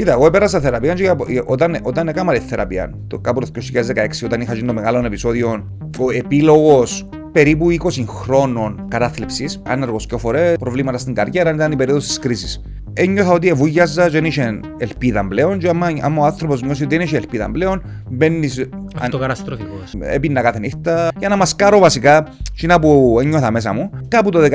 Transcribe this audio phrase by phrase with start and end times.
[0.00, 1.14] Κοίτα, εγώ έπερασα θεραπεία και
[1.44, 5.78] όταν, όταν έκανα τη θεραπεία, το κάπου το 2016, όταν είχα γίνει το μεγάλο επεισόδιο,
[5.98, 12.06] ο επίλογος περίπου 20 χρόνων κατάθλιψης, άνεργος και φορέ, προβλήματα στην καριέρα, ήταν η περίοδος
[12.06, 12.62] της κρίσης.
[12.92, 16.96] Ένιωθα ότι βούγιαζα και δεν είχε ελπίδα πλέον και άμα, άμα ο άνθρωπος νιώσει ότι
[16.96, 23.18] δεν είχε ελπίδα πλέον μπαίνεις Αυτοκαταστροφικός Έπινα κάθε νύχτα για να μασκάρω βασικά κοινά που
[23.20, 23.90] ένιωθα μέσα μου.
[24.08, 24.46] Κάπου το 16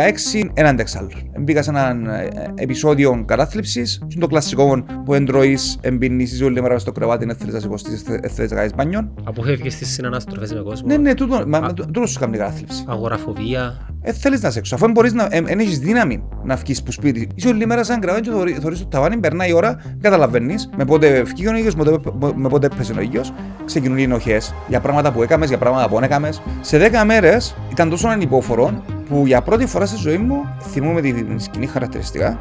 [0.54, 1.10] έναν τεξάλλο
[1.40, 4.02] Μπήκα σε έναν ε, επεισόδιο κατάθλιψης.
[4.08, 8.30] Και το κλασικό που εντρώεις εμπίνεις όλη μέρα στο κρεβάτι δεν θέλεις να σηκωστείς, δεν
[8.30, 10.88] θέλεις να κάνεις μπάνιον Αποφεύγεις τις συναναστροφές με κόσμο.
[10.88, 12.84] Ναι, ναι, τούτο, μα, τούτο σου κάνει κατάθλιψη.
[12.88, 13.90] Αγοραφοβία.
[14.02, 17.28] Ε, θέλεις να σέξω, αφού μπορείς να, ε, έχεις δύναμη να βγεις που σπίτι.
[17.36, 21.22] Είσαι όλη μέρα σαν κρεβάτι και θωρείς το ταβάνι, περνάει η ώρα, καταλαβαίνεις με πότε
[21.22, 23.34] βγήκε ο ήλιος, με πότε, με πότε έπαιζε ο ήλιος,
[23.66, 24.25] ξεκινούν οι ενοχές
[24.68, 26.42] για πράγματα που έκαμες, για πράγματα που έκαμες.
[26.62, 31.26] Σε 10 μέρες ήταν τόσο ανυπόφορο που για πρώτη φορά στη ζωή μου θυμούμαι τη
[31.38, 32.40] σκηνή χαρακτηριστικά.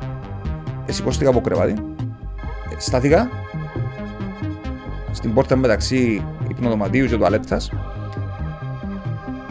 [0.87, 1.75] Σηκώστηκα από κρεβάτι,
[2.77, 3.29] στάθηκα
[5.11, 7.71] στην πόρτα μεταξύ υπνοδωματίου και τουαλέτας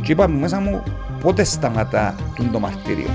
[0.02, 0.84] και είπα μέσα μου
[1.22, 2.16] πότε σταματά
[2.52, 3.10] το μαρτύριο;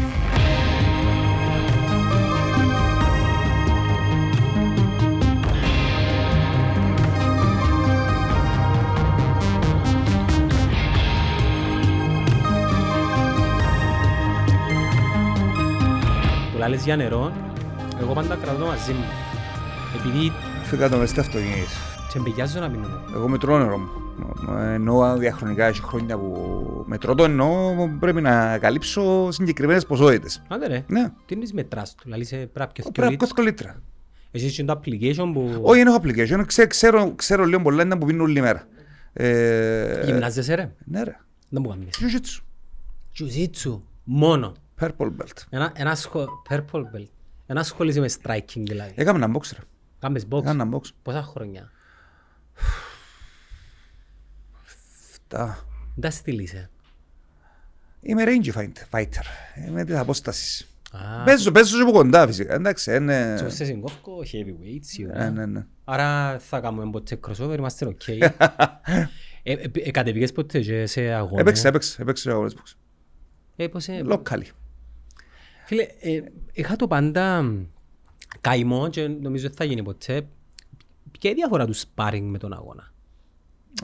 [16.69, 17.33] Που λάλες για νερό,
[18.01, 19.05] εγώ πάντα κρατώ μαζί μου.
[19.99, 20.33] Επειδή...
[20.65, 21.69] Φύγα το μες στο αυτοκίνητο.
[22.13, 22.87] Και μπηγιάζω να πίνω.
[23.15, 23.89] Εγώ μετρώ νερό μου.
[24.59, 30.43] Εννοώ διαχρονικά, έχει χρόνια που μετρώ το εννοώ πρέπει να καλύψω συγκεκριμένες ποσότητες.
[30.49, 31.13] Άντε ρε, Ναι.
[31.27, 33.19] τι είναι μετράς του, λαλείς πρέπει και Πρέπει να θκιολίτ.
[33.19, 33.83] κόσκω λίτρα.
[34.31, 36.43] Εσείς είναι το application που Όχι, δεν έχω application.
[36.47, 38.67] Ξέ- Ξέρω, ξέρω λίγο πολλά είναι που πίνουν όλη μέρα.
[39.13, 41.17] Ε, γυμνάζεσαι ρε; Ναι ρε.
[41.49, 41.89] Δεν μου κάνεις.
[42.01, 42.43] Jiu-jitsu.
[43.19, 44.53] Jiu-jitsu, μόνο.
[44.81, 45.43] Purple belt.
[45.51, 46.27] Ένα, ένα σχο...
[46.51, 47.09] Purple belt.
[47.47, 48.93] Ένα ασχολείσαι με striking δηλαδή.
[48.95, 49.63] Έκαμε ένα box ρε.
[49.99, 50.39] Κάμες box.
[50.41, 50.83] Έκαμε ένα box.
[51.03, 51.71] Πόσα χρόνια;
[55.29, 55.47] Τα.
[55.95, 56.71] Δεν τα στείλεισαι.
[58.01, 59.25] Είμαι range fight- fighter.
[59.67, 60.69] Είμαι της απόστασης.
[60.93, 62.55] Α, Παίζω, παίζω και από κοντά φυσικά.
[62.55, 63.35] Εντάξει, είναι...
[63.43, 65.19] και σε συγκόφκω heavyweight σίγουρα.
[65.19, 65.67] Ναι, ναι, ναι.
[65.85, 68.01] Άρα θα κάνουμε ποτέ crossover, είμαστε οκ.
[69.43, 71.41] Ε, ε, ε, Κατεβήκες ποτέ και σε αγώνα.
[71.41, 72.73] Έπαιξα, έπαιξα, έπαιξα αγώνες box.
[73.57, 74.43] Ε, πώς, ε, Locally.
[75.69, 76.21] Φίλε, ε,
[76.53, 77.55] είχα το πάντα
[78.41, 80.27] καημό και νομίζω ότι θα γίνει ποτέ.
[81.11, 82.93] Ποια είναι η διαφορά του sparring με τον αγώνα;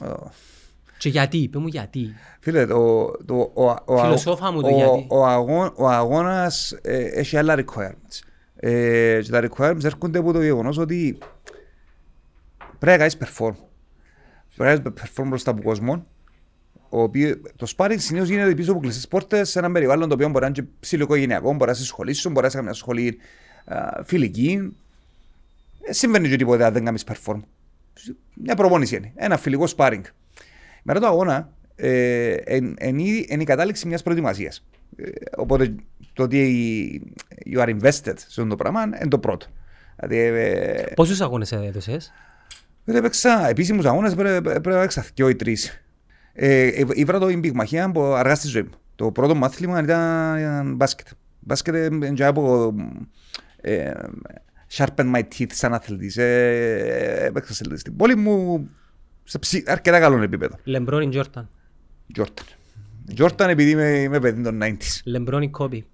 [0.01, 0.29] Ω.
[0.97, 2.13] Και γιατί, είπε μου γιατί.
[2.39, 5.07] Φίλε, το, το, ο, ο, Φιλοσόφα μου το ο, γιατί.
[5.09, 8.19] ο, αγώ, ο αγώνας ε, έχει άλλα requirements.
[8.55, 11.17] Ε, και τα requirements έρχονται από το γεγονός ότι
[12.79, 13.55] πρέπει να κάνεις perform.
[14.55, 16.05] Πρέπει να κάνεις perform μπροστά από κόσμο.
[16.95, 20.27] Ο οποίο, το sparring συνήθως γίνεται πίσω από κλειστές πόρτες σε ένα περιβάλλον το οποίο
[20.27, 23.17] μπορεί να είναι και ψηλοοικογενειακό, μπορεί να σε σχολήσουν, μπορεί να σε μια σχολή
[23.65, 24.75] α, φιλική.
[25.81, 27.39] Ε, συμβαίνει και τίποτα αν δεν κάνεις perform.
[28.33, 29.11] Μια προπόνηση είναι.
[29.15, 30.01] Ένα φιλικό sparring.
[30.83, 32.35] Μετά το αγώνα ε,
[32.79, 34.65] είναι η κατάληξη μιας προετοιμασίας.
[34.95, 35.75] Ε, οπότε
[36.13, 37.13] το ότι
[37.45, 39.45] you are invested σε αυτό το πράγμα είναι το πρώτο.
[39.95, 42.11] Δηλαδή, ε, Πόσους αγώνες έδωσες;
[42.83, 45.79] δεν έπαιξα επίσημους αγώνες, πρέπει πρέπει να έπαιξα και οι τρεις.
[46.37, 48.69] Ε, ε, Ήβρα το πυγμαχία από αργά στη ζωή μου.
[48.95, 51.07] Το πρώτο μάθημα ήταν, ήταν μπάσκετ.
[51.39, 52.73] Μπάσκετ είναι και από
[53.61, 53.91] ε,
[54.71, 56.17] sharpen my teeth σαν αθλητής.
[56.17, 58.69] Ε, έπαιξα σε- στην πόλη μου
[59.23, 60.57] σε ψη- αρκετά καλό επίπεδο.
[60.63, 61.49] Λεμπρόν ή Τζόρταν;
[62.17, 62.53] Jordan.
[63.21, 64.99] Jordan επειδή είμαι, είμαι παιδί των 90s.
[65.03, 65.85] Λεμπρόν ή Κόμπι;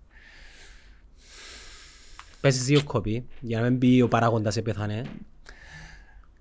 [2.42, 5.02] Πες δύο Κόμπι, για να μην πει ο παράγοντας έπεθανε.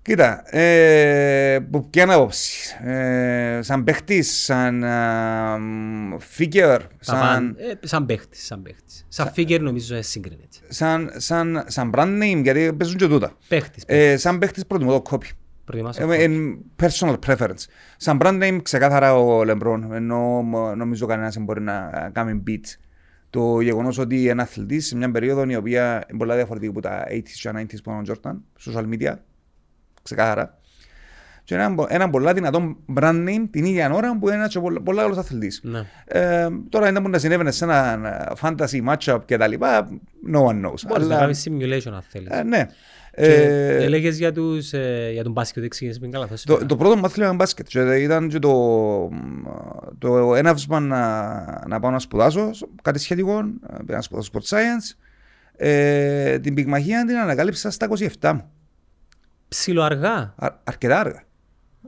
[0.03, 7.59] Κοίτα, ε, που ποια άποψη; Ε, σαν παίχτης, σαν α, μ, figure, Τα σαν, παν-
[7.59, 9.05] ε, Σαν παίχτης, σαν παίχτης.
[9.07, 10.57] Σαν figure νομίζω ε, σύγκρινεται.
[10.67, 13.31] σαν, σαν, σαν brand name, γιατί παίζουν και τούτα.
[13.47, 15.29] Παίχτης, Ε, σαν παίχτης προτιμώ το copy.
[15.65, 16.19] προτιμάς ο Ε, Kobe.
[16.19, 17.65] εν personal preference.
[17.97, 22.75] Σαν brand name ξεκάθαρα ο Λεμπρόν, ενώ μ, νομίζω κανένας δεν μπορεί να κάνει beat
[23.29, 27.03] το γεγονός ότι ένα αθλητής σε μια περίοδο η οποία είναι πολλά διαφορετική από τα
[27.09, 28.35] 80s και 90s που ήταν ο Jordan,
[28.71, 29.13] social media,
[30.03, 30.55] ξεκάθαρα.
[31.43, 34.81] Και ένα, ένα πολλά δυνατό brand name την ίδια ώρα που είναι ένας και πολλά,
[34.81, 35.59] πολλά καλός αθλητής.
[35.63, 35.79] Ναι.
[36.05, 37.99] Ε, τώρα δεν μπορεί να συνέβαινε σε ένα
[38.41, 39.87] fantasy matchup και τα λοιπά,
[40.33, 40.81] no one knows.
[40.87, 42.29] Μπορείς να Αλλά, κάνεις simulation αν θέλεις.
[42.29, 42.65] ε, ναι.
[43.15, 46.27] Και Ε, έλεγες για, τους, ε, για τον μπάσκετ ότι ξεκίνησες πριν καλά.
[46.27, 46.65] θα σου Το, πω.
[46.65, 49.09] το πρώτο μάθημα ήταν μπάσκετ και ήταν και το,
[49.99, 51.35] το έναυσμα να,
[51.67, 52.49] να πάω να σπουδάσω
[52.81, 53.41] κάτι σχετικό,
[53.85, 54.95] πήγα να σπουδάσω sport science.
[55.55, 57.87] Ε, την πυγμαχία την ανακάλυψα στα
[58.19, 58.51] 27 μου.
[59.55, 60.33] Ψιλοαργά.
[60.35, 61.23] Α, αρκετά αργά.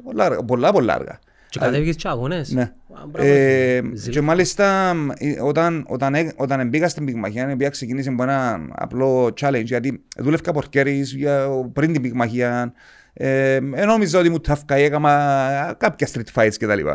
[0.04, 0.44] Πολλά, αργά.
[0.44, 1.20] πολλά, πολλά αργά.
[1.50, 2.52] Και κατέβηκες και αγώνες.
[2.52, 2.62] Ναι.
[2.62, 4.14] Α, μπράβο, Ε, Ζήλ.
[4.14, 8.68] και μάλιστα ε, όταν, όταν, έ- όταν μπήκα στην πυγμαχία, η οποία ξεκίνησε με ένα
[8.76, 12.74] απλό challenge, γιατί δούλευκα πορκέρις για- πριν την πυγμαχία,
[13.14, 16.88] ε, ε, νόμιζα ότι μου ταύκα, έκανα κάποια street fights κτλ.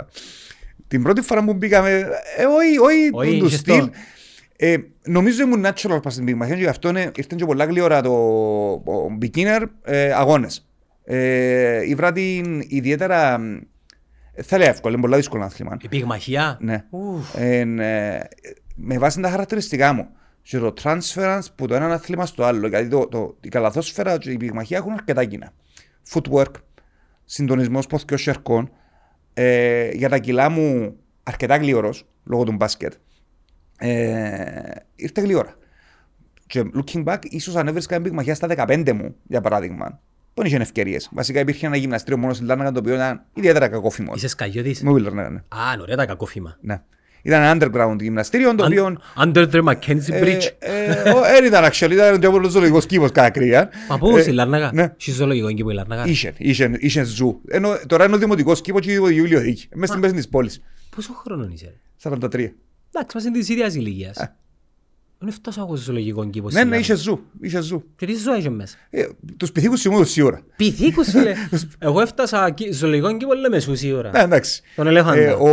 [0.89, 1.91] Την πρώτη φορά που μπήκαμε,
[2.37, 3.73] ε, όχι, όχι, Όχι, του- του είχες το.
[3.73, 3.91] στυλ,
[4.61, 8.01] ε, νομίζω ήμουν natural πας στην πυγμαχία και γι' αυτό είναι- ήρθαν και πολλά γλύωρα
[8.03, 8.13] το
[8.73, 10.69] ο beginner ε, αγώνες.
[11.05, 13.41] Ε, ήβρα την ιδιαίτερα,
[14.35, 15.77] ε, θα λέω εύκολο, είναι πολλά δύσκολο άθλημα.
[15.83, 16.85] Η πυγμαχία; Ναι.
[16.91, 17.35] Ουφ.
[17.37, 18.29] Εν, ε,
[18.75, 20.09] με βάση τα χαρακτηριστικά μου
[20.43, 22.69] και το transference που το ένα άθλημα στο άλλο.
[22.69, 25.53] Γιατί το, το, η καλαθόσφαιρα και η πυγμαχία έχουν αρκετά κοινά.
[26.13, 26.53] Footwork,
[27.25, 28.71] συντονισμός ποθκιών σερκών.
[29.35, 32.93] Ε, για τα κιλά μου αρκετά γλυόρος λόγω του μπάσκετ.
[33.79, 35.55] Ε, ήρθε γλυόρα.
[36.47, 40.01] Και looking back, ίσως αν έβρισκα μια πυγμαχία στα 15 μου, για παράδειγμα,
[40.35, 41.09] δεν είχε ευκαιρίες.
[41.13, 44.13] Βασικά υπήρχε ένα γυμναστήριο μόνο στην Λάρνακα το οποίο ήταν ιδιαίτερα κακόφημο.
[44.17, 45.39] Είσαι σκαγιώτης; Μου είπες, ναι, ναι.
[45.49, 46.57] Α, ωραία τα κακόφημα.
[46.61, 46.83] Ναι.
[47.23, 48.97] Ήταν ένα underground γυμναστήριο το οποίο.
[49.25, 50.43] Under the Mackenzie Bridge.
[51.33, 53.71] Δεν ήταν actually, ήταν και από το ζωολογικός κήπος κατά κρύα.
[53.89, 54.95] Μα πού, Ε, στη Λάρνακα; ναι.
[54.97, 57.41] Στη ζωολογικό κήπο η Λάρνακα; Είχε, είχε, είχε ζου.
[57.49, 59.69] Ενώ τώρα είναι ο δημοτικός κήπος και η βιβλιοθήκη.
[59.75, 60.61] Μέσα στην μέση της πόλης.
[60.97, 61.75] Πόσο χρόνο είσαι.
[62.03, 62.49] ρε; 43.
[62.93, 64.17] Εντάξει, μας είναι της ίδιας ηλικίας.
[65.21, 66.45] Δεν φτάσα εγώ στο ζωολογικό κήπο.
[66.45, 66.81] Ναι, στη ναι, Λάρνακα.
[66.81, 67.21] είχε ζου.
[67.41, 67.85] Είχε ζου.
[67.97, 68.77] Και τι ζωή είχε μέσα.
[68.91, 69.05] Ε,
[69.37, 70.41] Τους πυθίκους σημούν σίγουρα.
[70.57, 71.35] Πυθίκους φίλε.
[71.79, 74.11] Εγώ έφτασα εκεί- στο ζωολογικό κήπο λέμε σου σίγουρα.
[74.11, 74.63] Ναι, εντάξει.
[74.77, 75.17] Τον ελέφαντα.
[75.21, 75.49] Ε, ο,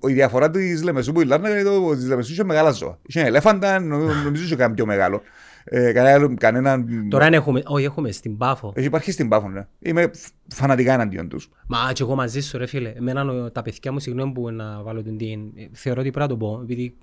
[0.00, 2.98] ο, η διαφορά της Λεμεσού που η Λάρνακα είναι ότι της Λεμεσού είχε μεγάλα ζώα.
[3.06, 5.22] Είχε ελέφαντα, νομ- νομίζω είχε κάνει πιο μεγάλο.
[5.72, 6.84] Ε, κανένα, κανένα...
[7.10, 8.72] Τώρα δεν έχουμε, όχι έχουμε στην Πάφο.
[8.76, 9.66] Έχει υπάρχει στην Πάφο, ναι.
[9.78, 11.48] Είμαι φ- φανατικά εναντίον τους.
[11.66, 12.88] Μα και εγώ μαζί σου ρε φίλε.
[12.96, 15.40] Εμένα ο- τα παιδιά μου συγγνώμη που να βάλω την την.
[15.56, 16.60] ε, Θεωρώ ότι πρέπει να το πω.
[16.62, 16.96] Επειδή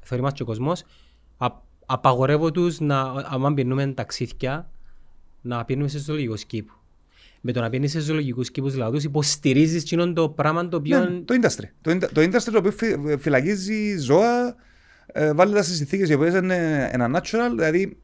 [0.00, 0.84] θεωρεί μας και ο κόσμος.
[1.36, 1.46] Α,
[1.86, 4.70] απαγορεύω τους να, άμα πίνουμε ταξίδια,
[5.40, 6.78] να πίνουμε σε ζωολογικούς κήπους.
[7.40, 10.98] Με το να πίνεις σε ζωολογικούς κήπους λαούς υποστηρίζεις εκείνον το πράγμα το οποίο...
[10.98, 11.64] Ναι, το industry.
[11.80, 14.54] Το, inda- το industry το οποίο φυ- φυλακίζει ζώα,
[15.06, 17.96] ε, βάλει τα στις συνθήκες οι οποίες είναι ένα natural, δηλαδή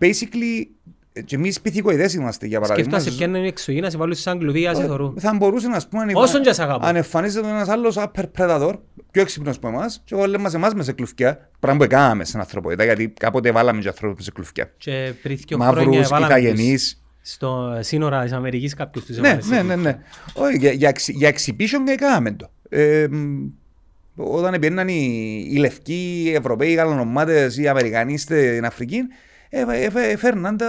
[0.00, 0.66] basically
[1.12, 2.90] ε, και εμείς πυθικοειδές είμαστε για παράδειγμα.
[2.90, 5.14] Σκέφτεσαι ποια είναι η εξωγή να σε βάλουν σαν κλουβί, ας σε θωρούν.
[5.18, 6.86] Θα μπορούσε να πούμε αν, Όσον και σ' αγαπώ.
[6.86, 8.72] αν εμφανίζεται ένας άλλος upper predator,
[9.10, 12.24] πιο έξυπνος από εμάς, και εγώ λέμε σε εμάς με σε κλουφκιά, πράγμα που έκαναμε
[12.24, 14.72] στην ανθρωπότητα, γιατί κάποτε βάλαμε και ανθρώπους σε κλουφκιά.
[14.76, 19.26] Και πριν δύο χρόνια Μαύρους, βάλαμε τους ηθαγενείς, στο σύνορα της Αμερικής κάποιους τους Ναι,
[19.28, 19.98] έβαλες σε ναι, ναι, ναι.
[20.34, 22.50] Όχι, για, για, εξ- για exhibition έκαναμε το.
[22.68, 23.46] Ε, μ,
[24.14, 28.98] όταν πήγαιναν οι, οι λευκοί, οι Ευρωπαίοι, οι γαλλονομάτες, οι Αμερικανοί στην Αφρική,
[29.54, 30.66] ε, ε, ε, φέρναν τα,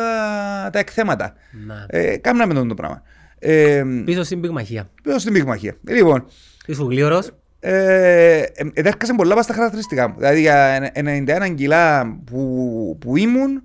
[0.72, 1.34] τα εκθέματα.
[1.68, 1.86] Να.
[1.90, 3.02] Ε, κάμναμε τον το πράγμα.
[3.40, 4.90] Ε, Πίσω στην πυγμαχία.
[5.04, 5.76] Πίσω στην πυγμαχία.
[5.88, 6.26] Λοιπόν,
[6.66, 7.32] Είσαι γλύωρος.
[7.60, 10.16] ε, ε, εδέρκασαν πολλά πας στα χαρακτηριστικά μου.
[10.18, 13.64] Δηλαδή για 91 κιλά που, που ήμουν,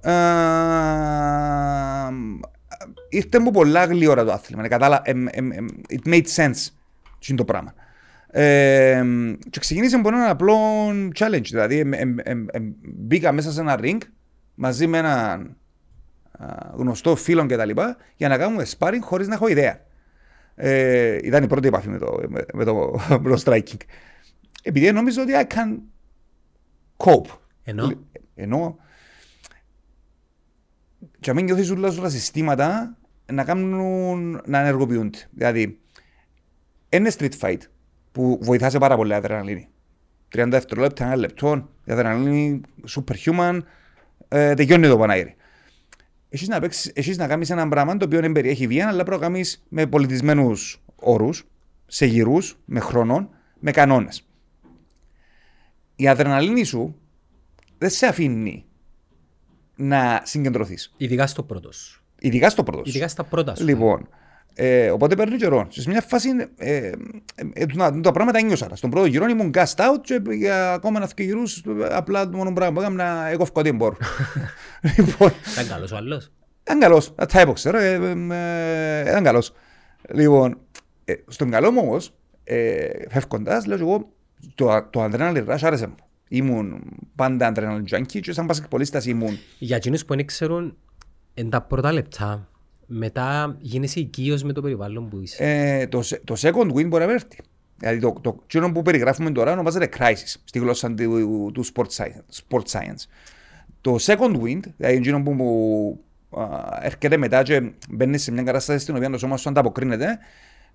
[0.00, 0.10] ε,
[3.08, 4.64] ήρθε μου πολλά γλυόρα το άθλημα.
[4.64, 6.66] Ε, κατάλα, εμ, εμ, εμ, it made sense
[7.18, 7.74] τι είναι το πράγμα.
[8.30, 9.02] Ε,
[9.50, 10.54] και ξεκινήσε από έναν απλό
[11.18, 11.42] challenge.
[11.50, 13.98] Δηλαδή εμ, εμ, εμ, εμ, μπήκα μέσα σε ένα ring
[14.56, 15.56] μαζί με έναν
[16.38, 17.70] α, γνωστό φίλο κτλ.
[18.16, 19.84] για να κάνουμε sparring χωρίς να έχω ιδέα.
[20.54, 23.80] Ε, ήταν η πρώτη επαφή με το, με, με το, με το striking.
[24.62, 25.78] Επειδή νόμιζα ότι I can
[26.96, 27.38] cope.
[27.64, 27.92] Ενώ.
[28.34, 28.78] Ενώ
[31.20, 32.96] και αν νιώθεις όλα σου τα συστήματα
[33.32, 35.18] να κάνουν, να ενεργοποιούνται.
[35.30, 35.80] Δηλαδή,
[36.88, 37.58] είναι street fight
[38.12, 39.68] που βοηθάς σε πάρα πολύ η αδρεναλίνη.
[40.34, 43.58] 30 δευτερόλεπτα, ένα λεπτό, η αδρεναλίνη superhuman,
[44.28, 45.36] ε, τελειώνει το παναήρι.
[46.28, 49.20] Έχεις να, παίξεις, έχεις να κάνεις ένα πράγμα το οποίο δεν περιέχει βία, αλλά πρέπει
[49.20, 51.44] να κάνεις με πολιτισμένους όρους,
[51.86, 54.26] σε γυρούς, με χρόνο, με κανόνες.
[55.96, 56.96] Η αδρεναλίνη σου
[57.78, 58.64] δεν σε αφήνει
[59.76, 60.94] να συγκεντρωθείς.
[60.96, 62.02] Ειδικά στο πρώτος σου.
[62.18, 62.86] Ειδικά στο πρώτος.
[62.86, 62.90] σου.
[62.90, 63.64] Ειδικά στα πρώτα σου.
[63.64, 64.08] Λοιπόν,
[64.58, 65.66] ε, οπότε παίρνει καιρό.
[65.70, 66.92] Σε μια φάση ε, ε,
[67.52, 68.68] ε, να- τα πράγματα ένιωσα.
[68.72, 72.52] Στον πρώτο γύρο ήμουν gassed out και για ακόμα να φύγει γύρους απλά το μόνο
[72.52, 73.96] πράγμα που έκανα να εγώ φκωτή μπορώ.
[74.96, 76.32] λοιπόν, Ήταν καλός ο άλλος;
[76.62, 77.14] ήταν καλός.
[77.14, 78.10] Τα έπαιξε, ρε, ε,
[79.00, 79.52] ε, ήταν καλός.
[80.14, 80.58] Λοιπόν,
[81.04, 82.12] ε, στον καλό μου όμως,
[82.44, 84.08] ε, φεύγοντας, λέω και εγώ,
[84.54, 85.94] το, το adrenaline rush άρεσε μου.
[86.28, 86.82] Ήμουν
[87.14, 89.38] πάντα adrenaline junkie και σαν πασικπολίστας ήμουν.
[89.58, 90.76] Για εκείνους που δεν ξέρουν,
[91.34, 92.48] εν τα πρώτα λεπτά,
[92.86, 95.44] μετά γίνεσαι οικείος με το περιβάλλον που είσαι.
[95.44, 97.36] Ε, το, σε- το second win μπορεί να έρθει.
[97.78, 102.42] Δηλαδή το, το εκείνο που περιγράφουμε τώρα ονομάζεται crisis στη γλώσσα του, του sport, science,
[102.48, 103.04] sport science.
[103.80, 108.78] Το second wind, δηλαδή εκείνο που, που α, έρχεται μετά και μπαίνει σε μια κατάσταση
[108.78, 110.18] στην οποία το σώμα σου ανταποκρίνεται,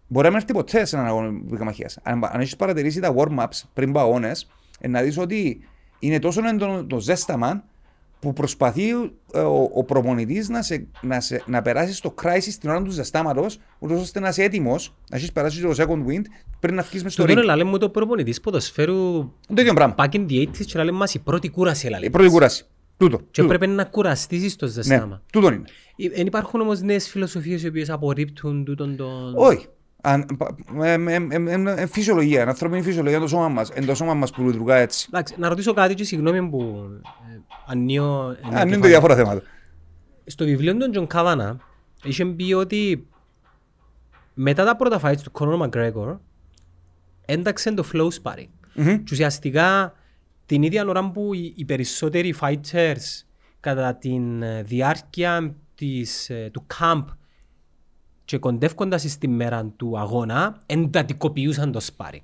[0.07, 1.97] μπορεί να μην έρθει ποτέ σε έναν αγώνα πυγμαχίας.
[2.03, 4.47] Αν, αν έχεις παρατηρήσει τα warm-ups πριν από αγώνες,
[4.79, 5.67] ε, να δεις ότι
[5.99, 7.63] είναι τόσο έντονο το ζέσταμα
[8.21, 8.89] που προσπαθεί
[9.33, 12.91] ε, ο, ο προπονητή να, σε, να, σε, να περάσει στο crisis την ώρα του
[12.91, 16.21] ζεστάματος, ώστε να είσαι έτοιμος, να έχεις περάσει το second wind
[16.59, 17.35] πριν να βγεις μες στο Το ring.
[17.35, 18.95] τώρα λέμε το προπονητής ποδοσφαίρου
[19.47, 19.95] Το ίδιο πράγμα.
[19.97, 22.09] back in the 80s και λέμε μας η πρώτη κούραση Η λέμε.
[22.09, 22.65] πρώτη κούραση.
[22.97, 23.17] Τούτο.
[23.17, 23.47] Και τούτο.
[23.47, 25.21] πρέπει να κουραστείς στο Ναι, ζεστάμα.
[25.31, 25.63] τούτο είναι.
[26.15, 29.33] Δεν υπάρχουν όμως νέες φιλοσοφίες οι οποίες απορρίπτουν τούτον τον...
[29.35, 29.67] Όχι.
[30.01, 33.69] Αν- πα- ε, ε, ε, ε, ε, Φυσιολογία, είναι ανθρώπινη φυσιολογία το σώμα μας.
[33.75, 35.07] Είναι το σώμα μας που λειτουργά έτσι.
[35.09, 36.89] Εντάξει, να ρωτήσω κάτι και συγγνώμη που
[37.33, 38.35] ε, ανοίγω...
[38.45, 38.87] ένα Αν είναι το κεφάλι.
[38.87, 39.41] διάφορα θέματα.
[40.25, 41.57] Στο βιβλίο του Τζον Κάβανα
[42.03, 43.07] είχε πει ότι
[44.33, 46.17] μετά τα πρώτα fights του Conor McGregor
[47.25, 48.47] ένταξε το flow sparring.
[48.73, 48.95] Μμμ.
[49.03, 49.93] Και ουσιαστικά
[50.45, 53.23] την ίδια ώρα που οι, οι περισσότεροι fighters
[53.59, 54.19] κατά τη
[54.63, 57.03] διάρκεια της, ε, του camp
[58.31, 62.21] και κοντεύκοντας στη μέρα του αγώνα εντατικοποιούσαν το sparring.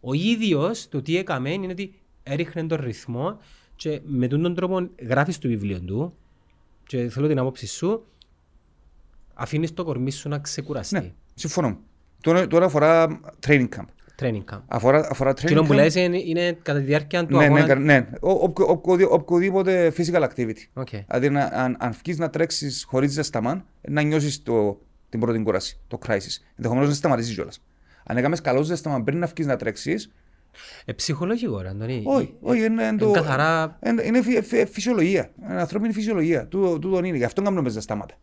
[0.00, 3.38] Ο ίδιος το τι έκαμε είναι ότι έριχνε τον ρυθμό
[3.76, 6.14] και με τον τον τρόπο γράφεις στο βιβλίο του
[6.86, 8.04] και θέλω την άποψη σου
[9.34, 10.94] αφήνεις το κορμί σου να ξεκουραστεί.
[10.94, 11.78] Ναι, συμφωνώ.
[12.20, 13.84] Τώρα, τώρα αφορά training camp.
[14.22, 14.60] Training camp.
[14.68, 15.74] Αφορά, αφορά training Εκείνο που camp.
[15.76, 17.66] λες είναι, είναι κατά τη διάρκεια του Ναι, ναι, αγώνα.
[17.66, 18.08] κα- ναι.
[18.20, 20.62] Ο- οπ- οπ- Οποιοδήποτε physical activity.
[20.74, 20.88] OK.
[21.06, 24.42] Δηλαδή, να- αν, αν βγει να τρέξεις χωρίς ζεσταμάν, να νιώσεις
[25.14, 26.42] την πρώτη κούραση, το crisis.
[26.56, 27.62] Ενδεχομένως να σταματήσει κιόλας.
[28.06, 29.96] Αν έκαμες καλός ζεσταμάν πριν να βγεις να τρέξει,
[30.84, 32.02] Ε, ψυχολογικό, ρε, Αντώνη.
[32.06, 33.08] όχι, όχι, είναι, είναι το.
[33.08, 35.30] Είναι καθαρά- Είναι, είναι φυ- φυ- φυσιολογία.
[35.48, 36.46] Είναι ανθρώπινη φυσιολογία.
[36.46, 37.16] Τούτο τούτο είναι.
[37.16, 38.14] Γι' αυτό κάνουμε ζεστάματα.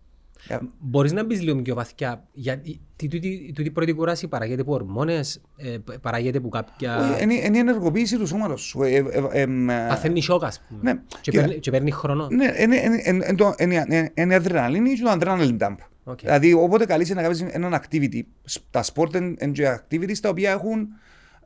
[0.47, 2.23] Για- Μπορείς να μπεις λίγο πιο βαθιά.
[2.33, 6.97] Γιατί τι- τούτη τούτη πρώτη κουράση παράγεται από ορμόνες, ε, παράγεται από κάποια...
[7.13, 8.81] Όχι, Είναι είναι η ενεργοποίηση του σώματος σου.
[8.83, 10.93] Ε, ε, ε, εμ, ε, Παθαίνεις σοκ, ας πούμε.
[10.93, 10.99] Ναι.
[11.21, 11.43] Και, Κοίτα.
[11.43, 12.27] παίρνει, και παίρνεις χρόνο.
[12.29, 15.75] Ναι, είναι- είναι- είναι- είναι το- είναι- είναι- είναι η αδρεναλίνη και το adrenaline dump.
[16.03, 16.19] OK.
[16.19, 20.51] Δηλαδή, όποτε καλείσαι να κάνεις έναν activity, σ- τα sport and and activities τα οποία
[20.51, 20.87] έχουν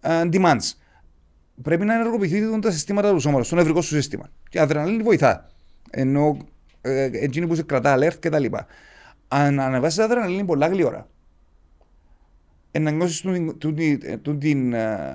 [0.01, 0.71] ε, demands,
[1.61, 4.29] πρέπει να ενεργοποιηθεί τα συστήματα του σώματος, το νευρικό σου σύστημα.
[4.49, 5.49] Και η αδρεναλίνη βοηθά.
[5.89, 6.45] Ενώ ε,
[7.11, 8.65] εκείνη που σε κρατά alert και τα λοιπά.
[9.27, 11.07] Αν ανεβάσεις αδρεναλίνη πολλά γλυόρα,
[12.71, 15.13] ε, να νιώσεις τούτη- τούτη- τούτη την ε,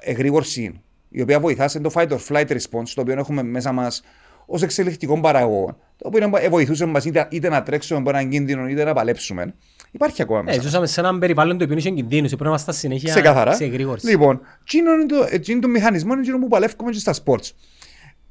[0.00, 4.02] εγρήγορση η οποία βοηθάς σε το fight or flight response το οποίο έχουμε μέσα μας
[4.46, 8.68] ως εξελικτικό παραγωγό το οποίο ε, βοηθούσε μας είτε, είτε να τρέξουμε από έναν κίνδυνο
[8.68, 9.54] είτε να παλέψουμε
[9.90, 10.60] υπάρχει ακόμα Ε, μέσα.
[10.60, 12.28] ζούσαμε σε έναν περιβάλλον το οποίο είχε κινδύνους.
[12.28, 13.52] Πρέπει να είμαστε στα συνέχεια Ξεκάθαρα.
[13.54, 14.06] σε εγρήγορση.
[14.06, 17.50] Λοιπόν, εκείνο είναι το, εκείνο το μηχανισμό είναι εκείνο που παλεύουμε και στα sports.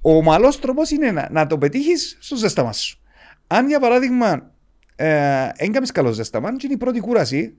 [0.02, 3.00] Ο ομαλός τρόπος είναι να, να το πετύχεις στο ζέσταμα σου.
[3.48, 4.52] Αν για παράδειγμα
[4.96, 7.54] ε, έγκαμε καλό ζέσταμα, και είναι η πρώτη κούραση,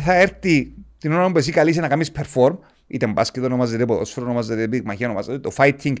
[0.00, 4.68] θα έρθει την ώρα που εσύ καλείσαι να κάνεις perform, είτε μπάσκετ ονομάζεται, ποδόσφαιρο ονομάζεται,
[4.68, 5.96] πυγμαχία ονομάζεται, το fighting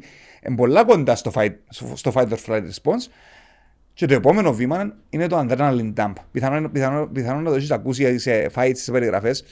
[0.46, 1.54] είναι πολλά κοντά στο fight,
[1.94, 3.10] στο fight or flight response.
[3.92, 6.12] Και το επόμενο βήμα είναι το adrenaline dump.
[6.32, 9.44] Πιθανόν, πιθανόν, πιθανόν να το έχεις ακούσει σε fights, σε περιγραφές.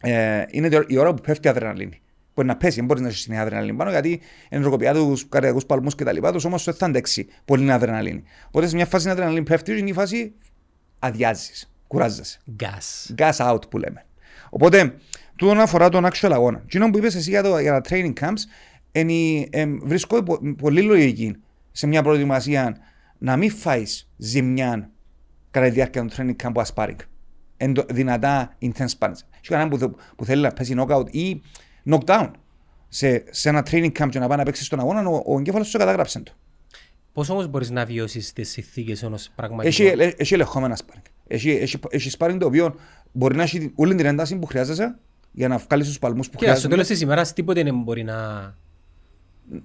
[0.00, 2.01] Ε, είναι το- η ώρα που πέφτει η αδρεναλίνη.
[2.34, 5.94] Μπορεί να πέσει, δεν μπορείς να έχει την αδρεναλίνη πάνω γιατί ενεργοποιεί τους καρδιακούς παλμούς
[5.94, 6.16] κτλ.
[6.20, 8.22] Το σώμα σου δεν θα αντέξει πολύ την αδρεναλίνη.
[8.46, 10.32] Οπότε σε μια φάση η αδρεναλίνη πέφτει, είναι η φάση
[10.98, 12.38] αδειάζεις, κουράζεσαι.
[12.60, 13.14] Gas.
[13.18, 14.04] Gas out που λέμε.
[14.50, 14.94] Οπότε,
[15.36, 16.58] τούτον αφορά τον actual αγώνα.
[16.68, 18.40] Τι που είπες εσύ για, το, για τα training camps,
[18.92, 21.36] είναι, η- εμ, βρίσκω πο- πολύ λογική
[21.72, 22.76] σε μια προετοιμασία
[23.18, 24.90] να μην φάεις ζημιά
[25.50, 27.00] κατά τη διάρκεια του training camp που ασπάρικ.
[27.56, 29.10] Εντο, δυνατά intense sparring.
[29.10, 31.42] Έχει κανένα που, θε- που θέλει να πέσει knockout ή
[31.90, 32.30] knockdown
[32.88, 35.68] σε, σε ένα training camp και να πάει να παίξει στον αγώνα, ο, ο εγκέφαλος
[35.68, 36.32] σου καταγράψε το.
[37.12, 39.74] Πώς όμως μπορείς να βιώσεις τις συνθήκες ενός πραγματικού...
[39.82, 41.02] Έχει, ελε- έχει ελεγχόμενα sparring.
[41.26, 42.74] Έχει, έχει, έχει sparring το οποίο
[43.12, 44.98] μπορεί να έχει όλη την ένταση που χρειάζεσαι
[45.32, 46.68] για να βγάλεις τους παλμούς που Και στο χρειάζεται.
[46.74, 48.14] τέλος της ημέρας τίποτε δεν μπορεί να...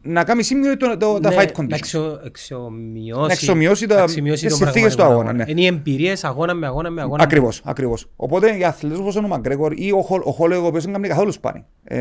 [0.01, 1.71] Να κάνει σύμμυρο το, το, τα Ναι, fight Να conditions.
[1.77, 5.51] εξο- εξομοιώσει, Να εξομοιώσει τα- να αξιομοιώσει τις τον συνθήκες του πραγματικό αγώνα, ναι.
[5.51, 7.23] Είναι οι εμπειρίες αγώνα με αγώνα με αγώνα.
[7.23, 8.09] Ακριβώς, ακριβώς.
[8.15, 11.07] Οπότε οι αθλητές όπως ο Μαγκρέγορ ή ο, Χολ- ο Χόλεγ, ο οποίος δεν κάνει
[11.07, 11.97] καθόλου σπάνι, ε,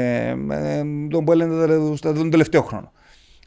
[0.50, 2.92] ε, τον που έλεγε το- το- τον τελευταίο χρόνο.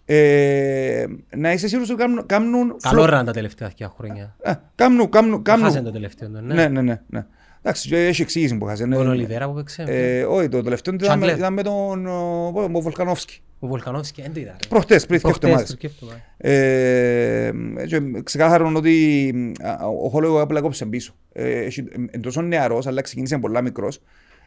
[0.06, 1.06] Ε,
[1.36, 2.26] να είσαι σίγουρος ότι κάνουν.
[2.26, 4.36] κάνουν Καλό φλο- ραν τα τελευταία δύο χρόνια.
[4.42, 5.66] Ε, κάνουν, κάνουν, κάνουν.
[5.66, 6.54] Χάσαν το τελευταίο τον, ναι.
[6.54, 7.02] Ναι, ναι, ναι.
[7.08, 7.26] ναι.
[7.62, 8.86] Εντάξει, και έχει εξήγηση που χάσε.
[8.86, 8.96] ναι.
[8.96, 9.84] Τον Ολιβέρα που παίξε.
[9.88, 11.38] Ε, όχι, το τελευταίο ήταν με, Chandler.
[11.38, 13.42] ήταν με τον ο, ο, ο Βολκανόφσκι.
[13.60, 14.52] Ο Βολκανόφσκι, δεν το είδα.
[14.62, 14.68] ρε.
[14.70, 15.70] Προχτές, πριν δύο Προχτές, εβδομάδες.
[15.70, 16.24] το σκέφτομαι.
[16.38, 17.52] Ε,
[17.88, 21.14] και ξεκάθαρον ότι α, ο Χόλεγο απλά κόψε πίσω.
[21.34, 24.02] Ε, έχει- εν τόσο νεαρός, αλλά ξεκίνησε πολλά μικρός.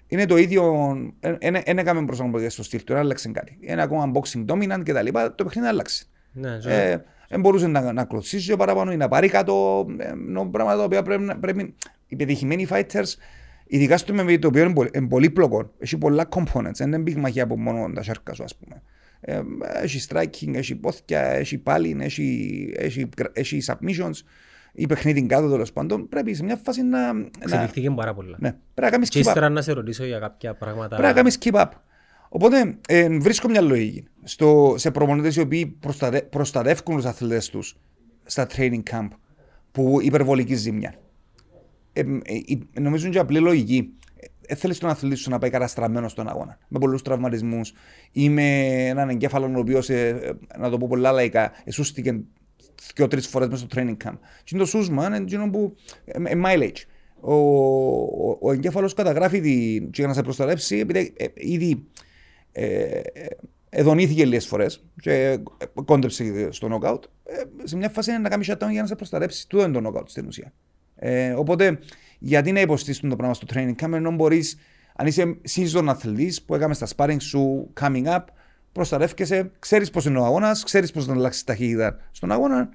[0.06, 0.72] Είναι το ίδιο,
[1.64, 3.56] δεν έκαμε προσαρμογές στο στυλ του, άλλαξε κάτι.
[3.60, 6.04] Είναι ακόμα boxing dominant και τα λοιπά, το παιχνίδι άλλαξε.
[6.32, 9.86] Ναι, ζω- Ε, δεν μπορούσε να, να κλωτσίσει πιο παραπάνω ή να πάρει κάτω.
[9.98, 11.74] Ε, ενώ πράγματα τα οποία πρέπει, να- πρέπει
[12.06, 13.14] οι πετυχημένοι fighters,
[13.66, 17.42] ειδικά στο MMA το οποίο είναι πολύ, είναι πολύπλοκο, έχει πολλά components, δεν είναι πυγμαχία
[17.42, 18.82] από μόνο τα σάρκα σου ας πούμε.
[19.24, 19.42] Ε,
[19.82, 24.14] έχει striking, έχει πόθηκια, έχει πάλι, έχει, έχει, έχει submissions,
[24.72, 26.08] ή παιχνίδι κάτω τέλος πάντων.
[26.08, 27.12] Πρέπει σε μια φάση να.
[27.12, 28.36] να Εξελιχθήκε πάρα πολλά.
[28.40, 29.26] ναι, πρέπει να κάνεις Και keep up.
[29.26, 30.88] ύστερα να σε ρωτήσω για κάποια πράγματα.
[30.88, 31.68] Πρέπει να κάνεις keep up.
[32.28, 37.76] Οπότε ε, βρίσκω μια λογική στο, σε προπονητές οι οποίοι προστατε, προστατεύουν τους αθλητές τους
[38.24, 39.08] στα training camp
[39.72, 40.94] που υπερβολική ζημιά.
[41.92, 42.04] Ε, ε,
[42.74, 43.94] ε, νομίζω είναι και απλή λογική.
[44.46, 46.58] Ε, θέλεις τον αθλητή σου να πάει καταστραμμένο στον αγώνα.
[46.68, 47.72] Με πολλούς τραυματισμούς
[48.12, 52.20] ή με έναν εγκέφαλο ο οποίος, ε, να το πω πολλά λαϊκά, εσούστηκε
[52.94, 54.18] και τρεις φορές μέσα στο training camp.
[54.44, 55.74] Και είναι το σούσμα, είναι εκείνο που.
[56.04, 56.82] Ε, ε, mileage.
[57.20, 61.86] Ο, ο, ο εγκέφαλος καταγράφει τη, για να σε προστατεύσει, επειδή ε, ήδη
[62.52, 63.00] ε,
[63.68, 65.38] εδονήθηκε λίγες φορές και
[65.84, 67.02] κόντεψε στο knockout.
[67.24, 69.48] Ε, σε μια φάση είναι να κάνει shutdown για να σε προστατεύσει.
[69.48, 70.52] Τούτο είναι το knockout στην ουσία.
[70.96, 71.78] Ε, οπότε,
[72.24, 74.58] γιατί να υποστήσουν το πράγμα στο training camp, ενώ μπορείς,
[74.96, 78.24] αν είσαι season αθλητής που έκαμε στα sparring σου coming up,
[78.72, 82.68] προστατεύκεσαι, ξέρεις πώς είναι ο αγώνας, ξέρεις πώς να αλλάξεις ταχύτητα στον αγώνα.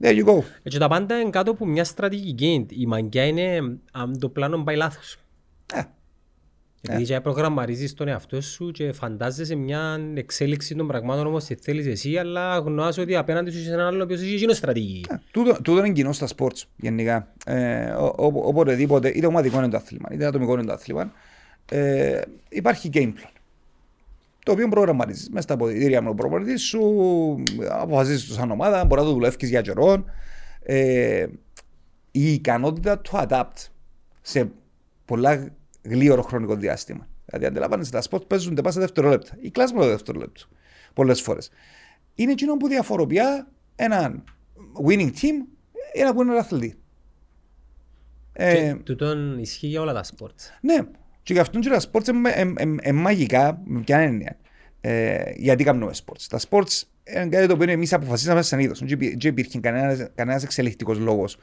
[0.00, 0.42] There you go.
[0.62, 2.66] Έτσι τα πάντα είναι κάτω από μια στρατηγική.
[2.70, 5.16] Η μαγκιά είναι αν το πλάνο πάει λάθος.
[5.74, 5.80] Ε,
[6.80, 11.86] Επειδή και προγραμματίζεις τον εαυτό σου και φαντάζεσαι μια εξέλιξη των πραγμάτων όμως τι θέλεις
[11.86, 15.04] εσύ, αλλά αγνοάς ότι απέναντι σου είσαι έναν άλλο οποίος έχει εκείνο στρατηγική.
[15.10, 17.32] ε, τούτο, τούτο είναι κοινό στα sports γενικά.
[17.46, 21.12] Ε, ο- ο- οποτεδήποτε, είτε ομαδικό είναι το άθλημα, είτε ατομικό είναι το άθλημα,
[21.70, 23.30] ε, υπάρχει game plan.
[24.44, 26.80] Το οποίο προγραμματίζεις μέσα στα αποδυτήρια με τον προπονητής σου,
[27.70, 30.04] αποφασίζεις το σαν ομάδα, μπορείς να το δουλεύεις για καιρό.
[30.62, 31.26] Ε,
[32.10, 33.66] η ικανότητα του adapt
[34.22, 34.50] σε
[35.04, 35.48] πολλά
[35.88, 37.08] γλήορο χρονικό διάστημα.
[37.24, 40.46] Δηλαδή, αντιλαμβάνεσαι, τα σπορτ παίζονται πάσα δευτερόλεπτα ή κλάσμα το δευτερόλεπτο
[40.94, 41.50] πολλές φορές.
[42.14, 43.20] Είναι εκείνο που διαφοροποιεί
[43.76, 44.24] έναν
[44.86, 45.34] winning team
[45.94, 46.74] ή ένα winner αθλητή.
[48.32, 50.50] Ε, Και τούτον ισχύει για όλα τα sports.
[50.60, 50.78] ναι,
[51.22, 54.36] και γι' αυτόν και τα sports είναι μαγικά, με ποια έννοια.
[54.80, 56.22] Ε, γιατί κάνουμε sports.
[56.28, 58.78] Τα sports είναι κάτι το οποίο εμείς αποφασίσαμε σαν είδος.
[58.78, 59.60] Δεν υπήρχε
[60.14, 61.36] κανένα εξελιχτικό λόγος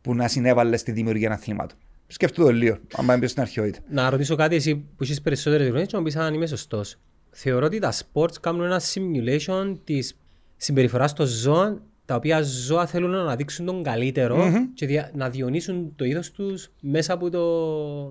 [0.00, 1.78] που να συνέβαλε στη δημιουργία αθλημάτων.
[2.12, 3.78] Σκέφτομαι το λίγο, αν πάμε στην αρχαιότητα.
[3.90, 6.96] Να ρωτήσω κάτι εσύ που είσαι περισσότερες γνώσεις και να μου πεις αν είμαι σωστός.
[7.30, 10.16] Θεωρώ ότι τα sports κάνουν ένα simulation της
[10.56, 15.92] συμπεριφοράς των ζώων τα οποία ζώα θέλουν να αναδείξουν τον καλύτερο και δια- να διονύσουν
[15.96, 17.40] το είδος τους μέσα από το,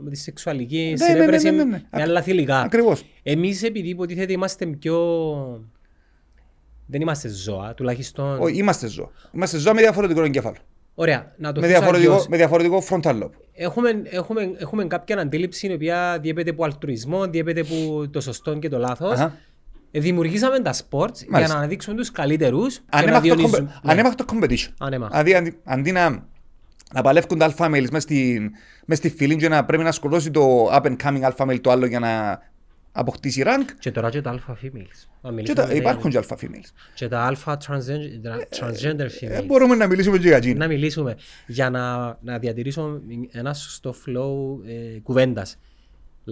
[0.04, 1.70] με τη σεξουαλική ναι, συνέβρεση ναι, ναι, ναι.
[1.70, 2.60] με Ακ- άλλα θηλυκά.
[2.62, 3.04] Ακριβώς.
[3.24, 4.98] Εμείς επειδή υποτίθεται είμαστε πιο...
[6.86, 8.40] Δεν είμαστε ζώα, τουλάχιστον...
[8.42, 9.10] Ο- Είμαστε ζώα.
[9.32, 10.58] Είμαστε ζώα με διαφορετικό εγκέφαλο.
[11.02, 12.28] Ωραία, να το Με θέσω διαφορετικό, αλλιώς.
[12.28, 13.30] με διαφορετικό frontal lobe.
[13.54, 18.70] Έχουμε, έχουμε, έχουμε κάποια αντίληψη η οποία διέπεται από αλτρουισμό, διέπεται από το σωστό και
[18.70, 19.12] το λάθος.
[19.12, 19.38] Αχα.
[19.92, 21.54] Δημιουργήσαμε τα sports για Μάλιστα.
[21.54, 23.68] να αναδείξουμε τους καλύτερους και να Ανέμακτο διονύσουν.
[23.68, 24.70] compe- ανέμακτο competition.
[24.80, 25.18] Ανέμακτο.
[25.18, 26.10] Δηλαδή αντί, αντί να,
[26.94, 28.52] να παλεύουν τα alpha males μες στην,
[28.86, 31.72] μες στη φυλή και να πρέπει να σκοτώσει το up and coming alpha male το
[31.72, 32.40] άλλο για να
[32.92, 33.66] αποκτήσει rank.
[33.80, 35.08] Και τώρα και τα alpha females.
[35.22, 36.70] Να Και μιλήσουμε τα, για- υπάρχουν και alpha females.
[36.96, 39.46] Και τα alpha transgen- transgender Ε, females.
[39.46, 40.58] μπορούμε να μιλήσουμε και για εκείνα.
[40.58, 41.16] Να μιλήσουμε
[41.48, 43.02] για να, να διατηρήσω
[43.32, 45.58] ένα σωστό flow ε, κουβέντας.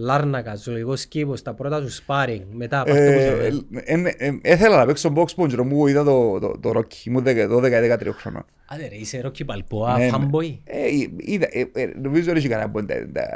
[0.03, 4.39] Λάρνακα, ζωολογικός κήπος, τα πρώτα σου sparring, μετά από αυτό που Ε, σε- ε, ε,
[4.41, 8.45] Έθελα να παίξω box πόντζερο μου είδα το, το, το Rocky, ήμουν 12-13 χρονών.
[8.71, 10.09] Άντε ρε, είσαι Rocky Balboa, Ναι, ναι.
[10.13, 10.77] fanboy; Ε,
[11.17, 13.29] είδα, ε, ε, νομίζω δεν έχει κανένα που είναι τα-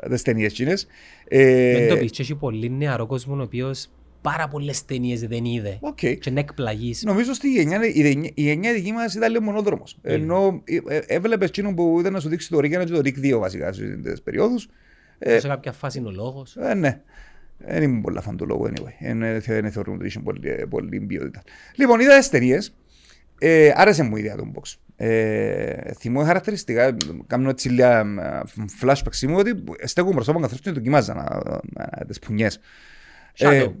[0.00, 0.86] τα- τις ταινίες εκείνες.
[1.28, 3.86] Ε, Δεν το πεις, και έχει πολύ νεαρό κόσμο ο οποίος
[4.20, 5.76] πάρα πολλές ταινίες δεν είδε.
[5.80, 5.98] Οκ.
[5.98, 7.02] Και να εκπλαγείς.
[7.04, 9.98] Νομίζω ότι η γενιά, η, γενιά- η γενιά δική μας ήταν λίγο μονόδρομος.
[10.02, 13.00] Ενώ ε, ε, έβλεπες εκείνο που ήταν να σου δείξει το ΡΙΚ 1 και το
[13.04, 14.68] ΡΙΚ 2 βασικά στις περιόδους.
[15.18, 16.56] Ε, Σε κάποια φάση είναι ο Λόγος.
[16.56, 17.00] ε, ναι.
[17.58, 18.92] Δεν ήμουν πολλά φαν του Λόγου anyway.
[19.00, 21.42] Δεν δεν θεωρούμε ότι είχε πολύ, πολύ ποιότητα.
[21.74, 22.74] Λοιπόν, είδα τις ταινίες.
[23.38, 24.74] Ε, άρεσε μου η ιδέα του box.
[24.96, 28.42] Ε, θυμώ χαρακτηριστικά, κάνω έτσι λίγα ε,
[28.80, 31.22] flashbacks μου ότι στέκω μπροστά μου καθώς και δοκιμάζα να,
[31.62, 32.60] να, τις πουνιές.
[33.36, 33.72] Shadow.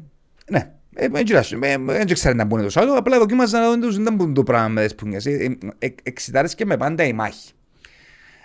[0.50, 0.72] ναι.
[0.94, 4.14] Ε, Δεν κοιτάξτε, ε, δεν ξέρω να μπουν το shadow, απλά δοκιμάζα να δω δεν
[4.14, 5.26] μπουν το πράγμα με τις πουνιές.
[5.26, 7.52] Ε, ε, ε, Εξητάρες και με πάντα η μάχη.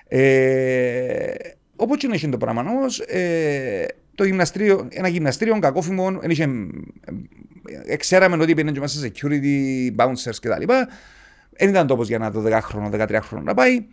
[0.07, 1.33] Ε,
[1.83, 6.47] Όπως και να είχε το πράγμα όμως, ε, το γυμναστήριο, ένα γυμναστήριο κακόφημο, εν είχε,
[7.85, 10.73] ε, ξέραμε ότι πήγαινε και μέσα σε security, bouncers κτλ.
[11.57, 13.85] Δεν ήταν τόπος για ένα 12χρονο, 13χρονο να πάει.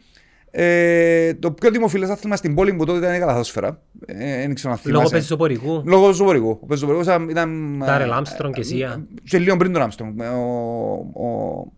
[0.51, 3.83] Ε, το πιο δημοφιλές άθλημα στην πόλη που τότε ήταν η καλαθόσφαιρα.
[4.07, 5.15] Ε, δεν ξέρω αν Λόγω θυμάσαι.
[5.15, 5.83] Πεζοπορικού.
[5.87, 6.59] Λόγω του Πεζοπορικού.
[6.63, 7.29] Ο Πεζοπορικός ήταν...
[7.29, 9.07] ήταν Τάρελ ε, Άμστρονγκ και Σία.
[9.25, 10.21] Και λίγο πριν τον Άμστρονγκ.
[10.21, 11.73] Ο, ο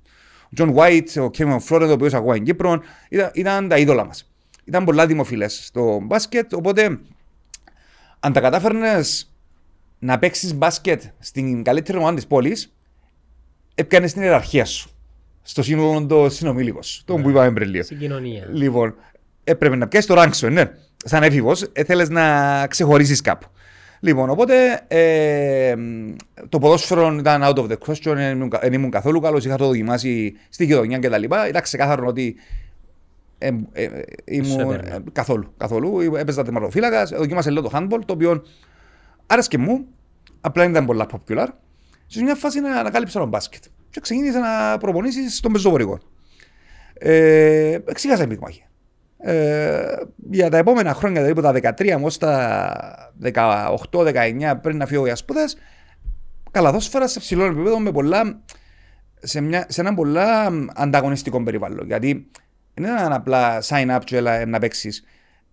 [0.54, 4.31] Τζον White, ο Κέμιον Φλόρεντ, ο οποίος ακούγα στην Κύπρο, ήταν, ήταν τα είδωλα μας.
[4.64, 6.98] Ήταν πολλά δημοφιλές στο μπάσκετ, οπότε
[8.20, 9.32] αν τα κατάφερνες
[9.98, 12.72] να παίξεις μπάσκετ στην καλύτερη ομάδα της πόλης,
[13.74, 14.90] έπιανες την ιεραρχία σου.
[15.42, 17.84] Στο σύνολο των συνομήλικων, τον που είπαμε πριν λίγο.
[17.84, 18.48] Συγκοινωνία.
[18.52, 18.94] Λοιπόν,
[19.44, 20.70] έπρεπε να πιάσεις το rank σου, ναι.
[21.04, 23.46] Σαν έφηβος, θέλει να ξεχωρίσεις κάπου.
[24.00, 25.74] Λοιπόν, οπότε ε,
[26.48, 29.44] το ποδόσφαιρο ήταν out of the question, δεν ήμουν, δεν ήμουν καθόλου καλός.
[29.44, 31.22] Είχα το δοκιμάσει στη γειτονιά κτλ.
[31.22, 32.71] Ήταν ξεκάθαρο ότι ε, ε, ε,
[34.24, 34.90] ήμουν έπαιρνε.
[34.90, 35.54] ε, καθόλου.
[35.56, 36.00] καθόλου.
[36.16, 38.42] Έπαιζα τερματοφύλακας, δοκίμασα λίγο το handball, το οποίο
[39.26, 39.86] άρεσκε μου,
[40.40, 41.46] απλά δεν ήταν πολλά popular.
[42.06, 43.62] Σε μια φάση να ανακάλυψα τον μπάσκετ.
[43.90, 45.98] Και ξεκίνησα να προπονήσεις στον πεζοβορικό.
[46.94, 48.64] Ε, εξήγασα η πυγμαχία.
[49.18, 49.96] Ε,
[50.30, 53.12] για τα επόμενα χρόνια, δηλαδή από τα 13 έως τα
[53.90, 55.56] 18-19 πριν να φύγω για σπουδές,
[56.50, 58.42] καλαδόσφαιρα σε ψηλό επίπεδο με πολλά,
[59.18, 61.86] σε, μια, σε ένα πολλά ανταγωνιστικό περιβάλλον.
[61.86, 62.30] Γιατί
[62.82, 65.04] δεν ήταν απλά sign up και έλα να παίξεις.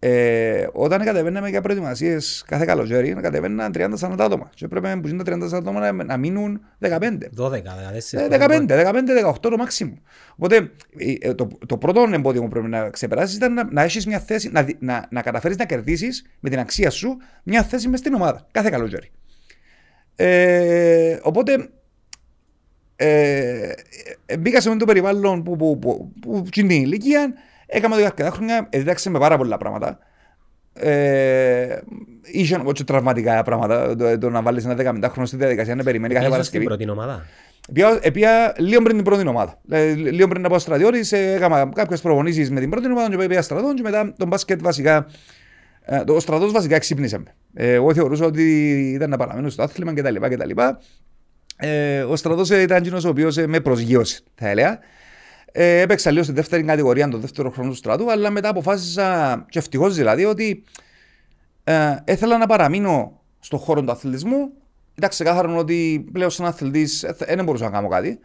[0.02, 4.50] Ε, όταν κατεβαίναμε για προετοιμασίες κάθε καλοκαίρι, κατεβαίναν 30-40 άτομα.
[4.54, 6.90] Και έπρεπε που είναι 30 άτομα να, να μείνουν 15.
[7.38, 7.52] 12,
[8.30, 8.66] 15,
[9.32, 9.98] 15-18 το μάξιμο.
[10.36, 10.72] Οπότε
[11.20, 14.50] ε, το, το πρώτο εμπόδιο που πρέπει να ξεπεράσεις ήταν να, να έχεις μια θέση,
[14.52, 18.48] να, να, να καταφέρεις να κερδίσεις με την αξία σου μια θέση μες στην ομάδα
[18.52, 19.12] κάθε καλοκαίρι.
[20.16, 21.70] Ε, οπότε
[23.02, 23.72] ε,
[24.26, 27.34] ε, μπήκα σε αυτό το περιβάλλον που, που, που, που, που την ηλικία,
[27.66, 30.00] έκανα το αρκετά χρόνια, διδάξε με πάρα πολλά πράγματα.
[30.74, 31.78] Ε,
[32.22, 36.16] είχε όχι τραυματικά πράγματα, το, το να βάλεις ένα 15 χρόνο στη διαδικασία να περιμένεις
[36.18, 36.66] κάθε Παρασκευή.
[36.66, 37.26] στην πρώτη ομάδα;
[38.02, 39.60] Επία λίγο πριν την πρώτη ομάδα.
[39.70, 43.74] Ε, λίγο πριν από στρατιώτη, έκανα κάποιες προπονήσεις με την πρώτη ομάδα, και πήγα στρατό,
[43.74, 45.06] και μετά τον μπάσκετ βασικά.
[45.82, 47.36] Ε, ο στρατός βασικά ξύπνησε με.
[47.54, 48.44] Ε, εγώ θεωρούσα ότι
[48.94, 50.16] ήταν να παραμένω στο άθλημα κτλ.
[51.62, 54.80] Ε, ο στρατό ήταν εκείνο ο οποίο ε, με προσγείωσε, θα έλεγα.
[55.52, 59.60] Ε, έπαιξα λίγο στη δεύτερη κατηγορία, τον δεύτερο χρόνο του στρατού, αλλά μετά αποφάσισα, και
[59.60, 60.64] ευτυχώ δηλαδή, ότι
[61.64, 64.52] ε, ήθελα να παραμείνω στον χώρο του αθλητισμού.
[64.96, 66.88] Ήταν ξεκάθαρο ότι πλέον σαν αθλητή
[67.26, 68.20] ε, δεν μπορούσα να κάνω κάτι.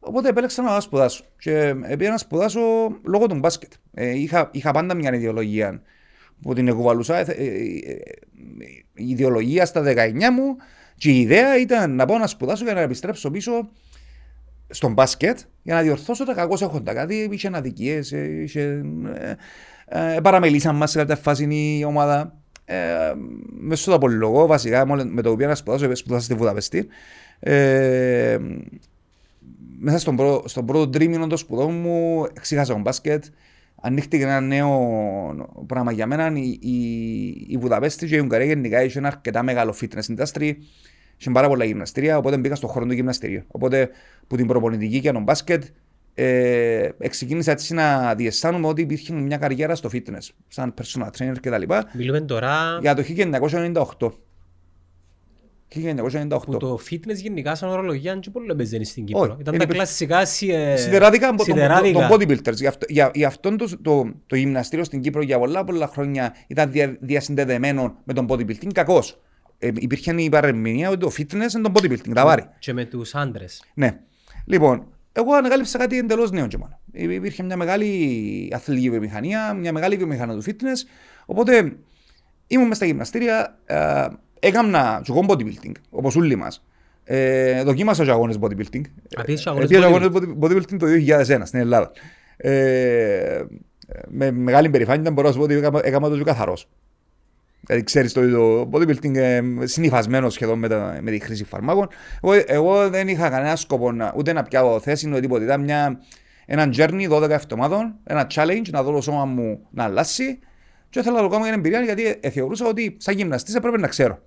[0.00, 1.24] Οπότε επέλεξα να σπουδάσω.
[1.38, 2.60] Και πήγα να σπουδάσω
[3.04, 3.72] λόγω του μπάσκετ.
[3.94, 5.82] Ε, είχα, είχα πάντα μια ιδεολογία
[6.42, 7.16] που την εκουβαλούσα.
[7.16, 7.44] Ε, ε,
[8.94, 10.56] η ιδεολογία στα 19 μου
[10.96, 13.68] και η ιδέα ήταν να πάω να σπουδάσω για να επιστρέψω πίσω
[14.68, 16.94] στον μπάσκετ για να διορθώσω τα κακό έχοντα.
[16.94, 18.00] Κάτι είχε αδικίε,
[18.42, 18.84] είχε.
[19.14, 22.36] Ε, ε, παραμελήσαν μας σε κάποια φάση η ομάδα.
[22.64, 22.76] Ε,
[23.60, 26.86] μέσω του απολυλογό, βασικά, με το οποίο να σπουδάσω, σπουδάσα στη Βουδαπεστή.
[27.40, 28.38] Ε,
[29.78, 33.24] μέσα στον, πρω, στον πρώτο τρίμηνο των σπουδών μου, εξήγασα τον μπάσκετ.
[33.86, 34.76] Ανοίχτηκε ένα νέο
[35.66, 36.32] πράγμα για μένα.
[36.34, 40.52] Η, η, η Βουδαπέστη και η Ουγγαρία γενικά είχε ένα αρκετά μεγάλο fitness industry.
[41.16, 43.42] Είχε πάρα πολλά γυμναστήρια, οπότε μπήκα στον χώρο του γυμναστηρίου.
[43.46, 43.90] Οπότε
[44.26, 45.64] που την προπονητική και τον μπάσκετ
[46.14, 51.62] ε, ξεκίνησα έτσι να διαισθάνομαι ότι υπήρχε μια καριέρα στο fitness, σαν personal trainer κτλ.
[51.92, 52.78] Μιλούμε τώρα.
[52.80, 53.02] Για το
[53.98, 54.12] 1998.
[55.74, 56.28] 1998.
[56.44, 59.36] Που το fitness γενικά σαν ορολογία είναι πολύ παίζει στην Κύπρο.
[59.36, 61.34] Oh, Ήταν τα κλασικά σιδεράδικα
[61.92, 62.54] των bodybuilders.
[62.54, 66.34] Γι' αυτό, για, για αυτό το, το, το, γυμναστήριο στην Κύπρο για πολλά πολλά χρόνια
[66.46, 68.72] ήταν δια, διασυνδεδεμένο με τον bodybuilding.
[68.74, 69.02] Κακώ
[69.58, 72.44] ε, υπήρχε η παρεμηνία ότι το fitness είναι το bodybuilding, τα βάρη.
[72.58, 73.64] Και με τους άντρες.
[73.74, 74.00] Ναι.
[74.46, 76.78] Λοιπόν, εγώ ανακάλυψα κάτι εντελώς νέο και μόνο.
[76.92, 80.88] Υπήρχε μια μεγάλη αθλητική βιομηχανία, μια μεγάλη βιομηχανία του fitness.
[81.26, 81.72] Οπότε
[82.46, 84.06] ήμουν μέσα στα γυμναστήρια, ε,
[84.46, 86.64] έκανα και bodybuilding, όπως όλοι μας.
[87.04, 88.82] Ε, δοκίμασα και αγώνες bodybuilding.
[89.16, 90.08] Απίσεις αγώνες
[90.40, 91.90] bodybuilding το 2001 στην Ελλάδα.
[92.36, 93.42] Ε,
[94.08, 96.68] με μεγάλη περηφάνεια μπορώ να σου πω ότι έκανα το και καθαρός.
[97.66, 101.88] Δηλαδή ξέρεις το, το bodybuilding ε, συνειφασμένο σχεδόν με, τα, με τη χρήση φαρμάκων.
[102.22, 105.44] Εγώ, εγώ δεν είχα κανένα σκοπό να, ούτε να πιάω θέση ούτε τίποτα.
[105.44, 106.00] Ήταν μια,
[106.46, 110.38] ένα journey 12 εβδομάδων, ένα challenge να δω το σώμα μου να αλλάσει
[110.90, 113.88] και ήθελα να το κάνω για εμπειρία γιατί ε, θεωρούσα ότι σαν γυμναστής έπρεπε να
[113.88, 114.18] ξέρω.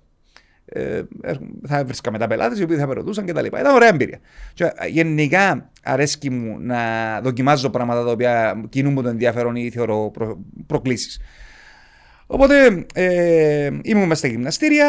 [0.70, 1.02] Ε,
[1.68, 3.46] θα βρίσκα μετά πελάτες οι οποίοι θα με ρωτούσαν κτλ.
[3.46, 4.20] Ήταν ωραία εμπειρία.
[4.54, 6.78] Και, ε, γενικά αρέσκει μου να
[7.22, 11.20] δοκιμάζω πράγματα τα οποία κινούν το ενδιαφέρον ή θεωρώ προ, προκλήσεις.
[12.28, 14.88] Οπότε ε, ήμουν μέσα στα γυμναστήρια,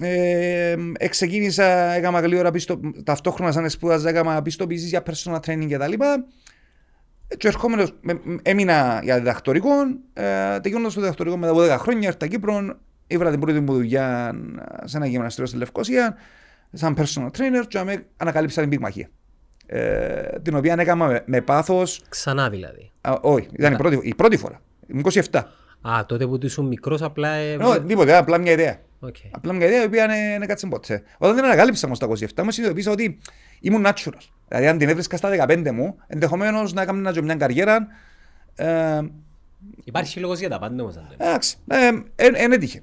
[0.00, 0.76] ε,
[1.08, 5.92] ξεκίνησα, έκανα γλύωρα πιστο, ταυτόχρονα σαν σπούδαζα, έκανα πιστοποίησεις για personal training κτλ.
[7.36, 7.94] Και ερχόμενος,
[8.42, 9.70] έμεινα για διδακτορικό,
[10.12, 12.78] ε, τελειώνοντας το διδακτορικό μετά από 10 χρόνια, ήρθα Κύπρο,
[13.10, 14.34] ήβρα την πρώτη μου δουλειά
[14.84, 16.16] σε ένα γυμναστήριο στη Λευκοσία,
[16.72, 19.08] σαν personal trainer και με ανακαλύψα την πυγμαχία.
[19.66, 22.02] Ε, την οποία έκανα με, με πάθος.
[22.08, 22.90] Ξανά δηλαδή.
[23.20, 24.60] όχι, ήταν η πρώτη, η πρώτη φορά.
[24.86, 25.42] Ήμουν 27.
[25.88, 27.28] Α, τότε που ήσουν μικρός, απλά.
[27.28, 27.56] Ε...
[27.60, 28.80] No, τίποτα, απλά μια ιδέα.
[29.06, 29.28] Okay.
[29.30, 31.02] Απλά μια ιδέα η οποία είναι κάτσε ποτέ.
[31.18, 33.18] Όταν την ανακάλυψα όμως τα 27, μου συνειδητοποίησα ότι
[33.60, 34.20] ήμουν natural.
[34.48, 37.86] Δηλαδή, αν την έβρισκα στα 15 μου, ενδεχομένως να έκανα μια καριέρα.
[38.54, 39.00] Ε,
[39.84, 40.96] Υπάρχει λόγος για τα πάντα όμως.
[41.16, 41.56] Εντάξει,
[42.16, 42.82] δεν έτυχε.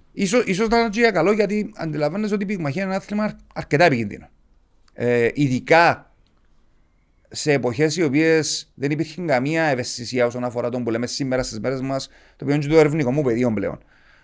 [0.54, 4.28] σω να είναι καλό γιατί αντιλαμβάνεσαι ότι η πυγμαχία είναι ένα άθλημα αρκετά επικίνδυνο.
[4.94, 6.12] Ε, ειδικά
[7.30, 11.60] σε εποχές οι οποίες δεν υπήρχε καμία ευαισθησία όσον αφορά τον που λέμε σήμερα στις
[11.60, 13.80] μέρες μας, το οποίο είναι το ερευνικό μου πεδίο πλέον.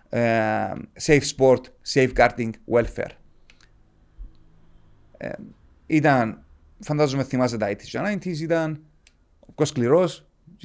[0.10, 1.62] Ε, safe sport,
[1.94, 3.12] safeguarding, welfare.
[5.18, 5.32] Ε,
[5.86, 6.44] ήταν,
[6.80, 8.84] φαντάζομαι θυμάσαι τα 80s και 90s, ήταν
[9.56, 10.10] πιο σκληρό,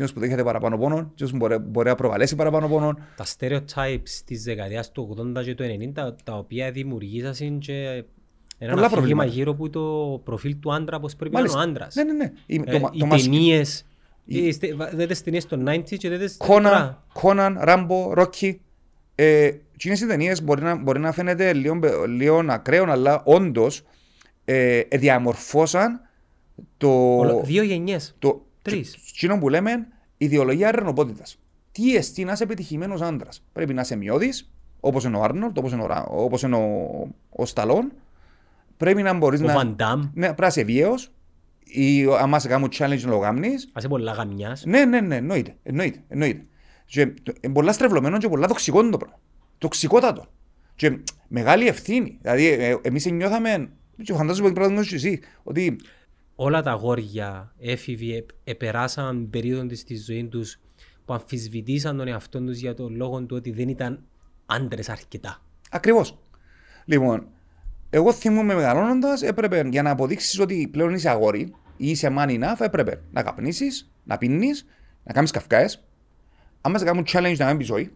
[0.03, 2.99] εκείνος που δέχεται παραπάνω πόνο, εκείνος που μπορεί, μπορεί να προκαλέσει παραπάνω πόνο.
[3.17, 7.73] Τα stereotypes της δεκαετίας του 80 και του 90 τα οποία δημιουργήσαν και
[8.59, 9.29] ένα Πολλά αφήγημα προβλήματα.
[9.29, 11.71] γύρω από το προφίλ του άντρα πώς πρέπει να είναι ο Μάλιστα.
[11.71, 11.95] άντρας.
[11.95, 12.33] Ναι, ναι, ναι.
[12.47, 13.87] Η- Ε, το- οι το μας- ταινίες,
[14.25, 17.05] οι στε- βα- δείτε τις ταινίες των 90 και δείτε τις Κόναν, τώρα.
[17.13, 18.61] Κόναν, Ράμπο, Ρόκι.
[19.15, 23.83] Ε, εκείνες οι ταινίες μπορεί να, μπορεί να φαίνεται λίγο, λίγο ακραίο, αλλά όντως
[24.45, 26.01] ε, διαμορφώσαν
[26.77, 28.15] το, Ολο- Δύο γενιές.
[28.19, 28.97] το Τρεις.
[29.15, 31.39] εκείνο που λέμε ιδεολογία αρενοπότητας.
[31.73, 33.43] Τι εστί να είσαι επιτυχημένος άντρας.
[33.53, 37.09] Πρέπει να είσαι μειώδης, όπως είναι ο Άρνολτ, όπως είναι ο, Ρα- όπως είναι ο,
[37.31, 37.93] ο Σταλόν.
[38.77, 39.55] Πρέπει να μπορείς Ο να...
[39.57, 40.11] Van Damme.
[40.15, 41.11] Ναι, πρέπει να είσαι βίαιος.
[41.65, 43.69] Ή άμα σε κάνουν challenge να το κάνεις.
[43.73, 44.65] Ας είναι πολλά γαμιάς.
[44.65, 45.57] Ναι, ναι, ναι, εννοείται.
[45.63, 46.45] εννοείται, εννοείται.
[46.85, 49.19] Και, το- είναι πολλά στρεβλωμένο και πολλά τοξικό είναι το πράγμα.
[49.59, 50.27] Τοξικότατο.
[50.75, 52.19] Και μεγάλη ευθύνη.
[52.23, 53.71] Δηλαδή, ε, εμείς νιώθαμε.
[54.03, 55.21] Και φαντάζομαι ότι πρέπει να το εσύ.
[55.43, 55.77] Ότι
[56.41, 60.61] όλα τα αγόρια, έφηβοι, επ- επεράσαν περίοδο της στη ζωής τους
[61.05, 64.05] που αμφισβητήσαν τον εαυτό τους για τον λόγο του ότι δεν ήταν
[64.47, 65.43] άντρες αρκετά.
[65.71, 66.19] ακριβώς.
[66.85, 67.27] Λοιπόν,
[67.91, 72.61] εγώ θυμούμαι μεγαλώνοντας, έπρεπε για να αποδείξεις ότι πλέον είσαι αγόρι ή είσαι man enough,
[72.61, 74.67] έπρεπε να καπνίσεις, να πίνεις,
[75.05, 75.85] να κάνεις καυκάες.
[76.61, 77.93] Άμα σε κάνουν challenge να μην πεις ζωή.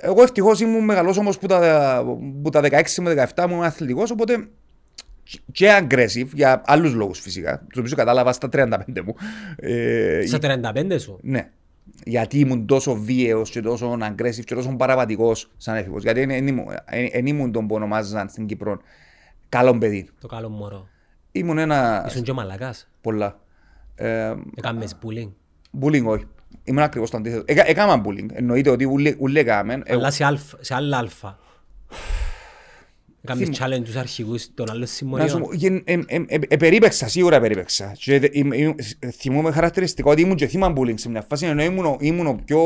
[0.00, 2.02] Εγώ ευτυχώς ήμουν μεγαλό όμως που, τα,
[2.42, 4.48] που τα 16 με 17 μου ήμουν αθλητικός, οπότε
[5.52, 7.58] και aggressive για άλλους λόγους φυσικά.
[7.58, 8.68] Του οποίου κατάλαβα στα 35
[9.04, 9.14] μου.
[9.56, 11.50] Ε, Στα 35 σου; ναι.
[12.04, 16.02] Γιατί ήμουν τόσο βίαιος και τόσο aggressive και τόσο παραβατικό σαν έφηβος.
[16.02, 18.80] Γιατί δεν ήμουν, εν- εν ήμουν τον που ονομάζαν στην Κύπρο
[19.48, 20.08] καλό παιδί.
[20.20, 20.88] Το καλό μωρό.
[21.32, 22.04] Ήμουν ένα.
[22.08, 22.88] Ήσουν και ο μαλακάς.
[23.00, 23.40] πολλά.
[23.94, 25.30] Ε, Έκαμες bullying.
[25.84, 26.24] bullying όχι.
[26.64, 27.42] Ήμουν ακριβώς το αντίθετο.
[27.46, 28.26] Έκα, έκανα bullying.
[28.32, 29.80] Εννοείται ότι ούλε, ούλε έκαμε.
[29.84, 31.38] Εγώ- Αλλά σε, αλφ, σε άλλα αλφα.
[33.24, 35.40] Έκαμες challenge τους αρχηγούς των άλλων Να σου συμμοριών.
[35.40, 37.92] πω, γεν- εμ- εμ- ε- επερίπαιξα, σίγουρα επερίπαιξα.
[37.98, 38.74] Και δε- είμαι- είμαι-
[39.20, 42.34] θυμούμαι χαρακτηριστικό ότι ήμουν και θύμα bullying σε μια φάση, ενώ ήμουν, ο- ήμουν ο
[42.44, 42.60] πιο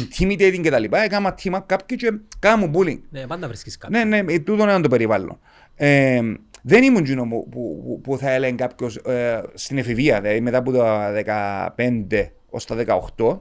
[0.00, 1.02] intimidating και τα λοιπά.
[1.02, 3.00] Έκανα team up κάποιοι και κάνα μου bullying.
[3.10, 4.08] Ναι, πάντα βρίσκεις κάποιον.
[4.08, 5.38] Ναι, ναι, ε, τούτο είναι το περιβάλλον.
[5.74, 6.20] Ε,
[6.62, 10.58] δεν ήμουν εκείνο που, που, που, που θα έλεγε κάποιος ε, στην εφηβεία, δηλαδή μετά
[10.58, 12.76] από τα 15 ως τα
[13.16, 13.40] 18,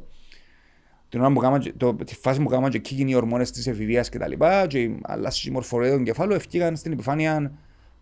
[1.09, 3.67] την ώρα που κάμα, και- το, τη φάση που κάναμε και κίκινοι οι ορμόνες της
[3.67, 7.51] εφηβείας και τα λοιπά και η αλλάση η μορφολογία του εγκεφάλου ευκήγαν στην επιφάνεια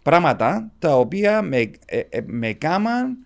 [0.03, 3.17] πράγματα τα οποία με, ε, ε, με κάμαν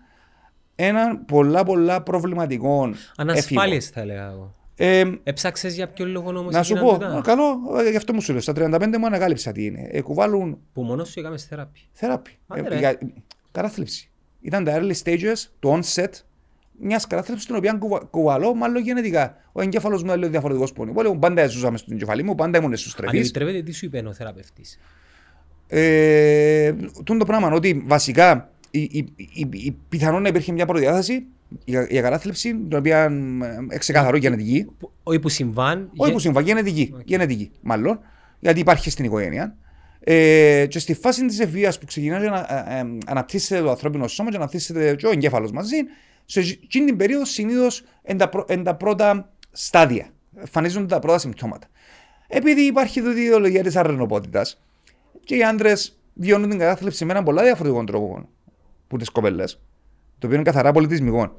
[0.76, 4.54] έναν πολλά πολλά προβληματικό Ανασφάλειες θα έλεγα εγώ.
[4.76, 8.14] Ε, Έψαξες για ποιο λόγο όμως να σου έγιναν πω, τούτα; καλό, ε, γι' αυτό
[8.14, 9.88] μου σου λέω, στα 35 μου ανακάλυψα τι είναι.
[9.92, 11.84] Ε, κουβάλουν Που μόνος σου έκαμες θεραπεία.
[11.92, 12.32] Θεράπη.
[12.48, 12.78] Άντε, Ε, ρε.
[12.78, 12.98] για-
[13.52, 14.10] Κατάθλιψη.
[14.42, 16.10] Ήταν τα early stages, το onset
[16.82, 19.36] μιας κατάθλιψη την οποία κουβα- κουβαλώ μάλλον γενετικά.
[19.52, 20.92] Ο εγκέφαλος μου ήταν λίγο διαφορετικός πόνοι.
[20.92, 23.18] Πολύ πάντα ζούσα στον εγκεφαλί μου, πάντα ήμουν Αν εσωστρεφή.
[23.18, 24.80] επιτρέπετε, τι σου είπε ο θεραπευτής;
[25.68, 31.26] Ε, τούν το πράγμα ότι βασικά η, η, η, η, πιθανόν να υπήρχε μια προδιάθεση
[31.66, 33.04] για, για κατάθλιψη, την οποία
[33.70, 34.68] ε, ξεκαθαρό γενετική.
[34.80, 35.80] Που- Όχι που συμβάν.
[35.80, 36.94] Όχι γε- που συμβα, γενετική.
[37.06, 38.00] Γενετική, μάλλον.
[38.40, 39.56] Γιατί υπάρχει στην οικογένεια.
[40.04, 42.38] Ε, και στη φάση της ευβία που ξεκινά να
[42.70, 45.76] ε, ε, αναπτύσσεται το ανθρώπινο σώμα και αναπτύσσεται και ο εγκέφαλος μαζί,
[46.32, 47.68] σε εκείνη την περίοδο συνήθω
[48.48, 50.10] είναι τα πρώτα στάδια.
[50.36, 51.68] Εμφανίζονται τα πρώτα συμπτώματα.
[52.28, 54.46] Επειδή υπάρχει τούτη η ιδεολογία τη αρενοπότητα
[55.24, 55.74] και οι άντρε
[56.14, 58.30] βιώνουν την κατάθλιψη με έναν πολλά διαφορετικό τρόπο
[58.88, 61.36] που τι κοπέλε, το οποίο είναι καθαρά πολιτισμικό.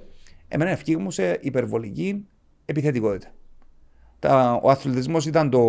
[0.49, 2.27] Εμένα ευχή μου σε υπερβολική
[2.65, 3.35] επιθετικότητα.
[4.19, 5.63] Τα, ο αθλητισμός ήταν το,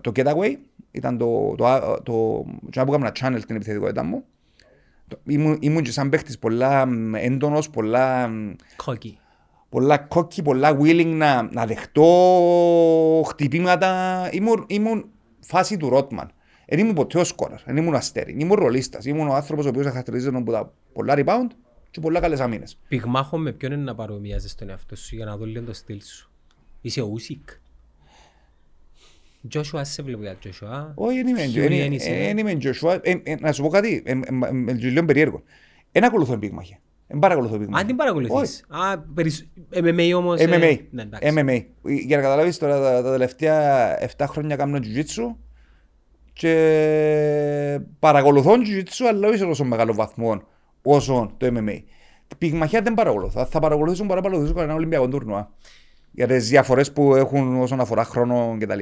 [0.00, 0.56] το getaway,
[0.90, 4.24] ήταν το, το, το, το, το που έκανα channel την επιθετικότητα μου.
[5.10, 9.18] Το- Ήμουν, ήμουν και σαν παίχτης πολλά μ, έντονος, πολλά, μ, Κόκκι.
[9.68, 12.04] πολλά κόκκι, πολλά willing να, να δεχτώ
[13.28, 14.28] χτυπήματα.
[14.32, 15.04] Ήμουν, ήμουν
[15.40, 16.30] φάση του Ρότμαν.
[16.68, 19.04] Δεν ήμουν ποτέ ο σκόρερ, δεν ήμουν αστέρι, ήμουν ρολίστας.
[19.04, 21.46] Ήμουν ο άνθρωπος ο οποίος χαρακτηρίζεται από τα πολλά rebound
[21.90, 22.78] και πολλά καλές αμήνες.
[22.88, 26.02] Πυγμάχο με ποιον είναι να παρομοιάζεις τον εαυτό σου για να δω λίγο το στυλ
[26.02, 26.30] σου.
[26.80, 27.48] Είσαι ο Ούσικ.
[29.48, 30.92] Τζόσουα, σε βλέπω για Τζόσουα.
[30.94, 32.18] Όχι, δεν είμαι- Fury δεν είμαι- Ennis είναι.
[32.18, 32.98] δεν είμαι Joshua.
[33.02, 35.42] Ε, ε, Να σου πω κάτι, ε, ε, ε, ε, λίγο περίεργο.
[35.92, 36.78] Δεν ακολουθώ πυγμάχια.
[37.06, 37.80] Δεν παρακολουθώ πυγμάχια.
[37.80, 38.64] Αν την παρακολουθείς.
[38.68, 40.40] Α, περισ- MMA όμως.
[40.40, 40.78] ε, MMA.
[40.90, 41.28] Ναι, εντάξει.
[41.36, 41.64] MMA.
[42.06, 45.34] Για να καταλάβεις τώρα τα, τα τελευταία 7 χρόνια κάνω jiu-jitsu
[46.32, 50.42] και παρακολουθώ jiu-jitsu αλλά όχι σε τόσο μεγάλο βαθμό
[50.82, 51.78] όσο το MMA.
[52.38, 53.44] Πυγμαχία δεν παρακολουθώ.
[53.44, 55.50] Θα παρακολουθήσουν πάρα παρακολουθήσουν ένα Ολυμπιακό τουρνουά.
[56.12, 58.80] Για τις διαφορές που έχουν όσον αφορά χρόνο κτλ.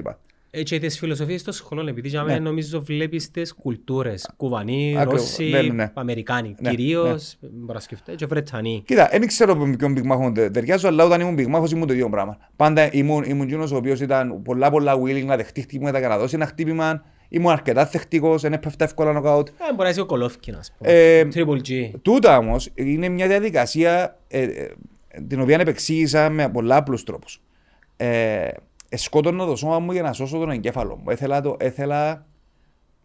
[0.51, 2.27] Έτσι Ε, τις φιλοσοφίες των σχολών, επειδή για Ναι.
[2.33, 4.31] μένα νομίζω βλέπεις τις κουλτούρες.
[4.37, 5.21] Κουβανοί, Ακριβώς.
[5.21, 5.91] Ρώσοι, Ναι, ναι, ναι.
[5.95, 6.55] Αμερικάνοι.
[6.61, 8.83] Ναι, Κυρίως, μπορώ να σκεφτώ, και Βρετανοί.
[8.87, 12.09] Κοίτα, δεν ξέρω με ποιον πυγμάχο τε- ταιριάζω, αλλά όταν ήμουν πυγμάχος ήμουν το ίδιο
[12.11, 12.37] πράγμα.
[12.57, 16.19] Πάντα ήμουν, ήμουν εκείνος ο οποίος ήταν πολλά πολλά willing να δεχτεί χτύπηματα και να
[16.19, 17.05] δώσει ένα χτύπημα.
[17.31, 19.49] ήμουν αρκετά θεκτικός, δεν έπεφτα εύκολα νοκάουτ.
[19.49, 20.91] Ε, μπορεί να είσαι ο Κολόφκιν, ας πούμε.
[20.93, 21.91] Ε, Triple G.
[22.03, 24.69] Τούτα όμως είναι μια διαδικασία ε, ε,
[25.29, 27.41] την οποία επεξήγησα με πολλά απλούς τρόπους.
[27.97, 28.49] Ε,
[28.95, 31.11] σκότωνα το σώμα μου για να σώσω τον εγκέφαλο μου.
[31.11, 32.27] Έθελα, το, έθελα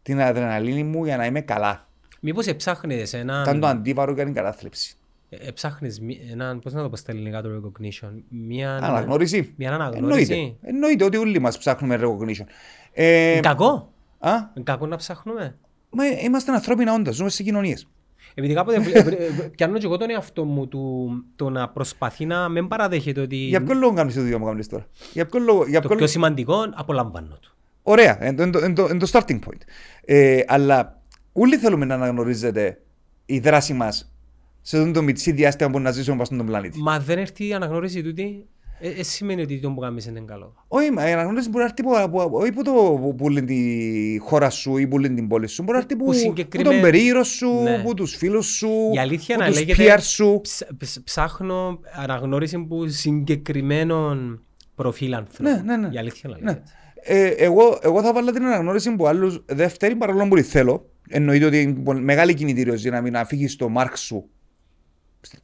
[0.01, 1.87] την αδρεναλίνη μου για να είμαι καλά.
[2.19, 3.63] Μήπως εψάχνεις Ήταν το έναν...
[3.65, 4.95] αντίβαρο για την κατάθλιψη.
[5.29, 6.59] Εψάχνεις μη- έναν...
[6.59, 8.75] Πώς να το πω στα ελληνικά το recognition; Μια...
[8.75, 9.53] Αναγνώριση.
[9.57, 10.31] Μια αναγνώριση.
[10.33, 10.55] Εννοείται.
[10.61, 12.45] Εννοείται ότι όλοι μας ψάχνουμε recognition.
[12.93, 13.91] Ε, Είναι κακό.
[14.19, 15.57] α, Είναι κακό να ψάχνουμε.
[15.89, 17.87] μα είμαστε ανθρώπινα όντα, ζούμε σε κοινωνίες.
[18.33, 22.25] Επειδή κάποτε βλέ- βρε- βρε- πιάνω και εγώ τον εαυτό μου του, το να προσπαθεί
[22.25, 25.43] να μην παραδέχεται ότι Για ποιον λόγο κάνεις το ίδιο μου κάνεις τώρα; Για ποιον
[25.43, 25.65] λόγο.
[25.67, 27.55] Για το ποιον πιο σημαντικό απολαμβάνω του.
[27.83, 29.61] Ωραία, είναι το, είναι το- είναι το starting point.
[30.05, 31.01] Ε, αλλά
[31.33, 32.81] όλοι θέλουμε να αναγνωρίζετε
[33.25, 34.13] η δράση μας
[34.61, 36.79] σε αυτό το μυτσί διάστημα που να ζήσουμε πάνω στον πλανήτη.
[36.81, 38.45] Μα δεν έρθει η αναγνώριση τούτη,
[38.85, 40.53] ε, ε, σημαίνει ότι το που κάνεις είναι καλό.
[40.67, 43.29] Όχι, μα η αναγνώρισης μπορεί να έρθει από, από, από, όχι από το που- που
[43.29, 45.63] λένε τη χώρα σου ή που λένε την πόλη σου.
[45.63, 47.75] Μπορεί να έρθει Που από, συγκεκριμένη- τον περίγυρο σου, Ναι.
[47.75, 50.39] από τους φίλους σου, Η αλήθεια από να τους λέγεται peers σου.
[50.43, 54.43] ψ- ψ- ψάχνω αναγνώριση που συγκεκριμένων
[54.75, 55.53] προφίλ ανθρώπων.
[55.53, 55.93] Ναι, ναι, ναι.
[55.93, 56.43] Η αλήθεια να Ναι.
[56.43, 56.63] λέγεται.
[57.05, 60.89] Ε, εγώ, εγώ θα βάλω την αναγνώριση που άλλους δεύτερη παρόλο που τη θέλω.
[61.09, 64.29] Εννοείται ότι είναι πολύ- μεγάλη κινητήριος για να μην αφήγεις το μάρκ σου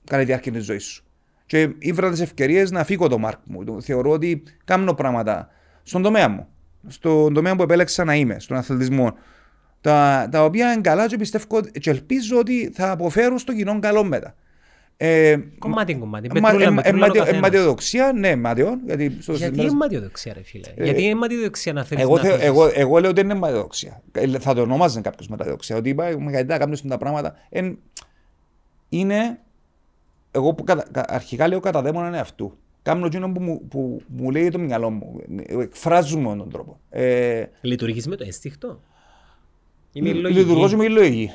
[0.04, 1.04] κατά τη διάρκεια της ζωής σου.
[1.50, 3.64] Και ήβρα τις ευκαιρίες να φύγω το μάρκ μου.
[3.64, 5.48] Το- Θεωρώ ότι κάνω πράγματα
[5.84, 6.48] στον τομέα μου.
[6.88, 9.14] Στον τομέα που επέλεξα να είμαι, στον αθλητισμό.
[9.82, 14.04] Τα, τα οποία είναι καλά και πιστεύω και ελπίζω ότι θα αποφέρουν στο κοινό καλό
[14.04, 14.36] μετά.
[14.98, 16.28] Ε, Κομμάτι κομμάτι.
[16.28, 17.38] μα- Πετρούλα, ε- πετρούλα ο ε- καθένας.
[17.38, 18.80] αιματιοδοξία, ναι, ματιό.
[18.86, 20.68] Γιατί, στο- Γιατί μέσα- είναι ματιοδοξία ρε φίλε.
[20.78, 22.46] Γιατί είναι ματιοδοξία να θέλεις εγώ, να θε, φύγεις.
[22.46, 24.02] εγώ, εγώ λέω ότι είναι ματιοδοξία.
[24.12, 25.76] Ε, Θα το ονόμαζε κάποιος ματιοδοξία.
[25.76, 27.36] Ότι είπα, «Μα γιατί να κάνουν τα πράγματα.
[27.50, 27.78] Εν,
[28.90, 29.40] είναι.
[30.40, 32.54] Εγώ που κατα, κα- αρχικά λέω κατά δαίμονα είναι αυτού.
[32.82, 35.20] Κάνω εκείνο που, μου- που μου λέει το μυαλό μου.
[35.48, 36.80] Εκφράζουμε με τον τρόπο.
[36.90, 38.80] Ε, Λειτουργείς με το αίσθηκτο.
[39.92, 40.76] Είναι η λειτουργώ λογική.
[40.76, 41.32] με η λογική.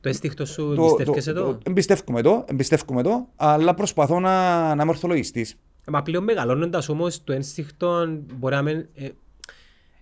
[0.00, 4.64] Το αίσθηκτο σου Το- εμπιστεύκεσαι το- το; το- Εμπιστεύκομαι το, εμπιστεύκομαι το, αλλά προσπαθώ να,
[4.74, 5.54] να είμαι ορθολογιστής.
[5.86, 8.06] Μα πλέον μεγαλώνοντας όμως το ένστικτο
[8.38, 9.08] μπορεί να μην ε,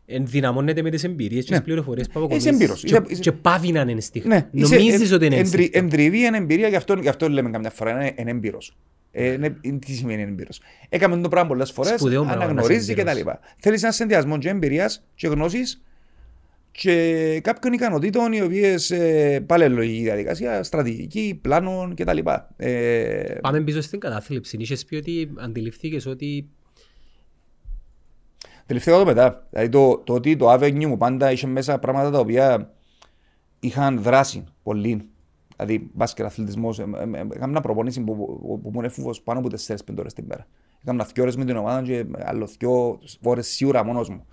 [0.06, 1.56] ενδυναμώνεται με τις εμπειρίες και Ναι.
[1.56, 2.50] τις πληροφορίες που Είσαι αποκομίσεις.
[2.52, 2.80] εμπειρος.
[2.80, 4.28] Και- Είσαι- είσαι- Και πάβει να είναι ένστικτο.
[4.28, 5.78] Ναι, είσαι Νομίζεις εν- ότι είναι εντρι- ένστικτο.
[5.78, 7.90] Εντριβή είναι εμπειρία, γι' αυτό, γι' αυτό, γι' αυτό λέμε καμιά φορά.
[7.90, 8.76] Είναι, είναι έμπειρος.
[9.14, 10.60] Ε, είναι, είναι- τι σημαίνει έμπειρος.
[10.88, 13.32] Έκαμε το πράγμα πολλές φορές, Σπουδαίο πράγμα να αναγνωρίζεις είσαι και τα έμπειρος.
[13.32, 13.40] λοιπά.
[13.58, 15.82] Θέλεις ένα συνδυασμό και εμπειρίας και γνώσης
[16.70, 22.18] και κάποιων ικανοτήτων οι οποίες ε, πάλι λογική διαδικασία, στρατηγική, πλάνων κτλ.
[22.56, 24.56] Ε, Πάμε πίσω στην κατάθλιψη.
[24.60, 26.48] Είχες πει ότι αντιληφθήκες ότι
[28.66, 29.46] Τελευταίο το μετά.
[29.50, 32.70] Δηλαδή το, το ότι το Avenue μου πάντα είχε μέσα πράγματα τα οποία
[33.60, 35.06] είχαν δράση πολύ.
[35.56, 36.78] Δηλαδή μπάσκετ, αθλητισμός.
[37.34, 40.46] Έκανα μια προπόνηση που, που, που μου είναι φούβος πάνω από 4-5 ώρες την μέρα.
[40.82, 44.26] Έκανα δύο ώρες με την ομάδα και άλλο δύο ώρες σίγουρα μόνος μου.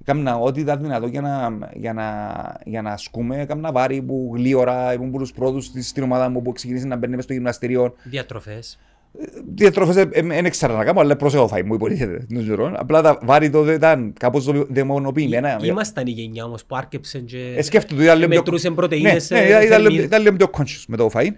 [0.00, 2.06] Έκανα ό,τι ήταν δυνατό για να, για να,
[2.64, 3.40] για να ασκούμε.
[3.40, 6.96] Έκανα βάρη που γλίωρα, ήμουν από τους πρώτους στη- στην ομάδα μου που ξεκίνησε να
[6.96, 7.94] μπαίνει μες στο γυμναστήριο.
[8.02, 8.78] διατροφές.
[9.54, 12.26] Διατροφές δεν ήξερα να κάνω, αλλά πρόσεχα φάει μου υποτίθεται.
[12.28, 12.72] δεν ξέρω.
[12.76, 15.58] Απλά τα βάρη τότε ήταν κάπως δαιμονοποιημένα.
[15.62, 19.30] Ήμασταν η γενιά όμως που άρκεψε και Ε, σκέφτομαι, ήταν λίγο πιο- μετρούσε πρωτεΐνες.
[19.30, 19.92] Ναι, ε, ναι, ήταν- ήταν θερμίδες.
[19.92, 21.30] λίγο- ήταν λίγο πιο conscious με το φαΐν.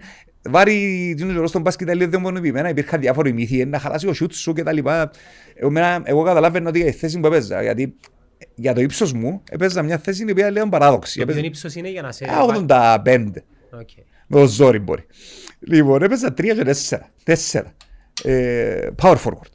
[0.49, 0.73] Βάρη
[1.17, 4.53] την καιρό στον μπάσκετ ήταν λίγο δαιμονοποιημένα, υπήρχαν διάφοροι μύθοι, να χαλάσει ο σιούτ σου
[4.53, 4.77] κτλ.
[4.77, 7.95] Εγώ, μένα- εγώ καταλάβαινα ότι η θέση που έπαιζα, γιατί
[8.55, 11.19] για το ύψος μου έπαιζα μια θέση η οποία λέω παράδοξη.
[11.19, 12.25] Το ποιον Έπαιζα ύψος είναι για να σε...
[12.25, 13.43] 1,85.
[14.33, 14.39] Οκ.
[14.39, 15.05] Με το ζόρι μπορεί.
[15.59, 16.97] Λοιπόν, έπαιζα 3 και 4.
[17.51, 17.61] 4.
[18.23, 19.51] Ε, power forward.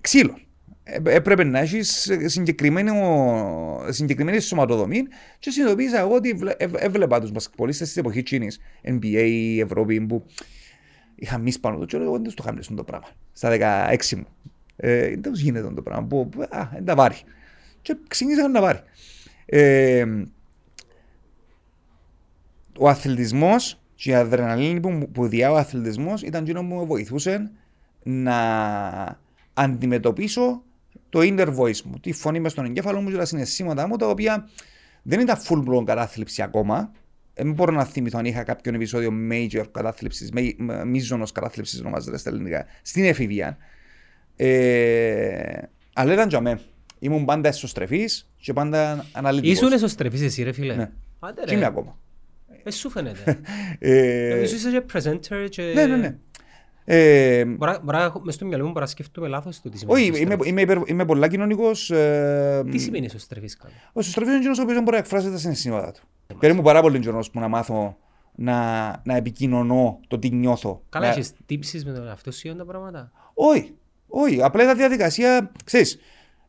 [0.00, 0.38] Ξύλο.
[0.84, 2.10] Ε, έπρεπε να έχεις
[3.86, 5.02] συγκεκριμένη σωματοδομή
[5.38, 8.48] και συνειδητοποίησα εγώ ότι βλέ- ε- έβλεπα τους μπασκετμπολίστες της εποχής τζείνης,
[8.82, 10.24] NBA, Ευρώπη, που
[11.14, 13.08] είχαν μυ πάνω τους και λέω, δεν το είχαν αυτό το πράγμα.
[13.32, 14.26] Στα 16 μου.
[14.76, 16.06] Ε, δεν τους γίνεται αυτό το πράγμα.
[16.06, 17.16] Που, α, δεν τα βάρει.
[17.82, 18.80] Και ξεκίνησα να βάρει.
[19.46, 20.06] Ε,
[22.78, 26.84] ο αθλητισμός και η αδρεναλίνη που, μου- που διά ο αθλητισμός ήταν εκείνο που με
[26.84, 27.50] βοηθούσε
[28.02, 28.38] να
[29.54, 30.62] αντιμετωπίσω
[31.08, 34.08] το inner voice μου, τη φωνή μες στον εγκέφαλο μου και τα συναισθήματα μου, τα
[34.08, 34.48] οποία
[35.02, 36.90] δεν ήταν full blown κατάθλιψη ακόμα.
[37.34, 40.30] Δεν μπορώ να θυμηθώ αν είχα κάποιο επεισόδιο major κατάθλιψης,
[40.86, 43.56] μίζωνο κατάθλιψης, ονομάζεται στα ελληνικά, στην εφηβεία.
[44.36, 45.58] Ε,
[45.92, 46.60] αλλά ήταν για μέ.
[46.98, 49.56] Ήμουν πάντα εσωστρεφής και πάντα αναλυτικός.
[49.56, 50.74] Ήσουν εσωστρεφής εσύ ρε φίλε.
[50.74, 50.90] Ναι.
[51.20, 51.66] Άντε Και είμαι ρε.
[51.66, 51.98] ακόμα.
[52.64, 53.40] Ε, σου φαίνεται.
[53.78, 55.62] Ε, Εσύ είσαι και presenter και...
[55.74, 56.16] ναι, ναι, ναι.
[56.86, 59.68] Ε, Μπορεί να- μπορεί να έχω- μες στο μυαλό μου μπορεί να σκεφτούμε λάθος το
[59.68, 60.50] τι σημαίνει όχι, είμαι, εσωστρεφής.
[60.50, 61.90] είμαι, υπερ- είμαι πολλά κοινωνικός.
[61.90, 63.74] Ε, Τι σημαίνει εσωστρεφής καλά.
[63.92, 66.02] ο σωστρεφή είναι εκείνος ο οποίος μπορεί να εκφράσει τα συναισθήματα του.
[66.38, 67.96] Παίρνει μου πάρα πολύ καιρό που να μάθω
[68.34, 70.82] να, να επικοινωνώ το τι νιώθω.
[70.88, 73.74] Καλά, Να- έχεις τύψεις με τον εαυτό σου για τα πράγματα; Όχι,
[74.06, 74.42] όχι.
[74.42, 75.52] Απλά ήταν διαδικασία.
[75.64, 75.98] Ξέρεις,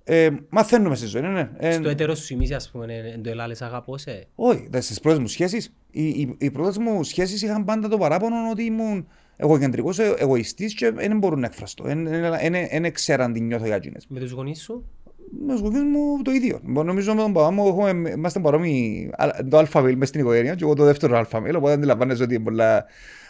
[0.07, 1.49] Ε, μαθαίνουμε στη ζωή, ναι, ναι.
[1.57, 4.27] Ε, Στο έτερο σου ημίση, ας πούμε, εν το ελάλες αγαπώ σε.
[4.35, 7.97] όχι, δε, στις πρώτες μου σχέσεις, οι, οι, οι πρώτες μου σχέσεις είχαν πάντα το
[7.97, 11.83] παράπονο ότι ήμουν εγωκεντρικός, ε, εγωιστής και δεν μπορούν να εκφραστώ.
[11.83, 14.05] Δεν ξέραν τι νιώθω για εκείνες.
[14.09, 14.85] Με τους γονείς σου;
[15.45, 16.59] Με τους γονείς μου το ίδιο.
[16.63, 20.63] Νομίζω με τον παπά μου έχουμε, είμαστε παρόμοιοι α- το αλφαβήλ μες στην οικογένεια και
[20.63, 22.85] εγώ το δεύτερο αλφαβήλ, οπότε αντιλαμβάνεσαι ότι είναι πολλά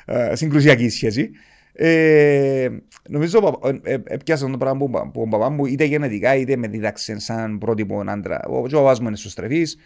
[0.06, 1.32] ε, συγκρουσιακή η σχέση.
[1.78, 2.70] Ε,
[3.10, 5.84] νομίζω ο παπα- ε, ε, έπιασα το πράγμα που, που, που ο παπά μου είτε
[5.84, 8.40] γενετικά είτε με δίδαξε σαν πρότυπο άντρα.
[8.50, 9.78] Ο, και ο παπάς μου είναι σωστρεφής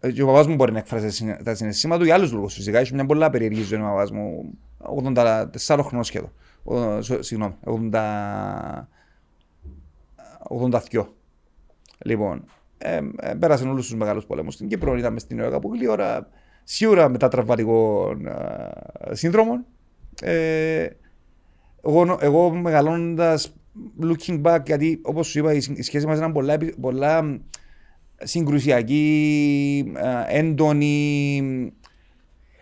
[0.00, 2.32] ε, και ο παπάς μου μπορεί να εκφράσει τα συναι- τα συναισθήματα του για άλλους
[2.32, 2.78] λόγους φυσικά.
[2.78, 6.32] Έχει μια πολλά περίεργη ζωή ο παπάς μου, 84 χρονών σχεδόν.
[6.62, 8.88] Ο, σο- Συγγνώμη, 80,
[10.48, 11.06] 82.
[12.04, 12.44] Λοιπόν,
[12.78, 16.28] ε, ε, πέρασαν όλους τους μεγάλους πολέμους στην Κύπρο, ήταν μες στην Ιωγα που ώρα,
[16.64, 19.64] σίγουρα μετά τραυματικών ε, σύνδρομων.
[20.22, 20.86] Ε,
[21.86, 23.54] εγώ, νο- εγώ μεγαλώνοντας,
[24.02, 27.22] looking back, γιατί όπως σου είπα, η, συ- η σχέση μας ήταν πολλά, επι- πολλά
[27.22, 27.36] μ,
[28.22, 29.92] συγκρουσιακή,
[30.28, 31.72] ε, έντονη.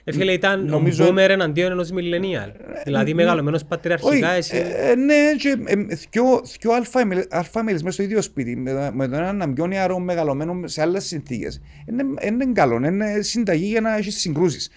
[0.04, 2.52] Ε, φίλε, ήταν Νομίζω- ο boomer εναντίον ενός millennial.
[2.84, 4.56] Δηλαδή, μεγαλωμένος πατριαρχικά, Όχι, εσύ.
[4.56, 5.74] ε, ε, ναι, και ε,
[6.10, 10.72] δυο- δυο αλφα- αλφαμίλες μέσα στο ίδιο σπίτι, με, με τον έναν πιο νεαρό μεγαλωμένος
[10.72, 11.60] σε άλλες συνθήκες.
[11.88, 14.70] Είναι, είναι καλό, είναι συνταγή για να έχεις συγκρούσεις.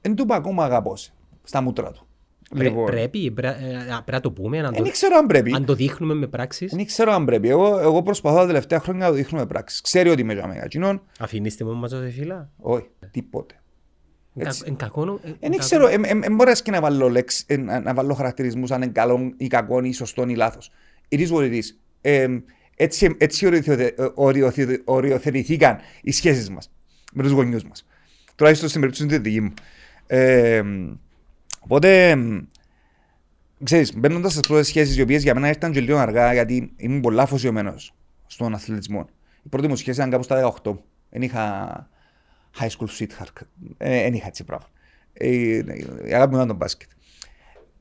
[0.00, 2.05] Εν του είπα ακόμα αγαπώ σε, στα μούτρα του.
[2.54, 5.52] Πρέ- Πρέπει, πρέ- ε, πρέπει να το πούμε, να Δεν το- ξέρω αν πρέπει.
[5.54, 6.72] αν το δείχνουμε με πράξεις.
[6.74, 7.48] Δεν ξέρω αν πρέπει.
[7.48, 9.80] Εγώ, εγώ προσπαθώ τα τελευταία χρόνια να το δείχνω με πράξεις.
[9.80, 10.66] Ξέρει ότι είμαι για μένα.
[10.66, 12.50] Κοινών, Αφήνεις τη μόνη μας ως φίλα.
[12.56, 13.54] όχι, τίποτε.
[14.38, 14.62] Έτσι.
[14.66, 15.58] Εν κακό, ε, εν Δεν κακό.
[15.58, 19.32] ξέρω, δεν μπορείς και να βάλω, λέξ, ε, να να βάλω χαρακτηρισμούς αν είναι καλό
[19.36, 20.70] ή κακό ή σωστό ή λάθος.
[21.08, 21.62] It is what it is.
[22.00, 22.26] Ε,
[22.76, 26.70] έτσι έτσι οριοθεω- οριοθε- οριοθετηθήκαν οι σχέσεις μας
[27.12, 27.86] με τους γονιούς μας.
[28.34, 29.52] Τουλάχιστον στην περίπτωση της δική μου.
[31.66, 32.40] Ε, οπότε, εμ,
[33.62, 37.00] ξέρεις, μπαίνοντας στις πρώτες σχέσεις οι οποίες για μένα ήρθαν και λίγο αργά γιατί ήμουν
[37.00, 37.94] πολλά αφοσιωμένος
[38.26, 39.08] στον αθλητισμό.
[39.42, 40.76] Η πρώτη μου σχέση ήταν κάπου στα 18.
[41.10, 41.88] Δεν είχα
[42.58, 43.42] high school sweetheart.
[43.76, 44.68] Ε, Δεν είχα έτσι πράγμα.
[45.12, 45.28] Ε,
[46.06, 46.90] Η αγάπη μου ήταν το μπάσκετ.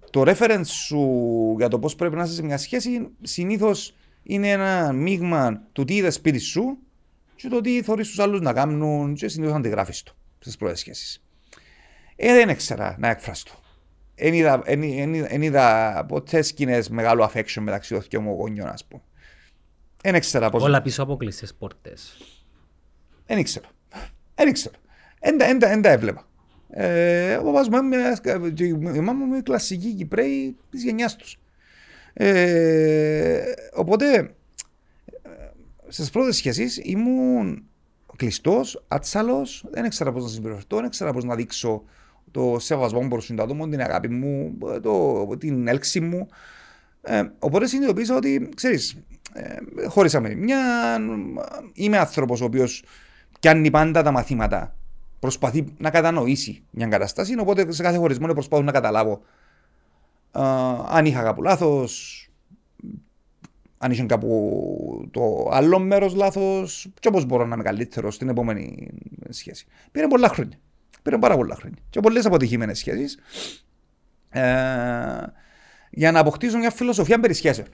[0.09, 4.93] Το reference σου για το πώς πρέπει να είσαι σε μια σχέση συνήθως είναι ένα
[4.93, 6.77] μείγμα του τι είδες σπίτι σου
[7.35, 11.23] και το τι θεωρείς τους άλλους να κάνουν και συνήθως αντιγράφεις το στις πρώτες σχέσεις.
[12.15, 13.51] Ε, δεν ήξερα να εκφραστώ.
[14.15, 18.67] Εν είδα, εν, εν, εν είδα ποτέ σκηνές μεγάλου affection μεταξύ των δυο μου γονιών,
[18.67, 19.01] ας πούμε.
[20.01, 20.63] Δεν ήξερα πώς...
[20.63, 22.17] Όλα πίσω από κλειστές πόρτες.
[23.25, 23.65] Δεν ήξερα.
[24.35, 24.75] Δεν ήξερα.
[25.19, 26.27] Δεν τα- δεν τα- δεν τα έβλεπα.
[26.69, 28.13] Ε, ο παπάς μου είναι
[28.53, 31.37] και η μάμα μου είναι κλασική Κυπρέοι της γενιάς τους.
[32.13, 33.41] Ε,
[33.73, 35.29] οπότε, ε,
[35.87, 37.63] στις πρώτες σχέσεις ήμουν
[38.15, 41.83] κλειστός, ατσάλος, δεν ήξερα πώς να συμπεριφερθώ, δεν ήξερα πώς να δείξω
[42.35, 46.27] το σεβασμό μου προς τον άτομο, την αγάπη μου, το, την έλξη μου.
[47.01, 48.97] Ε, οπότε συνειδητοποίησα ότι, ξέρεις,
[49.33, 50.59] ε, χώρισα με μια,
[51.73, 52.83] είμαι άνθρωπος ο οποίος
[53.39, 54.75] πιάνει πάντα τα μαθήματα.
[55.19, 59.21] Προσπαθεί να κατανοήσει μια κατάσταση, οπότε σε κάθε χωρισμό προσπαθώ να καταλάβω
[60.31, 60.41] ε,
[60.89, 62.27] αν είχα κάπου λάθος,
[63.77, 68.87] αν είχε κάπου το άλλο μέρος λάθος και πώς μπορώ να είμαι καλύτερος στην επόμενη
[69.29, 69.65] σχέση.
[69.91, 70.59] Πήρε πολλά χρόνια.
[71.05, 71.77] Πήρε πάρα πολλά χρόνια.
[71.89, 73.17] Και πολλές αποτυχημένες σχέσεις
[74.29, 74.41] ε,
[75.91, 77.67] για να αποκτήσω μια φιλοσοφία περί σχέσεων.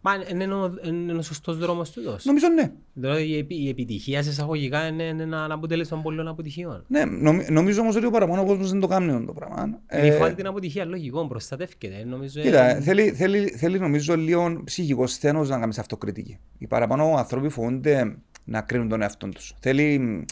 [0.00, 2.24] Μα είναι ο- είναι ο σωστός δρόμος τούτος.
[2.24, 2.72] Νομίζω ναι.
[2.92, 6.84] Δηλαδή η επι- η επιτυχία σε εισαγωγικά είναι είναι ένα αποτέλεσμα πολλών αποτυχιών.
[6.88, 9.80] ναι νομι- νομίζω όμως ότι ο παραπάνω κόσμος δεν το κάνει αυτό το πράγμα.
[9.86, 12.04] Ε, Ε, φοβάται την αποτυχία, λογικό, προστατεύκεται.
[12.04, 16.38] Νομίζω, Κοίτα, ε, θέλει, θέλει, θέλει νομίζω λίγο ψυχικό σθένος να κάνεις αυτοκριτική.
[16.58, 19.54] Οι παραπάνω άνθρωποι φοβούνται να κρίνουν τον εαυτό τους.
[19.60, 20.24] Θέλει.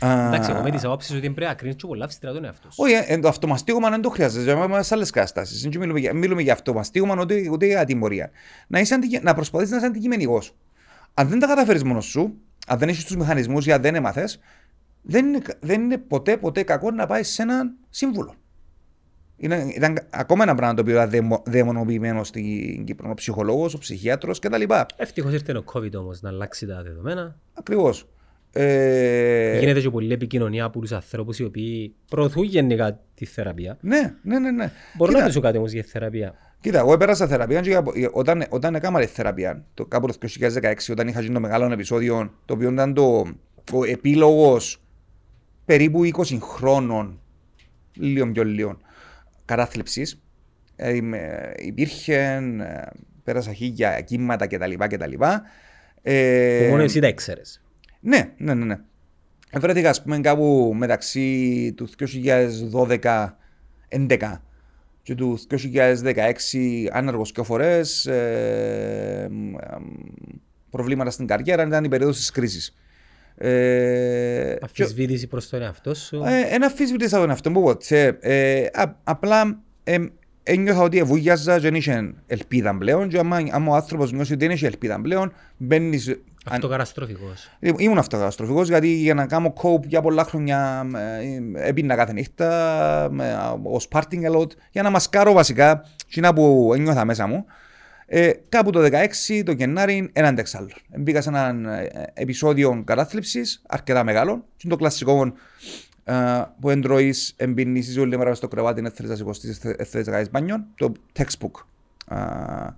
[0.00, 2.70] Α, Εντάξει, εγώ με τις απόψεις ότι πρέπει να κρίνεις και πολλά αυστηρά τον εαυτό
[2.70, 2.76] σου.
[2.82, 4.50] Όχι, ε, ε, το αυτομαστίγωμα δεν το χρειάζεται.
[4.50, 5.62] Είμαστε σε άλλες καταστάσεις.
[5.62, 8.30] Δεν μιλούμε, για- μιλούμε για αυτομαστίγωμα ούτε, ούτε για τιμωρία.
[8.66, 9.20] Να, είσαι αντικει...
[9.22, 10.54] να προσπαθείς να είσαι αντικειμενικός.
[11.14, 12.34] Αν δεν τα καταφέρεις μόνος σου,
[12.66, 14.40] αν δεν έχεις τους μηχανισμούς ή αν δεν έμαθες,
[15.02, 18.34] δεν είναι, δεν είναι ποτέ, ποτέ κακό να πάεις σε έναν σύμβουλο.
[19.40, 23.10] Είναι, ήταν ακόμα ένα πράγμα το οποίο ήταν δαιμο- δαιμονοποιημένο στην Κύπρο.
[23.10, 24.62] Ο ψυχολόγος, ο ψυχίατρο κτλ.
[24.96, 27.36] Ευτυχώς ήρθε ο COVID όμως να αλλάξει τα δεδομένα.
[27.54, 28.08] Ακριβώς.
[28.52, 33.78] Ε, Γίνεται και πολλή επικοινωνία από τους ανθρώπους οι οποίοι προωθούν γενικά τη θεραπεία.
[33.80, 34.50] ναι, ναι, ναι.
[34.50, 34.70] ναι.
[34.96, 36.34] Μπορώ Κοίτα, να του κάτι όμως για θεραπεία.
[36.60, 40.74] Κοίτα, εγώ έπερασα θεραπεία και για- όταν, όταν έκανα τη θεραπεία, το κάπου το 2016,
[40.90, 43.18] όταν είχα γίνει το μεγάλο επεισόδιο, το οποίο ήταν το,
[43.72, 44.82] ο επίλογος
[45.64, 47.20] περίπου 20 χρόνων,
[47.96, 48.78] λίγο πιο λίγο,
[49.44, 50.20] κατάθλιψης.
[50.76, 52.86] Ε, είμαι- υπήρχε, ε,
[53.24, 54.72] πέρασα χίλια κύματα κτλ.
[54.78, 55.12] κτλ.
[56.02, 57.62] Ε, Που μόνο εσύ τα ήξερες.
[58.00, 58.64] Ναι, ναι, ναι.
[58.64, 58.76] ναι.
[59.58, 61.88] Βρέθηκα, ας πούμε, κάπου μεταξύ του
[62.72, 64.40] 2012-2011
[65.02, 68.06] και του 2016 άνεργος και φορές.
[68.06, 69.84] Ε, μ, εμ,
[70.70, 72.74] προβλήματα στην καριέρα, ήταν η περίοδος της κρίσης.
[73.36, 76.22] Ε, Αφισβήτηση προς τον εαυτό σου.
[76.26, 78.18] ε, ένα αφισβήτησα τον εαυτό μου ποτέ.
[78.20, 79.98] Ε, α- απλά ε,
[80.42, 84.44] ένιωθα ότι βουλιάζα και δεν είχε ελπίδα πλέον και άμα, άμα ο άνθρωπος νιώσει ότι
[84.44, 86.20] δεν έχει ελπίδα πλέον μπαίνεις...
[86.48, 87.50] αν- Αυτοκαταστροφικός.
[87.76, 90.86] Ήμουν αυτοκαταστροφικός γιατί για να κάνω cope για πολλά χρόνια
[91.54, 92.48] ε, έπινα κάθε νύχτα
[93.20, 97.44] ε, ως parting a lot για να μασκάρω βασικά εκείνα που ένιωθα μέσα μου.
[98.10, 98.80] Ε, κάπου το
[99.28, 100.70] 16 το Γενάρη έναν τεξάλλο.
[100.96, 104.34] Μπήκα σε έναν ε, επεισόδιο κατάθλιψης αρκετά μεγάλο.
[104.34, 105.32] Και είναι το κλασικό
[106.04, 106.14] ε,
[106.60, 110.30] που εντρώεις εμπινήσεις όλη μέρα στο κρεβάτι είναι θέλεις να σηκωστείς, ε, θέλεις να κάνεις
[110.30, 110.64] μπάνιο.
[110.76, 111.64] Το textbook
[112.10, 112.74] ε, ε,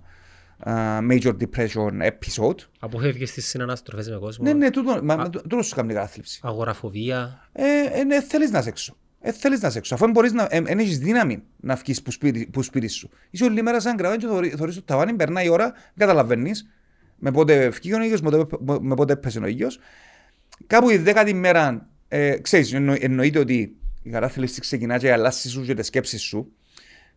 [1.09, 2.57] major depression episode.
[2.79, 4.45] Αποφεύγεις τις συναναστροφές με κόσμο.
[4.45, 6.39] Ναι, ναι, τούτο, μα, μα, τούτο σου κάνει κατάθλιψη.
[6.43, 7.49] Αγοραφοβία.
[7.51, 7.63] Ε,
[7.99, 8.97] ε, ναι, θέλεις να είσαι έξω.
[9.21, 9.93] Ε, θέλεις να είσαι έξω.
[9.93, 13.09] Αφού δεν μπορείς να, ε, εν έχεις δύναμη να βγεις που σπίτι, που σπίτι σου.
[13.29, 16.69] Είσαι όλη μέρα σαν κρεβάτι και θωρεί- θωρείς το ταβάνι, περνάει η ώρα, δεν καταλαβαίνεις
[17.15, 19.79] με πότε βγήκε ο ήλιος, με πότε, με πότε έπεσε ο ήλιος.
[20.67, 25.61] Κάπου η δέκατη μέρα, ε, ξέρεις, εννο, εννοείται ότι η κατάθλιψη ξεκινά και αλλάσει σου
[25.61, 26.51] και τις σκέψεις σου.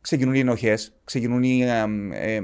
[0.01, 1.63] Ξεκινούν οι ενοχές, ξεκινούν οι...
[1.63, 2.43] ε, ε, ε,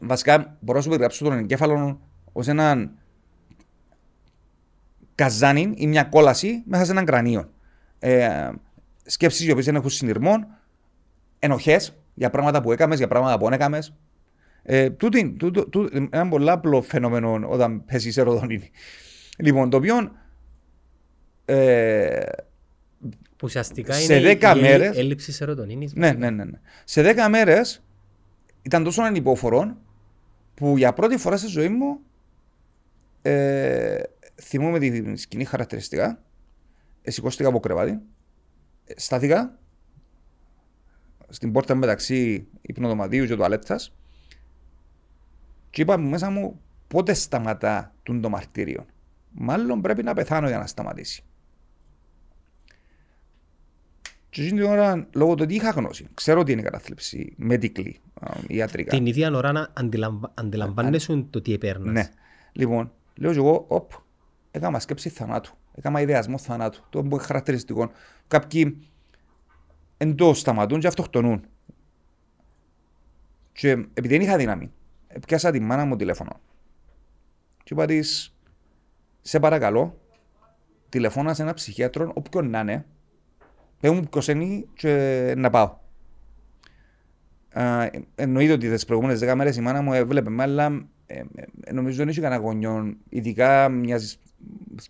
[0.00, 2.00] βασικά, μπορώ να σου περιγράψω τον εγκέφαλο
[2.32, 2.90] ως έναν
[5.14, 7.50] καζάνι ή μια κόλαση μέσα σε έναν κρανίο.
[7.98, 8.50] Ε,
[9.04, 10.34] σκέψεις οι οποίες δεν έχουν συνειρμό,
[11.38, 13.94] ενοχές για πράγματα που έκαμες, για πράγματα που δεν έκαμες.
[14.62, 18.70] Ε, τούτη, τούτο, τούτο, ένα πολύ απλό φαινόμενο όταν πέσεις σε ροδονίνη.
[19.38, 20.12] Λοιπόν, το οποίο
[21.44, 22.20] ε,
[23.36, 25.94] Που ουσιαστικά Σε είναι η- 10 η μέρες- έλλειψης σερωτονίνης.
[25.94, 26.58] ναι, ναι, ναι, ναι.
[26.84, 27.82] Σε 10 μέρες
[28.62, 29.76] ήταν τόσο ανυπόφορο
[30.54, 32.00] που για πρώτη φορά στη ζωή μου
[33.22, 34.02] ε,
[34.42, 36.22] θυμούμαι τη σκηνή χαρακτηριστικά.
[37.02, 38.00] Ε, σηκώστηκα από κρεβάτι.
[38.84, 39.58] Ε, στάθηκα
[41.28, 43.94] στην πόρτα μεταξύ υπνοδωματίου και τουαλέτας
[45.70, 48.86] και είπα μέσα μου πότε σταματά τούν το μαρτύριο;
[49.30, 51.24] Μάλλον πρέπει να πεθάνω για να σταματήσει.
[54.30, 57.92] Και εκείνη την ώρα, λόγω του ότι είχα γνώση, ξέρω ότι είναι η κατάθλιψη, medically,
[58.11, 58.11] α,
[58.46, 58.96] ιατρικά.
[58.96, 60.30] Την ίδια ώρα να αντιλαμβα...
[60.34, 61.92] αντιλαμβάνεσαι το τι επέρνας.
[61.92, 62.08] Ναι.
[62.52, 63.90] Λοιπόν, λέω και εγώ, οπ,
[64.50, 65.54] έκανα σκέψη θανάτου.
[65.74, 66.80] Έκανα ιδεασμό θανάτου.
[66.90, 67.90] Το που είναι χαρακτηριστικό.
[68.28, 68.88] Κάποιοι
[69.96, 71.44] εντός σταματούν και αυτοκτονούν.
[73.52, 74.72] Και επειδή δεν είχα δύναμη,
[75.26, 76.40] πιάσα τη μάνα μου τηλέφωνο.
[77.64, 78.34] Και είπα της,
[79.20, 79.98] σε παρακαλώ,
[80.88, 82.86] τηλεφώνας σε ένα ψυχίατρο, όποιον να είναι,
[83.80, 85.80] πέ μου ποιος είναι και να πάω.
[87.52, 91.20] Α, εννοείται ότι τις προηγούμενες δέκα μέρες η μάνα μου έβλεπε με, αλλά ε,
[91.64, 94.00] ε, νομίζω δεν είχε κανένα γονιό, ειδικά μια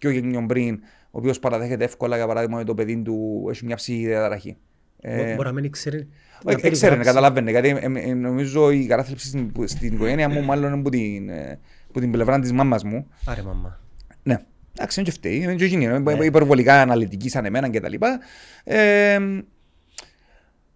[0.00, 0.74] δυο γενιών πριν,
[1.10, 4.56] ο οποίος παραδέχεται εύκολα για παράδειγμα ότι το παιδί του έχει μια ψυχική διαταραχή.
[5.04, 6.08] Μπο- Μπορεί να μην ξέρει.
[6.44, 7.04] να Έξερε, περιγράψει.
[7.04, 7.50] καταλάβαινε.
[7.50, 11.58] Γιατί ε, ε, νομίζω η κατάθλιψη στην, στην οικογένεια μου, μάλλον είναι από την, ε,
[11.88, 13.06] από την πλευρά της μάμας μου.
[13.26, 13.80] Άρε μαμά.
[14.22, 14.36] Ναι.
[14.76, 15.34] Εντάξει, δεν και φταίει.
[15.36, 16.24] Είναι και εκείνη, είναι Ναι.
[16.24, 17.94] υπερβολικά αναλυτική σαν εμένα κτλ.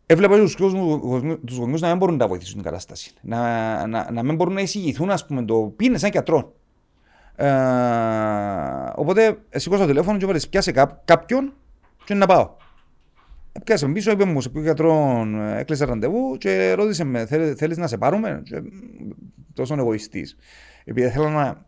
[0.07, 3.13] Ε, έβλεπα τους, κόσμους- τους γονιούς να μην μπορούν να τα βοηθήσουν την κατάσταση.
[3.23, 6.55] Να, να, να μην μπορούν να εισηγηθούν, ας πούμε, το πει είναι σαν γιατρό.
[7.37, 7.47] Ε,
[8.95, 11.53] οπότε σηκώσα το τηλέφωνο και είπα της, πιάσε κά, κάποιον
[12.05, 12.51] και να πάω.
[13.65, 17.57] Πιάσε με πίσω, είπε μου σε ποιο γιατρό ε, έκλεισε ραντεβού και ρώτησε με, «Θέλ-
[17.59, 18.43] θέλεις να σε πάρουμε.
[18.45, 18.67] Και, μ,
[19.55, 20.37] τόσο εγωιστής.
[20.85, 21.65] Επειδή θέλω να,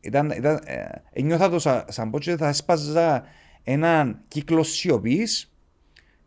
[0.00, 3.22] ήταν, ήταν, ε, ένιωθα το σαν, σαν πω και θα έσπαζα
[3.62, 5.50] έναν κύκλος σιωπής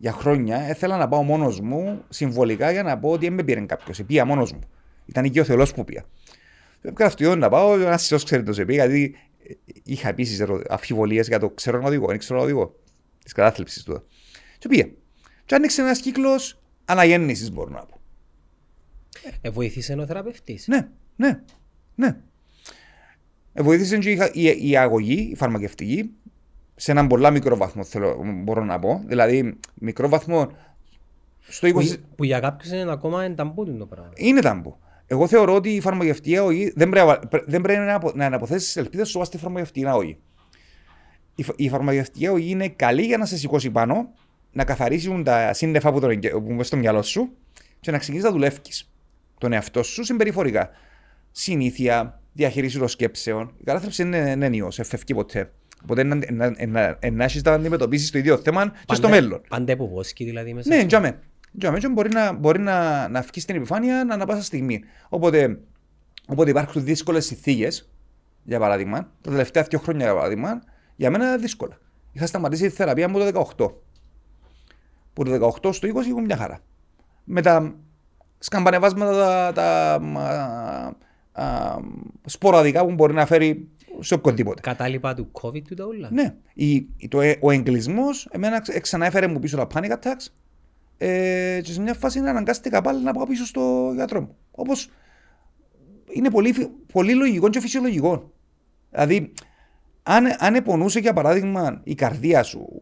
[0.01, 0.57] για χρόνια.
[0.57, 4.03] Έθελα να πάω μόνος μου συμβολικά για να πω ότι δεν με πήρε κάποιος.
[4.03, 4.59] Πήγα μόνος μου.
[5.05, 6.05] Ήταν εκεί ο Θεός που πήγα.
[6.77, 9.15] Έπρεπε αυτό να πάω, ένας σιώ ξέρει το σε πήγα, γιατί
[9.47, 12.75] ε, είχα επίσης αμφιβολίες για το ξέρω να οδηγώ, δεν ξέρω να οδηγώ.
[13.23, 14.03] Της κατάθλιψης του.
[14.57, 14.89] Και πήγα.
[15.45, 17.99] Και άνοιξε ένας κύκλος αναγέννησης, μπορώ να πω.
[19.41, 20.67] Ε, βοήθησε ο θεραπευτής.
[20.67, 21.41] Ναι, ναι,
[21.95, 22.15] ναι.
[23.53, 26.11] Ε, βοήθησε και η, η, η αγωγή, η φαρμακευτική,
[26.81, 29.01] σε έναν πολλά μικρό βαθμό, θέλω, μπορώ να πω.
[29.05, 30.51] Δηλαδή, μικρό βαθμό
[31.39, 31.71] στο 20...
[31.73, 31.81] Που,
[32.15, 34.11] που για κάποιους είναι ακόμα ενταμπούτουν το πράγμα.
[34.15, 34.77] Είναι τάμπο.
[35.07, 38.75] Εγώ θεωρώ ότι η φαρμακευτική αγωγή δεν πρέπει, να- δεν πρέπει να, απο- να αναποθέσεις
[38.75, 40.17] ελπίδες σου στη φαρμακευτική αγωγή.
[41.35, 44.09] Η, φα- η φαρμακευτική αγωγή είναι καλή για να σε σηκώσει πάνω,
[44.51, 47.29] να καθαρίσουν τα σύννεφα που, τον, εγκαι- που είναι στο μυαλό σου
[47.79, 48.91] και να ξεκινήσεις να δουλεύεις
[49.37, 50.69] τον εαυτό σου συμπεριφορικά.
[51.31, 53.53] Συνήθεια, διαχείριση των σκέψεων.
[53.57, 55.51] Η κατάθλιψη είναι νέο, εφευκεί ποτέ.
[55.83, 59.41] Οπότε να, να, να, να έχεις να αντιμετωπίσεις το ίδιο θέμα και στο μέλλον.
[59.49, 60.85] Πάντα υποβόσκει δηλαδή μέσα Ναι, σου.
[60.85, 61.19] τζάμε.
[61.57, 64.83] Τζάμε, και μπορεί να, μπορεί να, να βγει στην επιφάνεια να, ανα πάσα στιγμή.
[65.09, 65.59] Οπότε,
[66.27, 67.89] οπότε υπάρχουν δύσκολες συνθήκες,
[68.43, 70.61] για παράδειγμα, τα τελευταία δύο χρόνια για παράδειγμα,
[70.95, 71.77] για μένα ήταν δύσκολα.
[72.11, 73.71] Είχα σταματήσει τη θεραπεία μου το 18.
[75.13, 76.59] Που το 18 στο 20 ήμουν μια χαρά.
[77.23, 77.75] Με τα
[78.39, 80.93] σκαμπανεβάσματα τα, τα, α,
[81.31, 81.77] α,
[82.25, 83.67] σποραδικά που μπορεί να φέρει
[83.99, 84.61] σε οποιοδήποτε.
[84.61, 86.09] Κατάλοιπα του COVID του τα όλα.
[86.11, 89.91] Ναι, η, η- το, ε- ο εγκλισμός εμένα ξ- ξανά έφερε μου πίσω τα panic
[89.91, 90.27] attacks
[90.97, 94.35] ε, και σε μια φάση αναγκάστηκα πάλι να πάω πίσω στο γιατρό μου.
[94.51, 94.89] Όπως
[96.11, 98.31] είναι πολύ, φι- πολύ λογικό και φυσιολογικό.
[98.91, 99.33] Δηλαδή,
[100.03, 102.78] αν, αν επονούσε για παράδειγμα η καρδία σου, τα-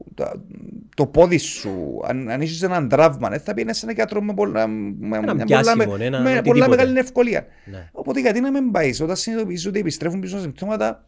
[0.96, 4.34] το πόδι σου, αν, αν είσαι έναν τραύμα, ε, θα πήγαινε σε έναν γιατρό με
[4.34, 6.50] πολλά, με, Ένα με πιάσιμο, πολλά, με, ένα με οτιδήποτε.
[6.50, 7.46] πολλά μεγάλη ευκολία.
[7.66, 7.90] Ναι.
[7.92, 11.06] Οπότε γιατί να μην πάεις, όταν συνειδητοποιήσεις ότι επιστρέφουν πίσω συμπτώματα,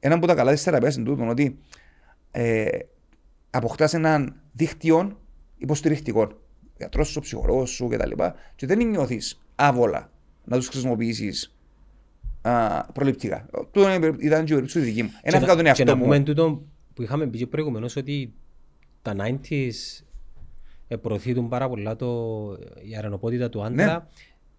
[0.00, 1.58] ένα από τα καλά της θεραπείας είναι τούτο, ότι
[2.30, 2.64] ε,
[3.50, 5.18] αποκτάς έναν δίκτυο
[5.56, 6.36] υποστηρικτικών.
[6.76, 8.10] Γιατρός σου, ψυχολόγος σου κτλ.
[8.56, 10.10] Και δεν νιώθεις άβολα
[10.44, 11.56] να τους χρησιμοποιήσεις
[12.42, 13.46] α, προληπτικά.
[13.70, 15.10] Τούτο είναι- ήταν και η περίπτωση δική μου.
[15.22, 16.24] Ένα Και φύγα να- τον και εαυτό να πούμε μου.
[16.24, 16.62] τούτο
[16.94, 18.32] που είχαμε πει και προηγουμένως ότι
[19.02, 20.02] τα 90s
[20.88, 22.50] ε, προωθείτουν πάρα πολλά το,
[22.90, 24.08] η αρενοπότητα του άντρα.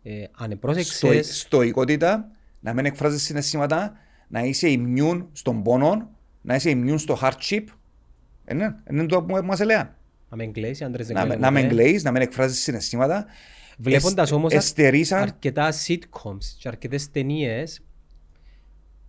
[0.04, 0.26] Ε, αν Ναι.
[0.34, 2.28] Στο, επρόσεξες, στοικότητα,
[2.60, 3.94] να μην εκφράζεις συναισθήματα,
[4.28, 6.10] να είσαι immune στον πόνο,
[6.42, 7.64] να είσαι immune στο hardship.
[8.46, 9.96] Ε, ναι, είναι το που μας έλεγαν.
[10.30, 11.76] να μην κλαίσει, οι άντρες δεν Να, κλαίνουν να μην ποτέ.
[11.76, 13.26] κλαίεις, να μην εκφράζεις συναισθήματα.
[13.78, 17.82] Βλέποντας Εσ- όμως αρ- εστερήσαν- αρκετά sitcoms και αρκετές ταινίες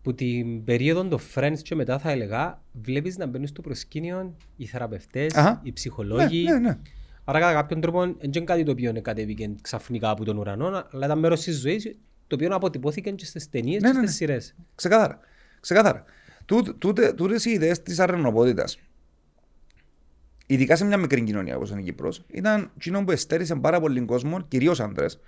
[0.06, 4.66] που την περίοδο των Friends και μετά θα έλεγα βλέπεις να μπαίνουν στο προσκήνιο οι
[4.66, 5.60] θεραπευτές, Αχα.
[5.62, 6.42] οι ψυχολόγοι.
[6.42, 6.78] Ναι, ναι, ναι.
[7.24, 11.04] Άρα κατά κάποιον τρόπο δεν είναι κάτι το οποίο κατέβηκε ξαφνικά από τον ουρανό, αλλά
[11.06, 11.96] ήταν μέρος της ζωής
[12.26, 14.26] το οποίο αποτυπώθηκε και στις ταινίες Ναι, και ναι, στις ναι.
[14.26, 14.54] σειρές.
[14.74, 15.18] Ξεκάθαρα.
[15.60, 16.04] Ξεκάθαρα.
[16.44, 18.78] Τούτε- τούτε- Τούτες οι ιδέες της αρενοπότητας,
[20.46, 24.00] ειδικά σε μια μικρή κοινωνία όπως είναι η Κύπρος, ήταν εκείνο που εστέρισε πάρα πολύ
[24.04, 25.20] κόσμος, κυρίως άντρες,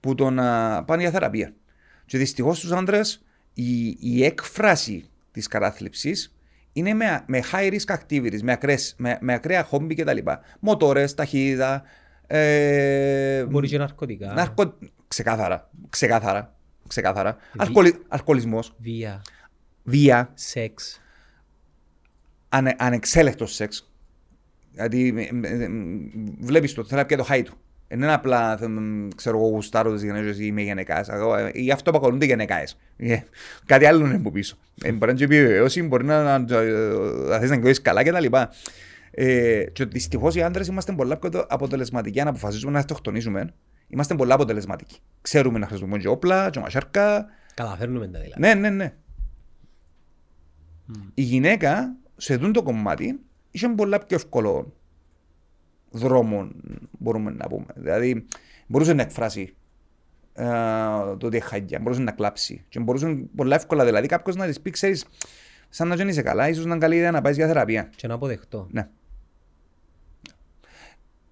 [0.00, 1.52] που το να πάνε για θεραπεία.
[2.06, 3.24] Και δυστυχώς στους άντρες
[3.54, 6.34] η, η έκφραση της κατάθλιψης
[6.72, 10.18] είναι με, με high risk activities, με, ακραίες, με, με ακραία χόμπι κτλ.
[10.60, 11.82] Μοτόρες, ταχύτητα,
[12.26, 14.78] ε, Μπορεί και ναρκωτικά, ναρκω...
[15.08, 17.36] ξεκάθαρα, ξεκάθαρα, ξεκάθαρα.
[17.56, 18.02] Αλκοολι...
[18.08, 19.22] Αλκοολισμός, βία,
[19.82, 21.00] βία, σεξ.
[22.48, 23.92] ανε, ανεξέλεκτο σεξ.
[24.72, 25.30] Γιατί
[26.40, 27.54] βλέπει το, θέλει να πιει το χάι του.
[27.92, 31.08] Δεν είναι απλά, θ- ξέρω εγώ, γουστάρω τις γυναίκες ή είμαι γυναικάς.
[31.52, 32.76] Ή αυτό αποκαλούνται γυναικάες.
[33.66, 34.56] Κάτι άλλο είναι από πίσω.
[34.82, 36.38] Ε, Μπορεί να είναι επιβεβαίωση, μπορεί να, να,
[37.28, 38.24] να θες να νιώσει καλά κτλ.
[39.10, 42.20] Ε, και δυστυχώς οι άντρες είμαστε πολλά πιο αποτελεσματικοί.
[42.20, 43.54] Αν αποφασίζουμε να αυτοκτονήσουμε,
[43.88, 44.98] είμαστε πολλά αποτελεσματικοί.
[45.20, 48.40] Ξέρουμε να χρησιμοποιούμε και όπλα, και μασάρκα, Καταφέρνουμε τα δηλαδή.
[48.40, 48.92] ναι, ναι, ναι.
[51.14, 53.20] Η γυναίκα σε δουν το κομμάτι
[53.50, 54.72] είχε πολλά πιο εύκολο
[55.90, 56.48] δρόμο,
[56.98, 57.66] μπορούμε να πούμε.
[57.74, 58.26] Δηλαδή,
[58.66, 59.54] μπορούσε να εκφράσει
[60.32, 60.44] ε,
[61.18, 62.64] το ότι έχει χαγιά, μπορούσε να κλάψει.
[62.68, 65.04] Και μπορούσε πολλά εύκολα, δηλαδή, κάποιος να της πει, ξέρεις,
[65.68, 67.90] σαν να δεν είσαι καλά, ίσως να είναι καλή ιδέα να πάει για θεραπεία.
[67.96, 68.66] Και να αποδεχτώ.
[68.70, 68.88] Ναι.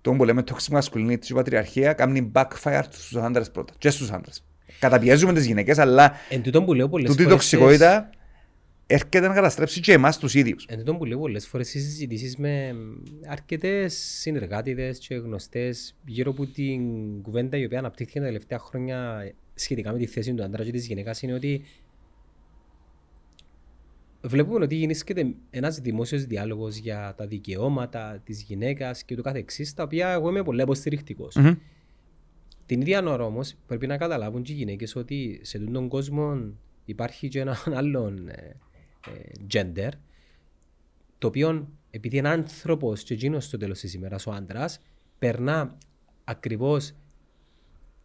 [0.00, 4.44] Το που λέμε toxic masculinity η πατριαρχία κάνει backfire στους άντρες πρώτα και στους άντρες.
[4.78, 8.10] Καταπιέζουμε τις γυναίκες, αλλά Εν τούτον που λέω πολλές τούτη η φορές τοξικότητα
[8.90, 10.66] έρχεται να καταστρέψει και εμάς τους ίδιους.
[10.68, 12.74] Εν τούτον που λέω πολλές φορές στις συζητήσεις με
[13.26, 16.82] αρκετές συνεργάτηδες και γνωστές γύρω από την
[17.22, 20.86] κουβέντα η οποία αναπτύχθηκε τα τελευταία χρόνια σχετικά με τη θέση του άντρα και της
[20.86, 21.64] γυναίκας είναι ότι
[24.20, 29.82] βλέπουμε ότι γίνεται ένας δημόσιος διάλογος για τα δικαιώματα της γυναίκας και το καθεξής, τα
[29.82, 31.34] οποία εγώ είμαι πολύ υποστηρικτικός.
[31.36, 31.54] Μμμ.
[32.66, 36.52] Την ίδια ώρα όμως πρέπει να καταλάβουν και οι γυναίκες ότι σε αυτόν τον κόσμο
[36.84, 38.56] υπάρχει και ένα άλλο ε, ε,
[39.52, 39.90] gender,
[41.18, 44.80] το οποίο επειδή είναι άνθρωπος και εκείνος στο τέλος της ημέρας ο άντρας,
[45.18, 45.78] περνά
[46.24, 46.94] ακριβώς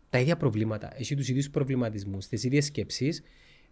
[0.09, 3.23] τα ίδια προβλήματα, έχει τους ίδιους προβληματισμούς, τις ίδιες σκέψεις,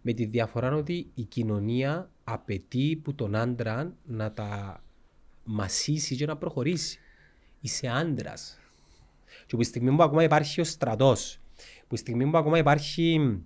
[0.02, 4.82] με τη διαφορά ότι η κοινωνία απαιτεί που τον άντρα να τα
[5.44, 6.98] μασίσει και να προχωρήσει.
[7.60, 8.58] Είσαι άντρας.
[9.46, 11.40] Και που τη στιγμή που ακόμα υπάρχει ο στρατός,
[11.88, 13.38] που τη στιγμή που ακόμα υπάρχει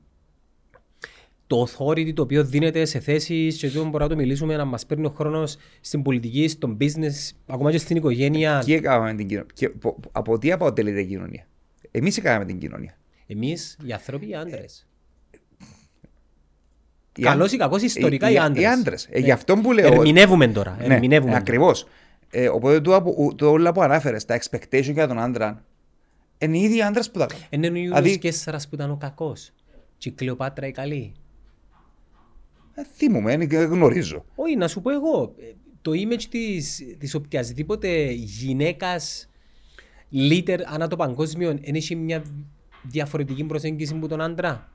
[1.47, 4.87] το authority το οποίο δίνεται σε θέσεις και το μπορούμε να το μιλήσουμε να μας
[4.87, 8.63] παίρνει ο χρόνος στην πολιτική, στον business, ακόμα και στην οικογένεια.
[8.65, 11.47] Τι έκαναμε την κοινωνία; Και πο- από τι αποτελείται η κοινωνία;
[11.91, 14.87] Εμείς έκαναμε την κοινωνία; Εμείς οι άνθρωποι οι άντρες.
[17.17, 18.61] Οι Καλώς άν- ή κακό ιστορικά οι- οι οι- άντρε.
[18.61, 19.07] Οι άντρες.
[19.11, 19.93] Ε, γι' αυτό που λέω...
[19.93, 20.77] Ερμηνεύουμε τώρα.
[20.87, 21.31] Ναι, Ερμηνεύουμε.
[21.31, 21.43] τώρα.
[21.43, 21.87] ακριβώς.
[22.31, 25.65] Ε, οπότε το, απο- το όλα που ανάφερες, τα expectation για τον άντρα,
[26.39, 27.45] είναι οι ίδιοι άντρες που τα κάνουν.
[27.51, 29.51] Είναι ο Δηλαδή- Ιούλιος Κέσσαρας που ήταν ο κακός.
[29.99, 31.13] Και η Κλεοπάτρα η καλή.
[32.79, 34.25] Ε, θυμούμαι, ε, γνωρίζω.
[34.35, 35.35] Όχι, να σου πω εγώ.
[35.41, 35.53] ε,
[35.83, 39.29] Το image της, της οποιασδήποτε γυναίκας
[40.13, 42.23] leader ανά το παγκόσμιο δεν έχει μια
[42.83, 44.71] διαφορετική προσέγγιση από τον άντρα.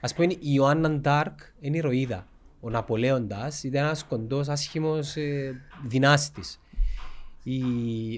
[0.00, 2.26] Ας πούμε η Ιωάννα Ντάρκ είναι η ηρωίδα.
[2.60, 5.54] Ο Ναπολέοντας ήταν ένας κοντός άσχημος ε,
[5.86, 6.60] δυνάστης.
[7.42, 7.60] Η,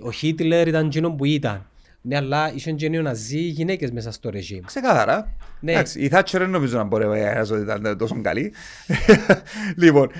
[0.02, 1.66] ο Χίτλερ ήταν εκείνο που ήταν.
[2.00, 4.60] Ναι, αλλά είχαν και νεοναζί γυναίκες μέσα στο ρεζίμ.
[4.66, 5.36] Ξεκάθαρα.
[5.60, 5.72] Ναι.
[5.72, 8.52] Εντάξει, η Θάτσερ δεν νομίζω να μπορεί να ότι ήταν τόσο καλή.
[9.82, 10.10] λοιπόν,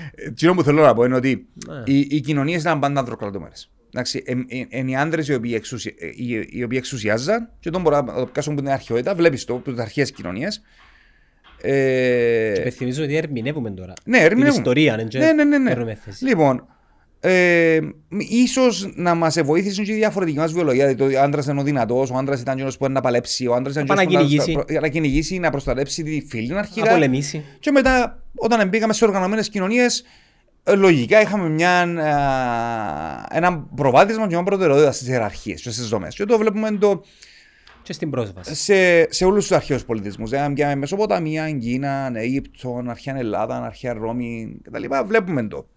[0.41, 1.83] το που θέλω να πω είναι ότι Ναι.
[1.85, 3.71] οι, οι κοινωνίες ήταν πάντα ανδροκρατούμενες.
[3.93, 4.23] Εντάξει,
[4.69, 8.25] είναι οι άντρες οι οποίοι, εξουσια, οι, οι οποίοι εξουσιάζαν και τον μπορώ να το
[8.25, 10.61] πιάσω από την αρχαιότητα, βλέπεις το, από τι αρχαίες κοινωνίες.
[11.61, 13.93] Ε, Και υπενθυμίζω ότι ερμηνεύουμε τώρα.
[14.05, 14.57] ναι, Την ερμηνεύουμε.
[14.57, 15.57] ιστορία, ναι, και Ναι, ναι, ναι.
[15.57, 15.69] ναι.
[15.69, 16.25] παίρνουμε θέση.
[16.25, 16.67] Λοιπόν,
[17.21, 17.79] ε,
[18.29, 20.87] ίσως να μας βοήθησαν και η διαφορετική μας βιολογία.
[20.87, 23.53] Δηλαδή, το άντρας είναι ο δυνατός, ο άντρας ήταν εκείνος που είναι να παλέψει, ο
[23.53, 24.65] άντρας ήταν Να πάει εκείνος να που κυνηγήσει.
[24.67, 26.89] προ- να κυνηγήσει, να προστατέψει τη φίλη Να αρχικά.
[26.91, 27.43] πολεμήσει.
[27.59, 30.03] Και μετά, όταν μπήκαμε σε οργανωμένες κοινωνίες,
[30.75, 36.15] λογικά είχαμε μια, α, ένα προβάδισμα και μια προτεραιότητα στις ιεραρχίες και στις δομές.
[36.15, 37.01] Και το βλέπουμε το,
[37.83, 38.55] Και στην πρόσβαση.
[38.55, 40.29] σε, σε όλους τους αρχαίους πολιτισμούς.
[40.29, 44.83] Δηλαδή, για Μεσοποταμία, Κίνα, Αίγυπτο, αρχαία Ελλάδα, αρχαία Ρώμη κτλ.
[45.05, 45.67] Βλέπουμε το.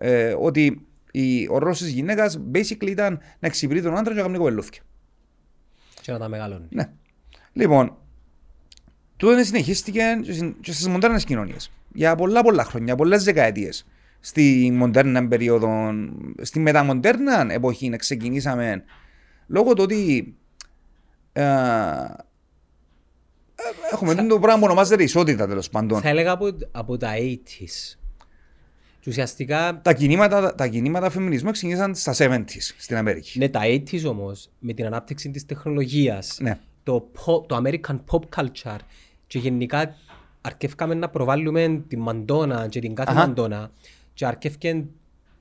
[0.00, 0.86] Ε, ότι
[1.20, 4.82] η, ο ρόλο της γυναίκας basically ήταν να εξυπηρετεί τον άντρα και να κάνει κοπελούθια.
[6.02, 6.66] Και να τα μεγαλώνει.
[6.70, 6.90] Ναι.
[7.52, 7.96] Λοιπόν,
[9.16, 10.02] τούτο συνεχίστηκε
[10.60, 11.70] και στις μοντέρνες κοινωνίες.
[11.92, 13.86] Για πολλά πολλά χρόνια, πολλές δεκαετίες.
[14.20, 15.92] Στη μοντέρνα περίοδο,
[16.42, 18.84] στη μεταμοντέρνα εποχή ξεκινήσαμε
[19.46, 20.34] λόγω του ότι
[21.32, 21.42] ε,
[23.54, 26.00] ε, έχουμε το πράγμα που ονομάζεται ισότητα τέλος πάντων.
[26.00, 27.97] Θα έλεγα από, από τα 80s.
[29.08, 32.44] Και ουσιαστικά, Τα κινήματα, τα κινήματα φεμινισμού ξεκίνησαν στα 70s
[32.78, 33.38] στην Αμερική.
[33.38, 36.58] ναι, τα 80s όμως, με την ανάπτυξη της τεχνολογίας, Ναι.
[36.82, 38.78] το, pop, το American pop culture
[39.26, 39.94] και γενικά
[40.40, 43.20] αρκεύκαμε να προβάλλουμε τη Μαντόνα και την κάθε Αχα.
[43.26, 43.70] Μαντόνα
[44.14, 44.84] και αρκεύκε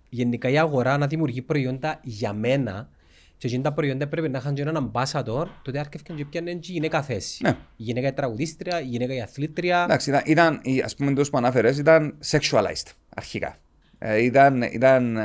[0.10, 2.90] γενικά η αγορά να δημιουργεί προϊόντα για μένα
[3.38, 6.72] και εκείνα τα προϊόντα πρέπει να είχαν και έναν ambassador, τότε αρκεύκαν και πιάνε και
[6.72, 7.44] η γυναίκα θέση.
[7.44, 7.50] Ναι.
[7.76, 9.84] Η γυναίκα η τραγουδίστρια, η γυναίκα η αθλήτρια.
[9.84, 12.88] Εντάξει, ήταν, ήταν η- ας πούμε τόσο που ανάφερες, ήταν sexualized
[13.18, 13.58] αρχικά.
[13.98, 15.18] Ε, ήταν, ήταν,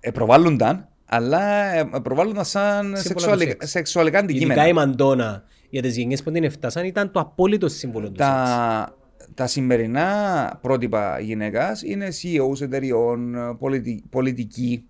[0.00, 3.70] ε, προβάλλονταν, αλλά ε, προβάλλονταν σαν Σύμβολα του σεξουαλικά, σεξ.
[3.70, 4.52] σεξουαλικά αντικείμενα.
[4.52, 8.30] Ειδικά η Μαντόνα για τις γενιές που την έφτασαν ήταν το απόλυτο σύμβολο του σεξ.
[8.30, 8.94] τα,
[9.34, 14.84] τα σημερινά πρότυπα γυναίκας είναι CEOs εταιριών, πολιτι, πολιτικοί,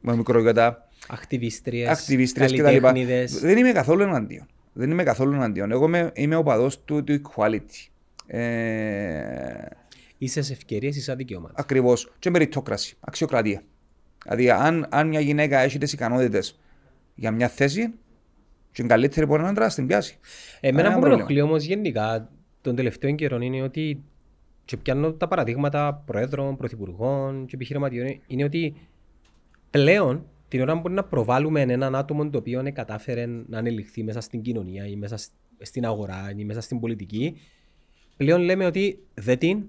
[0.00, 2.62] με μικρογιώτα, Ακτιβίστριες, ακτιβίστριες κτλ.
[2.62, 3.40] καλλιτέχνηδες.
[3.40, 4.46] Δεν είμαι καθόλου εναντίον.
[4.72, 5.70] Δεν είμαι καθόλου εναντίον.
[5.70, 7.88] Εγώ είμαι, είμαι οπαδό του, του equality.
[8.26, 8.40] Ε,
[10.24, 11.54] Ίσες ευκαιρίες, ίσα δικαιώματα.
[11.56, 12.12] Ακριβώς.
[12.18, 13.62] Και meritocracy, αξιοκρατία.
[14.24, 16.58] Δηλαδή, αν, αν μια γυναίκα έχει τις ικανότητες
[17.14, 17.88] για μια θέση,
[18.72, 20.18] και είναι καλύτερη από έναν άντρα, στην πιάσει.
[20.60, 21.14] Εμένα Κανένα που με πρόβλημα.
[21.14, 24.02] ενοχλεί όμως γενικά των τελευταίων καιρών είναι ότι
[24.64, 28.74] και πιάνω τα παραδείγματα προέδρων, πρωθυπουργών και επιχειρηματιών είναι ότι
[29.70, 34.20] πλέον την ώρα που μπορεί να προβάλλουμε έναν άτομο το οποίο κατάφερε να ανελιχθεί μέσα
[34.20, 37.36] στην κοινωνία ή μέσα σ- στην αγορά ή μέσα στην πολιτική
[38.16, 39.64] πλέον λέμε ότι δεν την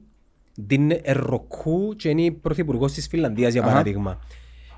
[0.68, 3.72] την Ερροκού και είναι πρωθυπουργός της Φιλανδίας για Αχα.
[3.72, 4.20] παράδειγμα.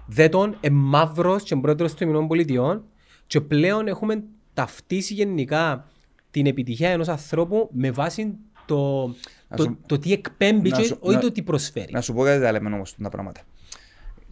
[0.08, 2.84] Δεν τον ε, μαύρος και πρόεδρος των Ηνωμένων Πολιτειών
[3.28, 4.24] και πλέον έχουμε
[4.54, 5.86] ταυτίσει γενικά
[6.32, 8.34] την επιτυχία ενός ανθρώπου με βάση
[8.66, 9.08] το,
[9.50, 11.92] Να το, σου- το τι εκπέμπει να και σου- όχι να- το τι προσφέρει.
[11.92, 13.42] Να σου πω κάτι τα λέμε όμως τα πράγματα.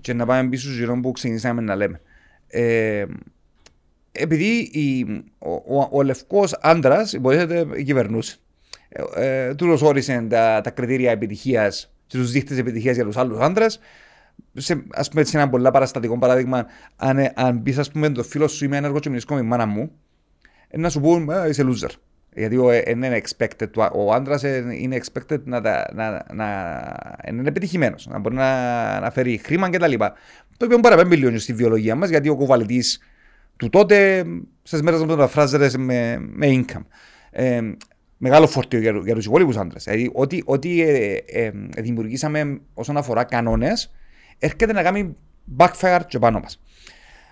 [0.02, 2.02] Και να πάμε πίσω στου γύρω που ξεκινήσαμε να λέμε.
[2.48, 3.06] Ε,
[4.12, 5.06] επειδή η,
[5.40, 8.38] ο, ο, ο λευκός άντρας, υποτίθεται, κυβερνούσε.
[9.16, 13.40] Ε, ε, Του όρισε τα, τα κριτήρια επιτυχίας και τους δείκτε επιτυχίας για τους άλλους
[13.40, 13.80] άντρες.
[14.54, 16.66] Σε, ας πούμε, σε ένα πολλά παραστατικό παράδειγμα,
[16.96, 19.44] αν, ε, αν πεις, ας πούμε, το φίλο σου είμαι ένεργος και μηνυσκό με η
[19.44, 19.92] μάνα μου,
[20.68, 21.90] ε, να σου πούν, «Ε, είσαι loser.
[22.36, 24.44] Γιατί ο, ε, είναι expected, ο, ο άντρας
[24.80, 29.70] είναι expected να, τα- να, να, να είναι επιτυχημένος, να μπορεί να, να φέρει χρήμα
[29.70, 29.94] κτλ.
[30.58, 33.00] Το οποίο παραπέμπει λίγο στη βιολογία μας, γιατί ο κουβαλητής
[33.58, 34.24] του τότε
[34.64, 36.86] στις μέρες να το μεταφράζεται με, με income.
[37.32, 37.62] Ε,
[38.24, 39.84] μεγάλο φορτίο για, για τους υπόλοιπους άντρες.
[39.84, 43.92] Δηλαδή, ό,τι, ό,τι ε, ε, δημιουργήσαμε όσον αφορά κανόνες,
[44.40, 45.16] έρχεται να κάνει
[45.58, 46.62] backfire και πάνω μας.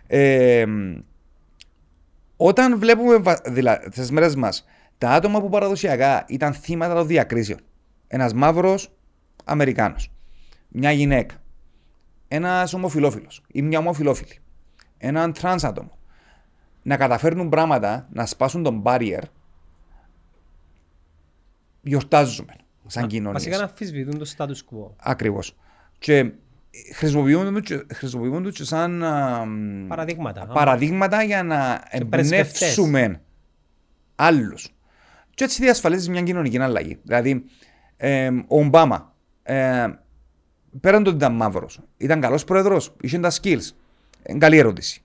[0.08, 0.66] Ε,
[2.38, 4.66] όταν βλέπουμε βα- δηλα, στις μέρες μας
[4.98, 7.60] τα άτομα που παραδοσιακά ήταν θύματα των διακρίσεων,
[8.08, 8.96] ένας μαύρος
[9.44, 10.12] Αμερικάνος,
[10.68, 11.36] μια γυναίκα,
[12.28, 14.40] ένας ομοφυλόφιλος ή μια ομοφυλόφιλη,
[14.98, 15.98] έναν τρανς άτομο,
[16.82, 19.22] να καταφέρνουν πράγματα, να σπάσουν τον barrier,
[21.82, 22.56] γιορτάζουμε
[22.88, 23.32] σαν κοινωνία.
[23.34, 24.92] Βασικά να αμφισβητούν το status quo.
[24.98, 25.56] Ακριβώς.
[26.00, 26.32] Και
[26.94, 30.46] χρησιμοποιούν το και, χρησιμοποιούν το και σαν α, μ, Παραδείγματα.
[30.46, 32.62] παραδείγματα για να Και πρεσβευτές.
[32.62, 33.22] εμπνεύσουμε
[34.16, 34.70] άλλους.
[35.34, 37.00] Και έτσι διασφαλίζεις μια κοινωνική αλλαγή.
[37.04, 37.46] Δηλαδή,
[37.98, 39.88] ε, ο Ομπάμα, ε,
[40.82, 43.70] πέραν το ότι ήταν μαύρος, ήταν καλός πρόεδρος, είχε τα skills.
[44.24, 45.04] Ε, καλή ερώτηση.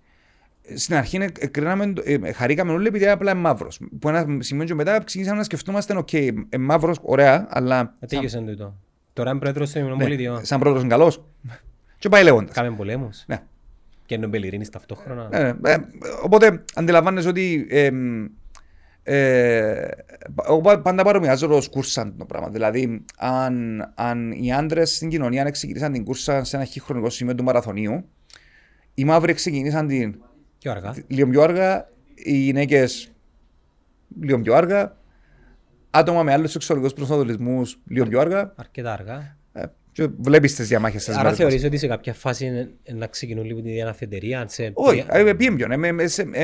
[0.68, 3.80] Ε, Στην αρχή ε, ε, κρίναμε, το- ε, χαρήκαμε όλοι επειδή απλά είναι μαύρος.
[3.98, 7.94] Που ένα σημείο και μετά ξεκινήσαμε να σκεφτόμαστε, OK, okay, ε, μαύρος, ωραία, αλλά.
[8.00, 8.74] Ε, Τέλειωσε τούτο.
[9.12, 10.44] Τώρα είναι πρόεδρος των Ηνωμένων Ναι, Πολιτειών.
[10.44, 11.24] σαν πρόεδρος είναι καλός.
[11.98, 12.54] και πάει λέγοντας.
[12.54, 13.24] Κάμε πολέμους.
[13.26, 13.42] Ναι.
[14.06, 15.28] Και είναι μπελιρίνης ταυτόχρονα.
[15.28, 15.70] Ναι, ναι.
[15.72, 15.76] Ε,
[16.24, 17.90] οπότε αντιλαμβάνεσαι ότι ε,
[19.02, 19.88] ε,
[20.48, 22.48] εγώ πα- πάντα παρομοιάζω το σκούρσαν το πράγμα.
[22.48, 27.44] Δηλαδή, αν, αν οι άντρες στην κοινωνία ξεκινήσαν την κούρσα σε ένα χρονικό σημείο του
[27.44, 28.04] μαραθωνίου,
[28.94, 30.20] οι μαύροι ξεκινήσαν την
[30.58, 30.94] Πιο αργά.
[31.06, 33.10] λίγο πιο αργά, οι γυναίκες
[34.20, 34.96] λίγο πιο αργά,
[35.90, 38.52] άτομα με άλλους σεξουαλικούς προσανατολισμούς λίγο πιο αργά.
[38.56, 39.36] Αρκετά αργά.
[39.52, 43.06] Ε, και βλέπεις τις διαμάχες στι Άρα θεωρείς ότι σε κάποια φάση είναι- είναι να
[43.06, 44.44] ξεκινούν λίγο την ίδια αφεντερία.
[44.48, 45.80] σε- Όχι, ε, πήγαινε ποιον.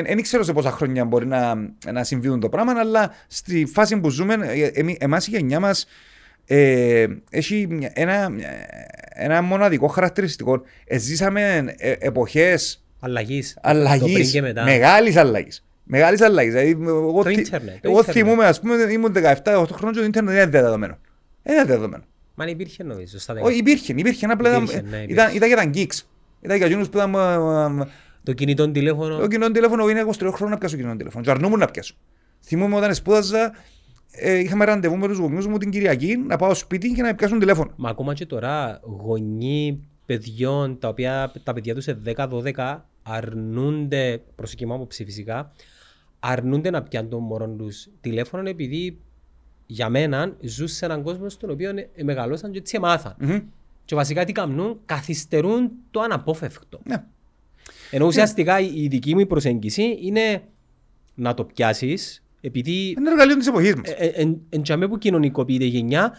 [0.05, 1.55] Δεν ξέρω σε πόσα χρόνια μπορεί να,
[1.93, 4.35] να συμβεί το πράγμα, αλλά στη φάση που ζούμε,
[4.99, 5.87] εμάς η γενιά μας
[6.47, 8.29] ε, έχει μια- ένα,
[9.09, 10.63] ένα μοναδικό χαρακτηριστικό.
[10.85, 11.93] Ε, ζήσαμε ε,
[13.03, 13.55] εποχέ Αλλαγής.
[13.55, 14.65] Το πριν αλλαγή, και μετά.
[14.65, 15.65] μεγάλης αλλαγής.
[15.85, 16.53] Μεγάλης αλλαγής.
[16.53, 18.25] Δηλαδή, εγώ, Το θυ- ίντερνετ, το εγώ ίντερνετ.
[18.25, 20.99] θυμούμαι, ας πούμε, ήμουν 17-18 χρόνια και το Ίντερνετ δεν είναι δεδομένο.
[21.43, 22.03] Δεν είναι δεδομένο.
[22.35, 23.57] Μα αν υπήρχε νομίζω στα Όχι, δέκα.
[23.57, 24.27] υπήρχε, υπήρχε.
[24.27, 25.13] Απλά ήταν- Υπήρχε, ναι, υπήρχε.
[25.13, 26.01] ήταν, ήταν για τα geeks.
[26.41, 27.87] Ήταν για εκείνους που ήταν ε, ε,
[28.23, 29.19] Το κινητό τηλέφωνο.
[29.19, 31.25] το κοινό τηλέφωνο είναι 23 χρόνια να πιάσω κοινό τηλέφωνο.
[31.25, 31.95] Και αρνούμουν να πιάσω.
[32.45, 33.53] Θυμούμαι όταν σπούδαζα,
[34.11, 37.39] ε, είχαμε ραντεβού με τους γονεί μου την Κυριακή να πάω σπίτι και να πιάσουν
[37.39, 37.73] τηλέφωνο.
[37.77, 44.67] Μα ακόμα και τώρα γονεί παιδιών τα οποία τα παιδιά τους σε 10-12 αρνούνται, προσοχή
[44.67, 45.53] μου άποψη φυσικά,
[46.21, 48.99] αρνούνται να πιάνουν τον μωρό τους τηλέφωνο επειδή
[49.67, 53.17] για μένα ζουν σε έναν κόσμο στον οποίο ε, μεγαλώσαν και έτσι μάθαν.
[53.19, 53.39] Μμμ.
[53.85, 56.81] Και βασικά τι κάνουν, καθυστερούν το αναπόφευκτο.
[56.85, 57.05] Ναι.
[57.91, 60.43] Ενώ ουσιαστικά η η δική μου προσέγγιση είναι
[61.15, 63.91] να το πιάσεις επειδή Είναι εργαλείο της εποχής μας.
[63.91, 66.17] ε, ε, εν τζαμέ που κοινωνικοποιείται η γενιά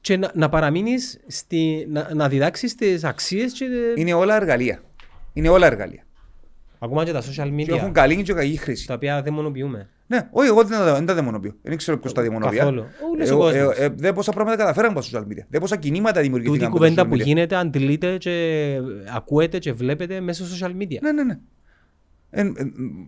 [0.00, 3.64] και να, να παραμείνεις στη, να, να διδάξεις τις αξίες και
[3.96, 4.82] Είναι όλα εργαλεία.
[5.32, 6.05] Είναι όλα εργαλεία.
[6.86, 8.86] Ακόμα και τα social Και media έχουν καλή και κακή χρήση.
[8.86, 9.88] τα οποία δαιμονοποιούμε.
[10.08, 11.54] Ναι, όχι, εγώ δεν τα, δεν τα δαιμονοποιώ.
[11.62, 12.56] Δεν ξέρω ποιος τα δαιμονοποιεί.
[12.56, 12.84] Καθόλου.
[13.12, 13.78] Όλος ο Ε, κόσμος.
[13.78, 15.44] ε, ε, Δεν πόσα πράγματα καταφέραμε από τα social media.
[15.48, 16.62] Δεν πόσα κινήματα Τούτη δημιουργήθηκαν.
[16.62, 17.24] η από τα κουβέντα social που media.
[17.24, 18.76] γίνεται αντιλείται και
[19.14, 20.98] ακούεται και βλέπετε μέσω social media.
[21.00, 21.38] Ναι, ναι, ναι.
[22.30, 22.52] Ε, ε,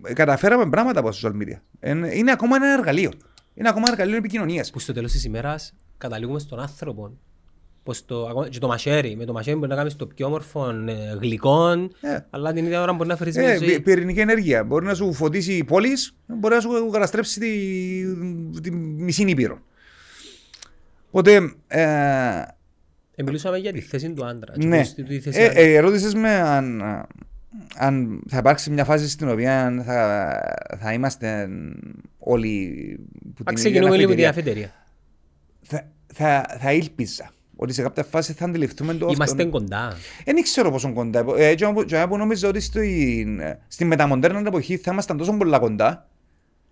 [0.07, 1.59] ε, καταφέραμε πράγματα από τα social media.
[1.81, 3.11] Ε, είναι ακόμα ένα εργαλείο.
[3.55, 4.71] Είναι ακόμα ένα εργαλείο επικοινωνίας.
[4.71, 7.13] Που στο τέλος της ημέρας καταλήγουμε στον άνθρωπο.
[7.89, 9.17] Πως το, ακόμα- και το μαχαίρι.
[9.17, 11.71] Με το μαχαίρι μπορεί να κάνεις το πιο όμορφο ε, γλυκό,
[12.01, 12.19] Ε.
[12.31, 13.69] αλλά την ίδια ώρα μπορεί να φέρεις μια Ε, ζωή.
[13.69, 14.65] πυ- πυρηνική ενέργεια.
[14.65, 15.89] Μπορεί να σου φωτίσει η πόλη,
[16.27, 19.59] μπορεί να σου καταστρέψει τη, τη μισή νήπειρο.
[21.09, 21.83] Οπότε, ε,
[23.15, 24.53] Ε, μιλούσαμε για τη θέση του άντρα.
[24.59, 24.79] και ναι.
[24.79, 25.61] πως τη- τη θέση Ε, άντρα.
[25.61, 26.83] ε, ρώτησες με αν,
[27.77, 31.49] αν θα υπάρξει μια φάση στην οποία θα, θα είμαστε
[32.19, 32.71] όλοι
[33.23, 34.65] που Α, την ξεκινούμε ίδια λίγο την αφετηρία.
[34.65, 34.73] αφετηρία.
[35.63, 35.89] Θα,
[36.47, 37.31] θα, θα ήλπιζα
[37.61, 39.51] ότι σε κάποια φάση θα αντιληφθούμε το Είμαστε αυτό.
[39.59, 39.97] κοντά.
[40.25, 41.25] Δεν ξέρω πόσο κοντά.
[41.37, 45.59] Ε, και όπου- και όπου νόμιζα ότι στην, στην μεταμοντέρνα εποχή θα ήμασταν τόσο πολλά
[45.59, 46.09] κοντά.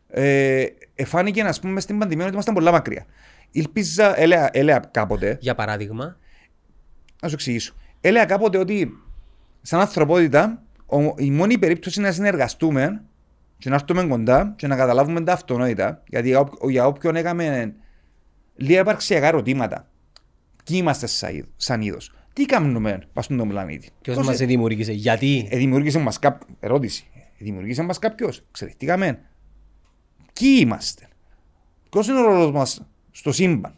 [0.09, 0.65] Ε,
[0.95, 3.07] εφάνηκε, ας πούμε, στην πανδημία ότι ήμασταν πολλά μακριά.
[3.51, 6.17] Ήλπιζα, έλεγα, έλεγα κάποτε, Για παράδειγμα,
[7.23, 7.75] να σου εξηγήσω.
[8.01, 8.91] Έλεγα κάποτε ότι
[9.63, 13.03] σαν ανθρωπότητα ο, η μόνη περίπτωση είναι να συνεργαστούμε
[13.59, 16.03] και να έρθουμε κοντά και να καταλάβουμε τα αυτονόητα.
[16.09, 17.75] Γιατί για, όποι- για όποιον έκαμε
[18.57, 19.89] λίγα υπαρξιακά ερωτήματα.
[20.67, 22.13] Ποιοι είμαστε σαν είδ- σαν είδος.
[22.33, 23.91] Τι κάνουμε πας στον πλανήτη.
[24.03, 26.57] ποιος Πώς μας ε- δημιούργησε, γιατί; ε, δημιούργησε μας κάποιο.
[26.61, 27.07] Ερώτηση.
[27.15, 28.43] Ε, δημιούργησε μας κάποιος.
[28.49, 29.21] Εξελιχτήκαμε.
[30.33, 31.09] Ποιοι είμαστε.
[31.91, 33.75] Ποιος είναι ο ρόλος μας στο σύμπαν;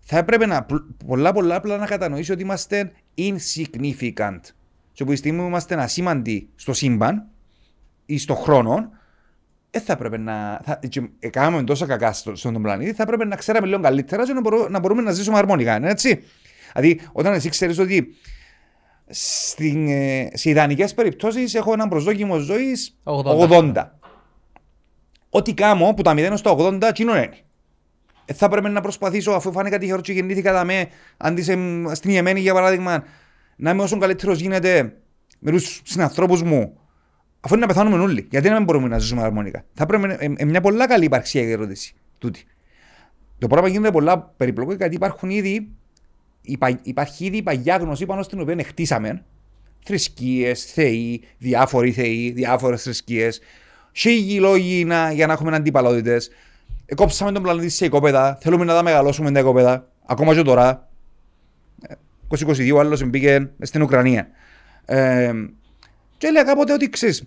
[0.00, 4.40] Θα έπρεπε να πλ- πολλά πολλά απλά να κατανοήσει ότι είμαστε insignificant.
[4.92, 7.26] Και από τη στιγμή που είμαστε ασήμαντοι στο σύμπαν
[8.06, 8.90] ή στο χρόνο,
[9.70, 10.60] δεν θα έπρεπε να.
[10.64, 14.26] Θα, και, ε, κάναμε τόσα κακά στο, στον πλανήτη, θα έπρεπε να ξέραμε λίγο καλύτερα
[14.26, 15.76] και να, μπορώ- να μπορούμε να ζήσουμε αρμονικά.
[15.76, 16.22] Είναι έτσι.
[16.72, 18.14] Δηλαδή, όταν εσύ ξέρεις ότι
[19.08, 23.72] στην, ε, σε ιδανικές περιπτώσεις έχω έναν προσδόκιμο ζωής 80.
[23.74, 23.98] 80.
[25.30, 27.30] Ό,τι κάνω που τα 0 στο 80, εκείνο είναι.
[28.24, 31.58] Ε, θα πρέπει να προσπαθήσω, αφού φάνηκα τυχερό και γεννήθηκα τα με, αντί σε,
[31.92, 33.04] στην Ιεμένη για παράδειγμα,
[33.56, 34.96] να είμαι όσο καλύτερος γίνεται
[35.38, 36.79] με τους συνανθρώπους μου,
[37.40, 38.26] αφού είναι να πεθάνουμε όλοι.
[38.30, 39.64] Γιατί να μην μπορούμε να ζήσουμε αρμονικά.
[39.74, 41.94] Θα πρέπει να είναι μια πολλά καλή υπαρξιακή ερώτηση.
[42.18, 42.44] Τούτη.
[43.38, 45.68] Το πράγμα γίνεται πολλά περιπλοκό γιατί υπάρχουν ήδη,
[46.42, 49.24] υπα- υπάρχει ήδη η παγιά γνώση πάνω στην οποία χτίσαμε
[49.84, 53.40] θρησκείες, θεοί, διάφοροι θεοί, διάφορες θρησκείες.
[53.92, 56.30] Χίλιοι λόγοι να, για να έχουμε αντιπαλότητες.
[56.94, 58.38] Κόψαμε τον πλανήτη σε οικόπεδα.
[58.40, 59.88] Θέλουμε να τα μεγαλώσουμε τα οικόπεδα.
[60.06, 60.88] Ακόμα και τώρα.
[61.88, 61.94] Ε,
[62.28, 64.28] 2022 ο άλλος μπήκε στην Ουκρανία.
[64.84, 65.32] Ε,
[66.20, 67.22] και έλεγα κάποτε ότι ξέρεις,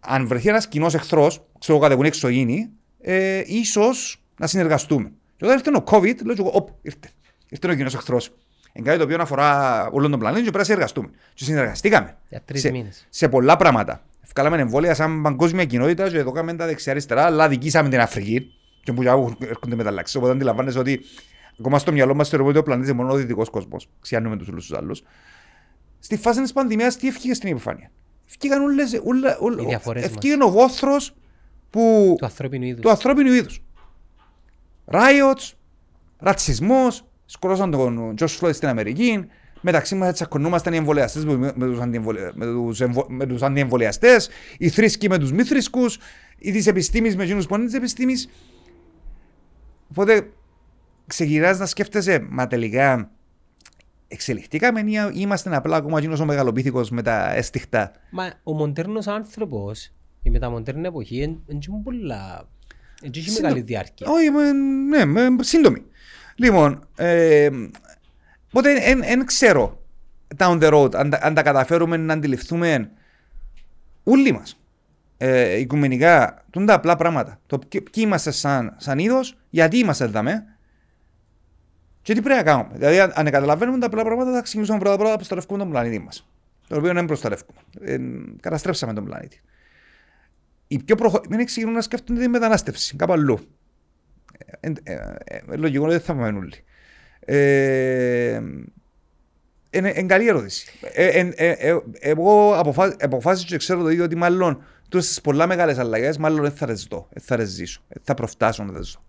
[0.00, 2.70] αν βρεθεί ένας κοινός εχθρός, ξέρω εγώ κατεβούν εξωγήινοι,
[3.00, 5.12] ε, ίσως να συνεργαστούμε.
[5.36, 7.10] Και όταν ήρθε ο COVID, λέω και εγώ, οπ, ήρθε.
[7.48, 8.30] Ήρθε ο κοινός εχθρός.
[8.72, 11.10] Είναι κάτι το οποίο αφορά όλον τον πλανήτη και πρέπει να συνεργαστούμε.
[11.34, 12.16] Και συνεργαστήκαμε.
[12.28, 13.06] Για τρεις σε, μήνες.
[13.08, 14.02] σε πολλά πράγματα.
[14.34, 18.52] Βγάλαμε εμβόλια σαν παγκόσμια κοινότητα και εδώ κάναμε τα δεξιά-αριστερά, αλλά δικήσαμε την Αφρική.
[18.82, 20.16] Και που για έρχονται μεταλλάξει.
[20.16, 21.00] Οπότε αντιλαμβάνεσαι ότι
[21.58, 23.88] ακόμα στο μυαλό μας θεωρούμε ότι ο πλανήτη είναι μόνο ο δυτικός κόσμος.
[24.00, 25.02] Ξιάνουμε τους όλους τους άλλους.
[25.98, 27.90] Στη φάση της πανδημίας τι ευκήγε στην επιφάνεια;
[28.28, 30.10] Ευκήγαν όλες, όλα, όλα, Οι διαφορές μας.
[30.12, 31.14] ευκήγαν ο βόθρος
[31.70, 32.80] που, Του ανθρώπινου είδους.
[32.80, 33.62] του ανθρώπινου είδους.
[34.90, 35.52] Riots,
[36.18, 39.24] ρατσισμός, σκορώσαν τον Josh Floyd στην Αμερική,
[39.60, 44.28] μεταξύ μας τσακωνούμασταν οι εμβολιαστές με με τους, αντιεμβολια- με τους, εμβο- με τους αντιεμβολιαστές,
[44.58, 45.98] οι θρήσκοι με τους μη θρησκούς,
[46.38, 48.28] οι της επιστήμης με εκείνους που είναι της επιστήμης.
[49.90, 50.30] Οπότε
[51.06, 53.10] ξεκινάς να σκέφτεσαι, μα τελικά
[54.08, 57.92] εξελιχτήκαμε ή είμαστε απλά ακόμα εκείνος ο μεγαλοπίθηκος με τα έστιχτα.
[58.10, 59.92] Μα ο μοντέρνος άνθρωπος,
[60.22, 62.48] η μεταμοντέρνη εποχή, δεν είναι πολλά...
[63.00, 64.06] Δεν έχει Σύντο- μεγάλη διάρκεια.
[64.10, 65.82] Όχι, με- ναι, με, σύντομη.
[66.34, 67.48] Λοιπόν, ε,
[68.48, 69.82] οπότε δεν ξέρω
[70.36, 72.90] down the road αν, τα- αν τα καταφέρουμε να αντιληφθούμε
[74.04, 74.58] όλοι μας
[75.16, 77.40] ε, οικουμενικά τούν τα απλά πράγματα.
[77.46, 80.22] Το ποιοι ποιοι είμαστε σαν, σαν είδος, γιατί είμαστε εδώ
[82.08, 82.70] και τι πρέπει να κάνουμε.
[82.72, 85.98] Δηλαδή, αν, αν καταλαβαίνουμε τα απλά πράγματα, θα ξεκινήσουμε πρώτα πρώτα να προστατεύουμε τον πλανήτη
[85.98, 86.28] μας.
[86.68, 87.58] Τον οποίο δεν προστατεύουμε.
[87.80, 87.98] Ε,
[88.40, 89.40] καταστρέψαμε τον πλανήτη.
[90.66, 93.38] Οι πιο προχωρημένοι ξεκινούν να σκέφτονται τη μετανάστευση κάπου αλλού.
[94.60, 96.64] Ε, ε, ε, ε, λογικό ότι δεν θα πάμε όλοι.
[97.20, 98.40] Ε,
[99.70, 100.68] είναι, είναι καλή ερώτηση.
[100.80, 105.46] Ε, ε, ε, ε, εγώ αποφά, αποφάσισα και ξέρω το ίδιο ότι μάλλον τόσες πολλά
[105.46, 108.80] μεγάλες αλλαγές μάλλον δεν θα τις δω, δεν θα τις ζήσω, δεν θα προφτάσω να
[108.80, 109.06] τις δω.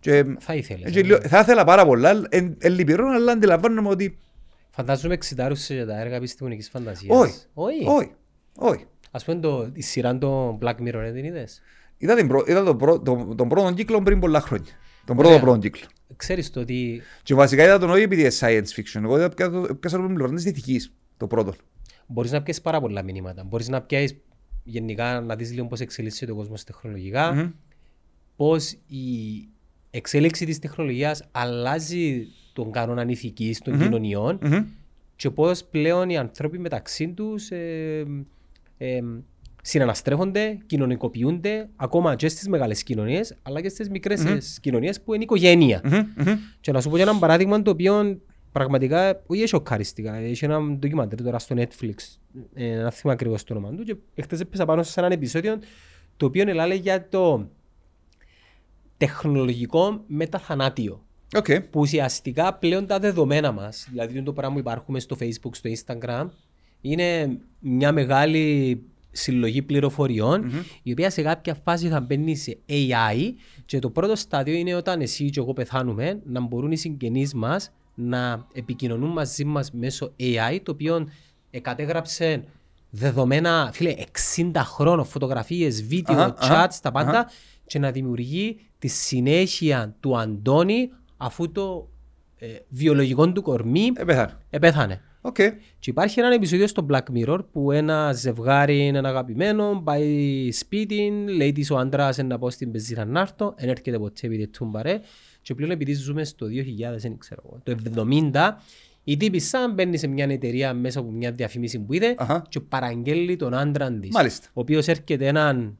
[0.00, 0.90] Και, Θα ήθελες.
[0.92, 4.18] και λέω, θα ήθελα πάρα πολλά, εν, εν λυπηρό, αλλά αντιλαμβάνομαι ότι
[4.70, 7.16] Φαντάζομαι εξητάρουσες για τα έργα επιστημονικής φαντασίας.
[7.18, 7.84] όχι, Όχι.
[7.86, 8.10] όχι,
[8.56, 8.84] όχι.
[9.10, 11.60] Ας πούμε το, η σειρά το Black Mirror, δεν την είδες;
[11.96, 14.72] Είδα, την προ, είδα τον, πρω, τον, τον πρώτο κύκλο πριν πολλά χρόνια.
[15.04, 15.40] Τον πρώτο Ωραία.
[15.42, 15.86] πρώτο κύκλο.
[16.16, 19.02] Ξέρεις το ότι Και βασικά είδα τον όχι επειδή είναι science fiction.
[19.02, 21.54] Εγώ είδα πια το πιάσα τον πλευρά της ηθικής, το πρώτο.
[22.06, 23.44] μπορείς να πιάσεις πάρα πολλά μηνύματα.
[23.44, 24.16] Μπορείς να πιάσεις
[24.64, 27.50] γενικά να δεις λίγο πώς εξελίσσεται ο κόσμος τεχνολογικά, Μμμ.
[28.36, 29.04] πώς η
[29.98, 34.64] εξέλιξη της τεχνολογίας αλλάζει τον κανόνα ηθικής των κοινωνιών Μμμ.
[35.16, 38.06] και πώς πλέον οι άνθρωποι μεταξύ τους ε,
[38.78, 39.00] ε,
[39.62, 45.22] συναναστρέφονται, κοινωνικοποιούνται ακόμα και στις μεγάλες κοινωνίες αλλά και στις μικρές mm κοινωνίες που είναι
[45.22, 45.80] οικογένεια.
[45.84, 46.06] Μμμ.
[46.16, 46.38] Μμμ.
[46.60, 48.20] Και να σου πω για ένα παράδειγμα το οποίο
[48.52, 50.14] πραγματικά όχι σοκαριστικά.
[50.14, 51.94] Έχει ένα ντοκιμαντέρ τώρα στο Netflix,
[52.54, 55.58] ε, δεν θυμάμαι ακριβώς το όνομα του και χτες έπεσα πάνω σε έναν επεισόδιο
[56.16, 57.48] το οποίο έλεγε για το
[58.98, 61.02] τεχνολογικό μεταθανάτιο.
[61.36, 61.46] Οκ.
[61.70, 66.28] που ουσιαστικά πλέον τα δεδομένα μας, δηλαδή το πράγμα που υπάρχουμε στο facebook, στο instagram,
[66.80, 70.50] είναι μια μεγάλη συλλογή πληροφοριών,
[70.82, 73.32] η οποία σε κάποια φάση θα μπαίνει σε AI
[73.64, 77.70] και το πρώτο στάδιο είναι όταν εσύ και εγώ πεθάνουμε να μπορούν οι συγγενείς μας
[77.94, 81.08] να επικοινωνούν μαζί μας μέσω AI, το οποίο
[81.62, 82.44] κατέγραψε
[82.90, 83.94] δεδομένα, φίλε,
[84.36, 87.30] 60 χρόνων, φωτογραφίες, βίντεο, Αχα, chats, αχα, τα πάντα
[87.66, 91.88] και να δημιουργεί τη συνέχεια του Αντώνη αφού το
[92.38, 94.36] ε, βιολογικό του κορμί Ε, πεθάνε.
[94.50, 95.00] επέθανε.
[95.20, 95.34] Οκ.
[95.78, 101.12] Και υπάρχει ένα επεισόδιο στο Black Mirror που ένα ζευγάρι είναι ένα αγαπημένο, πάει σπίτι,
[101.28, 105.00] λέει της ο άντρας να πάω στην πεζίνα να έρθω, δεν έρχεται ποτέ επειδή τούμπαρε
[105.42, 106.50] και πλέον επειδή ζούμε στο 2000,
[106.98, 107.74] δεν ξέρω εγώ, το
[108.32, 108.50] 70,
[109.04, 112.44] η τύπισσα μπαίνει σε μια εταιρεία μέσα από μια διαφήμιση που είδε Αχα.
[112.48, 114.10] και παραγγέλλει τον άντρα της.
[114.12, 114.46] Μάλιστα.
[114.48, 115.78] Ο οποίος έρχεται έναν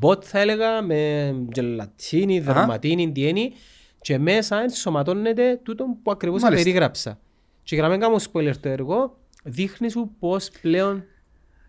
[0.00, 2.52] bot θα έλεγα με γελατίνη, Αχα.
[2.52, 3.50] δερματίνη, τι είναι
[4.00, 6.64] και μέσα ενσωματώνεται τούτο που ακριβώς Μάλιστα.
[6.64, 7.18] περιγράψα.
[7.62, 11.04] Και για να μην κάνω spoiler το έργο, δείχνει σου πώς πλέον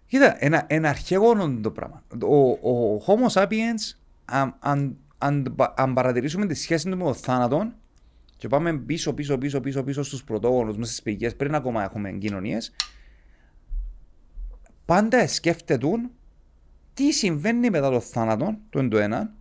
[0.07, 2.03] Κοίτα, ένα, ένα αρχαίγωνο το πράγμα.
[2.23, 3.95] Ο, ο Homo sapiens,
[4.25, 7.71] αν, αν, αν, πα- αν παρατηρήσουμε τη σχέση του με τον θάνατο
[8.37, 12.11] και πάμε πίσω, πίσω, πίσω, πίσω, πίσω στους πρωτόγονους, μέσα στις πηγές, πριν ακόμα έχουμε
[12.11, 12.71] κοινωνίες,
[14.85, 15.77] πάντα σκέφτεται
[16.95, 19.33] τι συμβαίνει μετά το θάνατο, το είναι το ένα,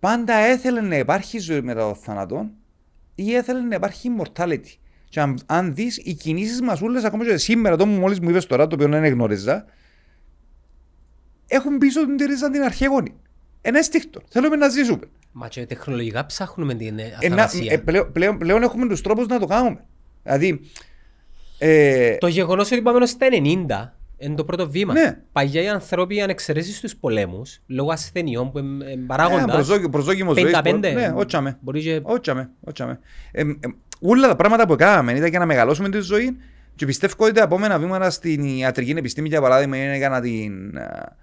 [0.00, 2.50] πάντα έθελε να υπάρχει ζωή μετά το θάνατο
[3.14, 4.74] ή έθελε να υπάρχει immortality.
[5.08, 8.30] Και αν, αν δεις, οι κινήσεις μας όλες, ακόμα και σήμερα, το που μόλις μου
[8.30, 9.64] είπες τώρα, το οποίο δεν γνώριζα,
[11.46, 13.14] έχουν πίσω την ρίζα την αρχαίγονη.
[13.60, 14.20] Ένα αίσθηκτο.
[14.28, 15.00] Θέλουμε να ζήσουμε.
[15.32, 17.72] Μα και τεχνολογικά ψάχνουμε την ε, Ε, να- αθανασία.
[17.72, 19.84] ε, πλέον, πλέον, πλέον έχουμε τους τρόπους να το κάνουμε.
[20.22, 20.60] Δηλαδή,
[21.58, 24.92] ε, Το γεγονός ότι πάμε στα 90 είναι το πρώτο βήμα.
[24.92, 25.18] Ναι.
[25.32, 30.38] Παγιά οι άνθρωποι αν εξαιρέσεις στους πολέμους, λόγω ασθενειών που είναι ένα παράγοντας, προσδόκιμο, προσδόκιμος
[30.38, 30.78] ζωής, 55.
[30.80, 31.58] Ναι, ότσαμε.
[31.60, 32.00] Μπορείς και...
[32.02, 32.98] Ότσαμε, ότσαμε.
[33.32, 33.46] Ε, ε,
[34.00, 36.36] όλα τα πράγματα που κάναμε ήταν για να μεγαλώσουμε τη ζωή
[36.74, 40.78] και πιστεύω ότι τα επόμενα βήματα στην ιατρική επιστήμη, για παράδειγμα, είναι για να την,
[40.78, 41.16] α,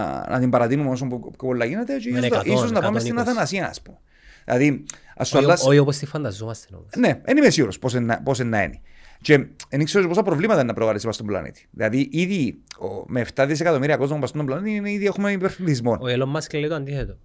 [0.00, 3.00] α, να την παρατείνουμε όσο πιο πολλά γίνεται και Με ίσως, 100, ίσως να πάμε
[3.00, 3.20] στην 120.
[3.20, 3.96] αθανασία, ας πούμε.
[4.44, 4.84] Δηλαδή,
[5.16, 5.68] ας σου Όχι- αλλάξει...
[5.68, 6.88] Όχι όπως τη φανταζόμαστε όμως.
[6.96, 8.80] Ναι, δεν είμαι σίγουρος πώς είναι, πώς είναι να είναι.
[9.22, 11.68] Και δεν ξέρω πόσα προβλήματα είναι να προκαλέσει μας στον πλανήτη.
[11.70, 15.92] Δηλαδή, ήδη ο, με 7 δισεκατομμύρια κόσμο μας στον πλανήτη, είναι, ήδη έχουμε υπερφυλισμό.
[15.92, 17.18] Ο Elon Musk λέει το αντίθετο.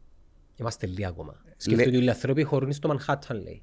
[0.55, 1.41] Είμαστε λίγοι ακόμα.
[1.57, 3.61] Σκεφτείτε ότι οι άνθρωποι χωρούν στο Manhattan λέει.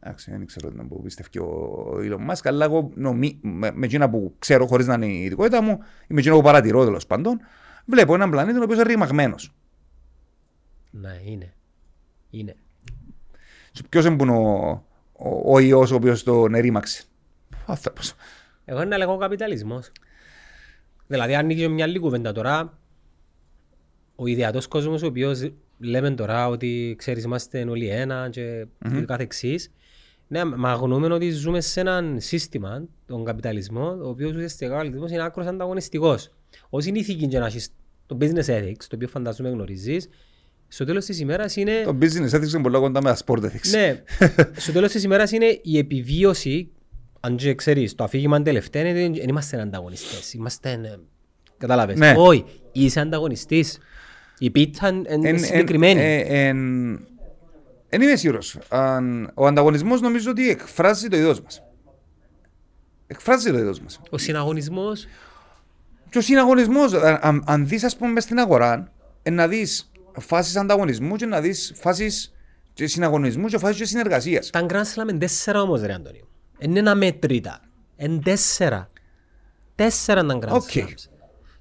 [0.00, 4.10] Εντάξει, δεν ξέρω να που πιστεύει ο Elon Musk, αλλά εγώ νομί, με, με εκείνα
[4.10, 7.40] που ξέρω χωρίς να είναι η ειδικότητα μου, ή με εκείνα που παρατηρώ τέλος πάντων,
[7.84, 9.54] βλέπω έναν πλανήτη ο οποίος είναι ρημαγμένος.
[10.90, 11.54] Ναι, είναι.
[12.30, 12.56] Είναι.
[13.72, 14.68] Και Ποιος είναι ο,
[15.12, 17.04] ο, ο ιός ο οποίος τον ερήμαξε;
[17.68, 18.14] Ο άνθρωπος.
[18.64, 19.92] Εγώ είναι να λέγω καπιταλισμός.
[21.06, 22.78] Δηλαδή αν ανοίγει μια άλλη κουβέντα τώρα,
[24.16, 29.04] ο ιδεατός κόσμος ο οποίος λέμε τώρα ότι ξέρεις είμαστε όλοι ένα και mm-hmm.
[29.06, 29.70] κάθε εξής,
[30.28, 35.10] ναι, μα αγνοούμε ότι ζούμε σε έναν σύστημα, τον καπιταλισμό, ο οποίος ουσιαστικά ο καπιταλισμός
[35.10, 36.30] είναι άκρος ανταγωνιστικός.
[36.68, 37.68] Όσοι είναι ηθική και να έχεις
[38.06, 40.08] το business ethics, το οποίο φαντάζομαι γνωρίζεις,
[40.68, 41.82] στο τέλος της ημέρας είναι...
[41.84, 43.70] Το business ethics είναι πολλά κοντά με τα sport ethics.
[43.70, 44.02] Ναι,
[44.64, 46.70] στο τέλος της ημέρας είναι η επιβίωση,
[47.20, 50.70] αν και ξέρεις, το αφήγημα τελευταία είναι ότι δεν είμαστε ανταγωνιστές, είμαστε...
[50.70, 50.98] ε,
[51.58, 51.98] Κατάλαβες.
[51.98, 52.14] Ναι.
[52.16, 53.78] Όχι, είσαι ανταγωνιστής.
[54.38, 56.00] Η πίτσα είναι Εν- εν- συγκεκριμένη.
[56.00, 57.06] ε, εν-
[57.90, 58.58] Εν είμαι σίγουρος.
[58.68, 61.62] Αν- Ο ανταγωνισμός νομίζω ότι εκφράζει το είδος μας.
[63.06, 64.00] Εκφράζει το είδος μας.
[64.10, 65.06] Ο συναγωνισμός,
[66.10, 68.92] Και ο συναγωνισμός, αν, αν, αν δεις ας πούμε μες στην αγορά,
[69.22, 69.90] ε, να δεις
[70.20, 72.34] φάσεις ανταγωνισμού και να δεις φάσεις
[72.72, 74.50] και συναγωνισμού και φάσεις και συνεργασίας.
[74.50, 76.28] τα Grand Slam είναι τέσσερα όμως ρε Αντώνιο.
[76.58, 77.60] Είναι εν αμέτρητα.
[77.96, 78.90] Είναι τέσσερα.
[79.74, 80.70] Τέσσερα τα Grand OK.
[80.74, 81.08] Slams.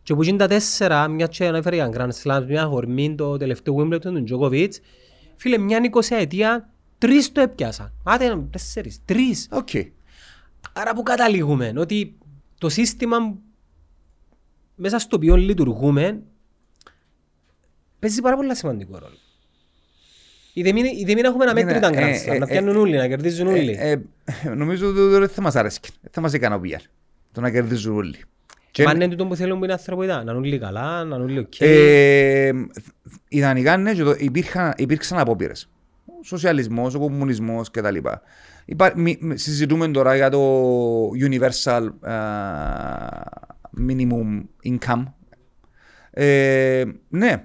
[0.03, 3.75] Και που είναι τα τέσσερα, μια και ανέφερε για Grand Slams, με αφορμή το τελευταίο
[3.77, 4.69] Wimbledon του Djokovic,
[5.35, 7.93] φίλε, μια 20 ετία, τρεις το έπιασα.
[8.03, 9.47] Άτε, τέσσερις, τρεις.
[9.51, 9.69] Οκ.
[10.73, 12.17] Άρα που καταλήγουμε, ότι
[12.57, 13.17] το σύστημα
[14.75, 16.23] μέσα στο οποίο λειτουργούμε
[17.99, 19.17] παίζει πάρα πολύ σημαντικό ρόλο.
[20.57, 23.07] Ειδεμή, ειδεμή έχουμε ένα Είναι, αμέτρητα ε, Grand Slam, ε, να ε, πιάνουν όλοι, να
[23.07, 23.75] κερδίζουν όλοι.
[23.79, 23.99] Ε, ε,
[24.55, 25.79] νομίζω ότι δεν θα μας αρέσει.
[26.01, 26.77] Δεν θα μας ικανοποιεί.
[27.31, 28.15] Το να κερδίζουν όλοι.
[28.71, 31.23] Και- Μα είναι τούτο που θέλουν που είναι ανθρωποειδά, να είναι όλοι καλά, να είναι
[31.25, 31.53] όλοι οκ.
[31.59, 32.51] Ε,
[33.27, 35.69] ιδανικά ναι, και το- υπήρχαν, υπήρξαν απόπειρες.
[36.05, 37.95] Ο σοσιαλισμός, ο κομμουνισμός κτλ.
[38.65, 40.39] Υπά, μι, μι- συζητούμε τώρα για το
[41.09, 42.13] universal α,
[43.87, 45.03] minimum income.
[46.11, 47.43] Ε, ναι.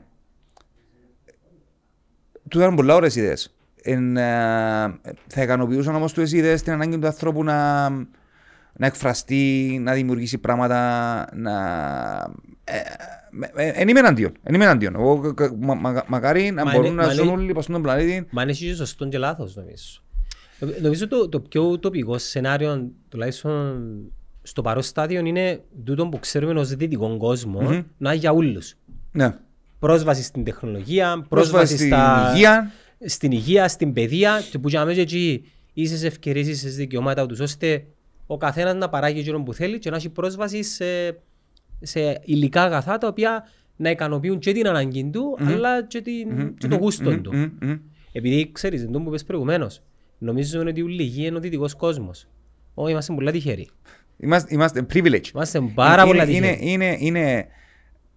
[2.53, 3.55] Του ήταν πολλά ωραίες ιδέες.
[3.83, 7.89] Εν, α, θα ικανοποιούσαν όμως τις ιδέες την ανάγκη του ανθρώπου να,
[8.73, 10.79] να εκφραστεί, να δημιουργήσει πράγματα,
[11.35, 11.53] να...
[12.65, 12.77] Ε,
[13.57, 14.33] ε, ε, εν είμαι εναντίον.
[14.43, 14.95] Εν είμαι εναντίον.
[14.95, 17.47] Εγώ, κα- κα- μα- μα- μακάρι να Μα μπορούν είναι- να μα ζουν είναι- όλοι
[17.49, 18.27] πάνω στον πλανήτη.
[18.31, 20.01] Μα είναι και σωστό και λάθος νομίζω.
[20.59, 23.83] Νομι- Νομίζω το, το πιο τοπικό σενάριο, τουλάχιστον
[24.43, 27.61] στο παρόν στάδιο, είναι τούτο που ξέρουμε ως δυτικό κόσμο,
[27.99, 28.75] να είναι για όλους.
[29.13, 29.35] Ναι.
[29.83, 32.33] Πρόσβαση στην τεχνολογία, πρόσβαση, Πρόσβαση στην στα...
[32.35, 32.71] υγεία.
[33.05, 37.85] στην υγεία, στην παιδεία και που για μέσα εκεί ίσες ευκαιρίες, ίσες δικαιώματα τους ώστε
[38.27, 40.85] ο καθένας να παράγει εκείνο που θέλει και να έχει πρόσβαση σε,
[41.81, 46.69] σε υλικά αγαθά τα οποία να ικανοποιούν και την ανάγκη του αλλά και, την, και
[46.69, 47.35] το γούστο του.
[47.35, 47.79] Μμμ, μμμ.
[48.13, 49.83] Επειδή ξέρεις, εντός που είπες προηγουμένως,
[50.19, 52.29] νομίζουμε ότι η γη είναι ο δυτικός κόσμος.
[52.75, 53.69] Όχι, είμαστε πολλά τυχεροί.
[54.17, 55.27] Είμαστε, είμαστε privilege.
[55.35, 56.73] Είμαστε πάρα πολλά είναι, τυχεροί.
[56.73, 57.47] είναι, είναι, είναι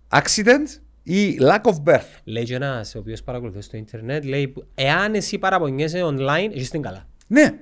[0.10, 2.10] accident ή lack of birth.
[2.24, 6.82] Λέει και ένας ο οποίος παρακολουθεί στο ίντερνετ, λέει, εάν εσύ παραπονιέσαι online, έχεις την
[6.82, 7.06] καλά.
[7.28, 7.54] Ναι.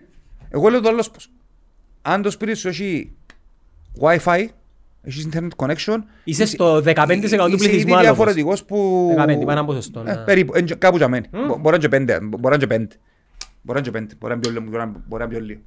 [0.49, 1.29] Εγώ λέω το άλλος πώς.
[2.01, 3.11] Αν το σπίτι σου έχει
[3.99, 4.45] Wi-Fi,
[5.03, 8.01] έχεις internet connection, Είσαι στο 15% του είσαι πληθυσμού ήδη άλλος.
[8.03, 9.07] διαφορετικός που...
[9.11, 10.15] 15, πάνω ένα ποσοστό, Ε, ναι.
[10.23, 11.25] περίπου, εν- κάπου για μένα.
[11.31, 12.95] Μπο- Μπορεί να είναι και πέντε, μπορεί να είναι και πέντε.
[13.61, 15.37] Μπορεί να είναι και πέντε, μπορεί να είναι πιο λίγο, μπορεί να- μπορεί να είναι
[15.37, 15.61] πιο λίγο.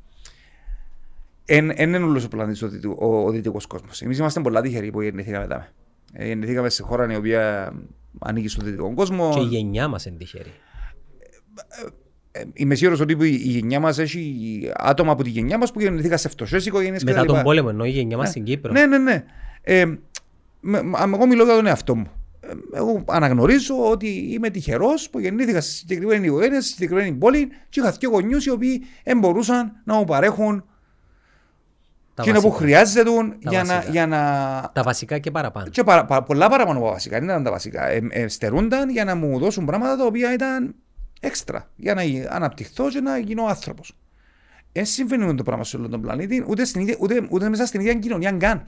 [1.44, 4.02] Εν εν είναι όλος ο πλανήτης ο, δυτικού- ο, ο δυτικός κόσμος.
[4.02, 5.64] Εμείς είμαστε πολλά τυχεροί που γεννηθήκαμε εδώ.
[6.12, 7.72] Ε, Γεννηθήκαμε σε χώρα η οποία
[8.18, 9.30] ανήκει στον δυτικό κόσμο.
[9.34, 10.52] Και η γενιά μας είναι τυχερή.
[12.32, 15.80] Ε, Είμαι σίγουρος ότι η η γενιά μας έχει άτομα από τη γενιά μας που
[15.80, 17.32] γεννηθήκαν σε φτωχές οικογένειες Μετά κτλ.
[17.32, 18.72] τον πόλεμο, ενώ η γενιά μας στην Κύπρο.
[18.72, 19.24] Ναι, ναι, ναι.
[19.62, 19.84] Ε,
[20.60, 22.06] με- με- εγώ μιλώ για τον εαυτό μου.
[22.40, 27.80] Ε, Εγώ αναγνωρίζω ότι είμαι τυχερός που γεννήθηκα σε συγκεκριμένη οικογένεια, σε συγκεκριμένη πόλη και
[27.80, 30.64] είχα δύο γονιούς οι οποίοι δεν μπορούσαν να μου παρέχουν
[32.16, 32.64] Τα εκείνο που βασικά.
[32.64, 33.90] χρειάζεται Τα για να, βασικά.
[33.92, 34.18] για να.
[34.74, 35.68] Τα βασικά και παραπάνω.
[35.68, 37.88] Και παρα, παρα- πολλά παραπάνω από βασικά, δεν ήταν τα βασικά.
[37.88, 40.74] Ε, ε, στερούνταν για να μου δώσουν πράγματα τα οποία ήταν
[41.20, 41.70] έξτρα.
[41.76, 43.96] Για να γι- αναπτυχθώ και να γίνω άνθρωπος.
[44.72, 47.80] Δεν συμβαίνει το πράγμα σε όλο τον πλανήτη, ούτε, στην ίδια, ούτε, ούτε μέσα στην
[47.80, 48.66] ίδια κοινωνία καν.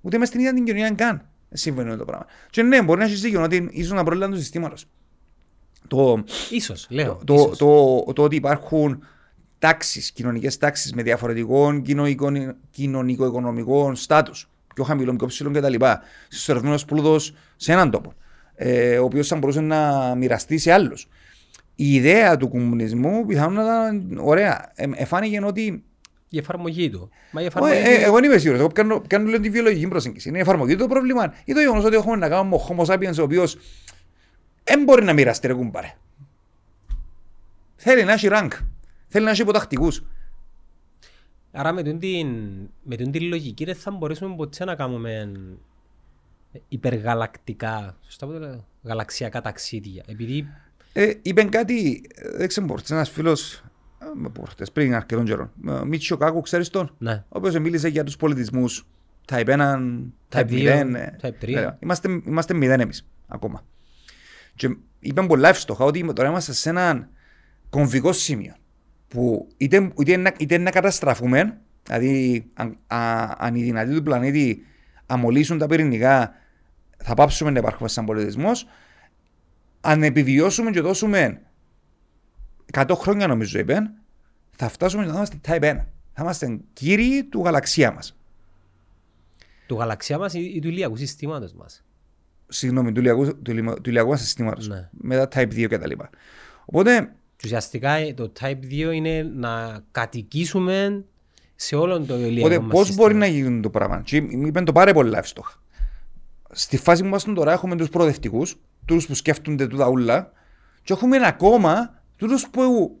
[0.00, 1.16] Ούτε μέσα στην ίδια την κοινωνία καν.
[1.48, 2.26] Δεν συμβαίνει το πράγμα.
[2.50, 4.76] Και ναι, μπορεί να έχεις δίκιο ότι ίσως να πρόβλημα του συστήματο.
[5.88, 7.20] Το, Ίσως, λέω.
[7.24, 7.58] το, ίσως.
[7.58, 9.02] το, το ότι υπάρχουν
[9.60, 15.74] τάξεις, κοινωνικές τάξεις με διαφορετικών κοινωνικο- κοινωνικο-οικονομικών στάτους, πιο χαμηλών, πιο ψηλών κτλ.
[16.28, 18.12] Συσσωρευμένος πλούτος σε έναν τόπο,
[18.54, 21.08] ε, ο οποίος θα μπορούσε να μοιραστεί σε άλλους.
[21.74, 24.72] Η ιδέα του κομμουνισμού πιθανόν να ήταν ωραία.
[24.74, 25.84] Ε, εφάνηκε ότι
[26.32, 27.10] Η εφαρμογή του.
[27.32, 28.02] Μα η ε, εφαρμογή ε, του...
[28.02, 28.60] εγώ δεν είμαι σίγουρος.
[28.60, 30.28] Εγώ πιάνω, πιάνω λίγο τη βιολογική προσέγγιση.
[30.28, 32.84] Είναι η εφαρμογή του το πρόβλημα ή το γεγονός ότι έχουμε να κάνουμε με Homo
[32.86, 33.58] sapiens ο οποίος
[34.64, 35.94] δεν μπορεί να μοιραστεί ρε κουμπάρε.
[37.76, 38.48] Θέλει να έχει rank.
[39.12, 40.02] Θέλει να έχει υποτακτικούς.
[41.52, 41.98] Άρα με την,
[42.82, 45.32] με την λογική δεν θα μπορέσουμε ποτέ να κάνουμε
[46.68, 50.04] υπεργαλακτικά, σωστά πω το λέω, γαλαξιακά ταξίδια.
[50.06, 50.46] Επειδή...
[50.92, 52.02] Ε, είπε κάτι,
[52.36, 53.54] δεν ξέρω μπορείς, ένας φίλος
[53.98, 55.50] ε, με πόρτες πριν αρκετών καιρών.
[55.68, 57.12] Ε, Μίτσιο Κάκου, ξέρεις τον, Ναι.
[57.28, 58.86] ο οποίος μίλησε για τους πολιτισμούς
[59.28, 59.56] type 1,
[60.28, 60.48] type 0.
[60.48, 61.54] Type 2, ε, type 3.
[61.54, 63.64] ε, Είμαστε, είμαστε μηδέν εμείς ακόμα.
[64.54, 67.08] Και είπε πολλά εύστοχα ότι τώρα είμαστε σε έναν
[67.70, 68.54] κομβικό σημείο
[69.10, 74.62] που είτε, είτε, να, είτε να καταστραφούμε, δηλαδή αν, α, αν οι δυνατοί του πλανήτη
[75.06, 76.34] αμολύσουν τα πυρηνικά,
[76.96, 78.66] θα πάψουμε να υπάρχουμε σαν πολιτισμός.
[79.80, 81.40] Αν επιβιώσουμε και δώσουμε
[82.72, 83.78] 100 χρόνια νομίζω είπε,
[84.50, 85.76] θα φτάσουμε και θα είμαστε type 1.
[86.12, 88.16] Θα είμαστε κύριοι του γαλαξία μας.
[89.66, 91.84] Του γαλαξιά μας ή, ή του ηλιακού συστήματος μας.
[92.48, 94.68] Συγγνώμη, του ηλιακού, του, ηλι- του ηλιακού μας συστήματος.
[94.68, 94.88] Ναι.
[94.90, 95.92] Με τα type 2 κτλ.
[96.64, 101.04] Οπότε, Και ουσιαστικά ε, το Type 2 είναι να κατοικήσουμε
[101.56, 103.06] σε όλο το ηλιακό οπότε μας πώς σύστημα.
[103.06, 105.62] μπορεί να γίνει το πράγμα; Και μου είπαν το πάρα πολύ εύστοχα.
[106.50, 110.32] Στη φάση που είμαστε τώρα έχουμε τους προοδευτικούς, τους που σκέφτονται τούτα ούλα
[110.82, 112.96] και έχουμε ακόμα τους που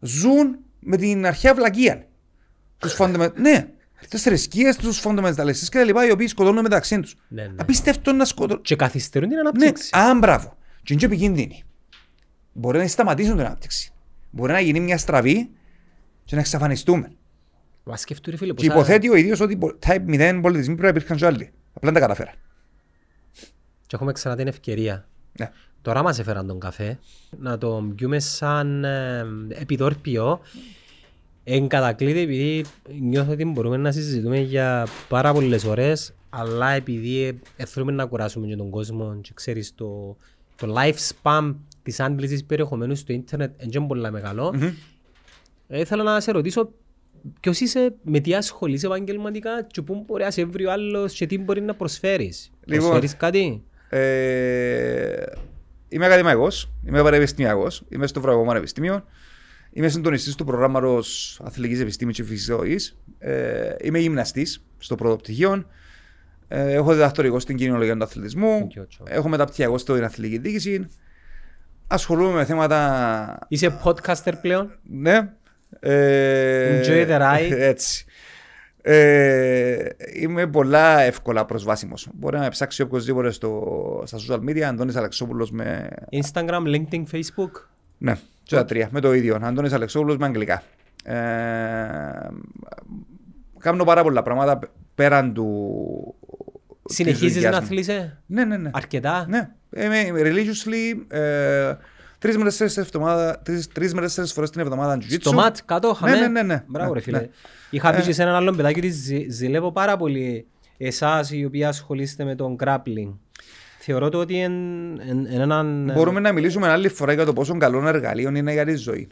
[0.00, 2.08] ζουν με την αρχαία βλακεία.
[2.78, 3.30] Τους φαντομε...
[3.36, 3.68] ναι,
[4.08, 7.16] τις θρησκείες, τους φοντομεταλλιστές και τα λοιπά, οι οποίοι σκοτώνουν μεταξύ τους.
[7.28, 7.54] Ναι, ναι.
[7.56, 8.62] Απίστευτο να σκοτώνουν.
[8.62, 9.90] Και καθυστερούν την Ναι, ανάπτυξη.
[9.96, 10.56] α, μπράβο.
[10.82, 11.62] Και είναι και επικίνδυνοι.
[12.54, 13.92] Μπορεί να σταματήσουν την ανάπτυξη.
[14.30, 15.50] Μπορεί να γίνει μια στραβή
[16.24, 17.12] και να εξαφανιστούμε.
[17.84, 18.78] Μα σκεφτούν ρε φίλε Και πόσα...
[18.78, 21.52] υποθέτει ο ίδιος ότι πο- type 0 πολιτισμοί πρέπει να υπήρχαν και άλλοι.
[21.74, 22.32] Απλά δεν τα καταφέρα.
[23.86, 25.08] Και έχουμε ξανά την ευκαιρία.
[25.38, 25.50] Ναι.
[25.82, 26.98] Τώρα μας έφεραν τον καφέ,
[27.38, 30.40] να τον πιούμε σαν ε, επιδόρπιο.
[31.44, 32.64] Εν κατακλείδη επειδή
[33.00, 38.46] νιώθω ότι μπορούμε να συζητούμε για πάρα πολλές ώρες, αλλά επειδή ε, θέλουμε να κουράσουμε
[38.46, 40.16] και τον κόσμο και ξέρεις το,
[40.56, 41.54] το lifespan
[41.84, 44.54] της άντλησης περιεχομένου στο ίντερνετ είναι πολύ μεγάλο.
[45.68, 46.72] Ε, Ήθελα να σε ρωτήσω
[47.40, 51.26] ποιος είσαι, με τι ασχολείσαι επαγγελματικά και πού μπορεί να σε βρει ο άλλος και
[51.26, 52.50] τι μπορεί να προσφέρεις.
[52.64, 55.22] Λοιπόν, Προσφέρεις κάτι; Ε,
[55.88, 59.04] είμαι ακαδημαϊκός, είμαι πανεπιστημιακός, είμαι στο Ευρωπαϊκό Πανεπιστήμιο.
[59.76, 62.96] Είμαι συντονιστής του προγράμματος Αθλητικής Επιστήμης και Φυσικής Ζωής.
[63.18, 65.64] Ε, είμαι γυμναστής στο πρώτο πτυχίο.
[66.48, 68.68] Ε, έχω διδακτορικό στην κοινωνία του αθλητισμού.
[68.74, 69.04] Thank you, Τσο.
[69.08, 70.86] Έχω μεταπτυχιακό στην αθλητική διοίκηση.
[71.94, 73.38] Ασχολούμαι με θέματα.
[73.48, 75.30] Είσαι podcaster πλέον; Ναι.
[75.80, 77.52] Ε, Enjoy the ride.
[77.70, 78.04] Έτσι.
[78.82, 82.08] Ε, είμαι πολλά εύκολα προσβάσιμος.
[82.14, 84.60] Μπορεί να με ψάξει οποιοδήποτε στο, στα social media.
[84.60, 85.88] Αντώνης Αλεξόπουλος με...
[86.12, 87.50] Instagram, LinkedIn, Facebook;
[87.98, 88.88] Ναι, και τα τρία.
[88.90, 89.38] Με το ίδιο.
[89.42, 90.62] Αντώνης Αλεξόπουλος με αγγλικά.
[91.04, 91.14] Ε,
[93.58, 94.58] κάνω πάρα πολλά πράγματα
[94.94, 96.14] πέραν του...
[96.86, 97.64] της Συνεχίζεις δουλειάς να μου.
[97.64, 98.70] αθλείσαι; Ναι, ναι, ναι.
[98.72, 99.26] αρκετά.
[99.28, 101.74] Ναι, είμαι religiously ε,
[102.18, 105.16] τρεις με τέσσερις εβδομάδα- τρεις- τρεις με τέσσερις φορές την εβδομάδα jiu-jitsu.
[105.20, 106.16] Στο ματ κάτω, χαμέ.
[106.16, 106.62] ναι, ναι, ναι.
[106.66, 107.18] Μπράβο Ναι, ρε φίλε.
[107.18, 107.28] ναι.
[107.70, 108.02] Είχα πει Ε.
[108.04, 110.46] και σε έναν άλλον παιδάκι ότι ζη- ζηλεύω πάρα πολύ
[110.76, 113.12] εσάς οι οποίοι ασχολείστε με τον grappling.
[113.78, 115.90] Θεωρώ το ότι είναι έναν...
[115.94, 119.08] Μπορούμε να μιλήσουμε άλλη φορά για το πόσο καλό εργαλείο είναι για τη ζωή.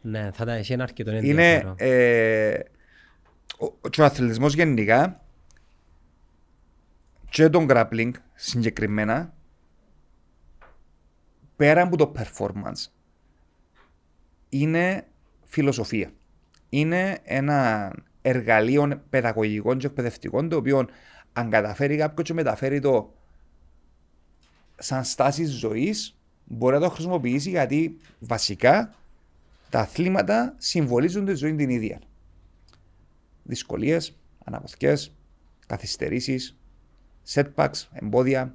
[0.00, 1.74] Ναι, θα τα έχει ένα αρκετό Είναι ενδιαφέρον.
[1.78, 2.58] ε,
[3.58, 5.20] ο, και ο αθλητισμός γενικά
[7.30, 9.34] και τον grappling συγκεκριμένα
[11.56, 12.86] πέρα από το performance
[14.48, 15.06] είναι
[15.44, 16.12] φιλοσοφία.
[16.68, 17.92] Είναι ένα
[18.22, 20.88] εργαλείο παιδαγωγικών και εκπαιδευτικών το οποίο
[21.32, 23.14] αν καταφέρει κάποιος και μεταφέρει το
[24.78, 28.94] σαν στάση ζωής μπορεί να το χρησιμοποιήσει γιατί βασικά
[29.70, 32.00] τα αθλήματα συμβολίζουν τη ζωή την ίδια.
[33.42, 35.14] Δυσκολίες, αναποθκές,
[35.66, 36.59] καθυστερήσεις,
[37.28, 38.54] setbacks, εμπόδια,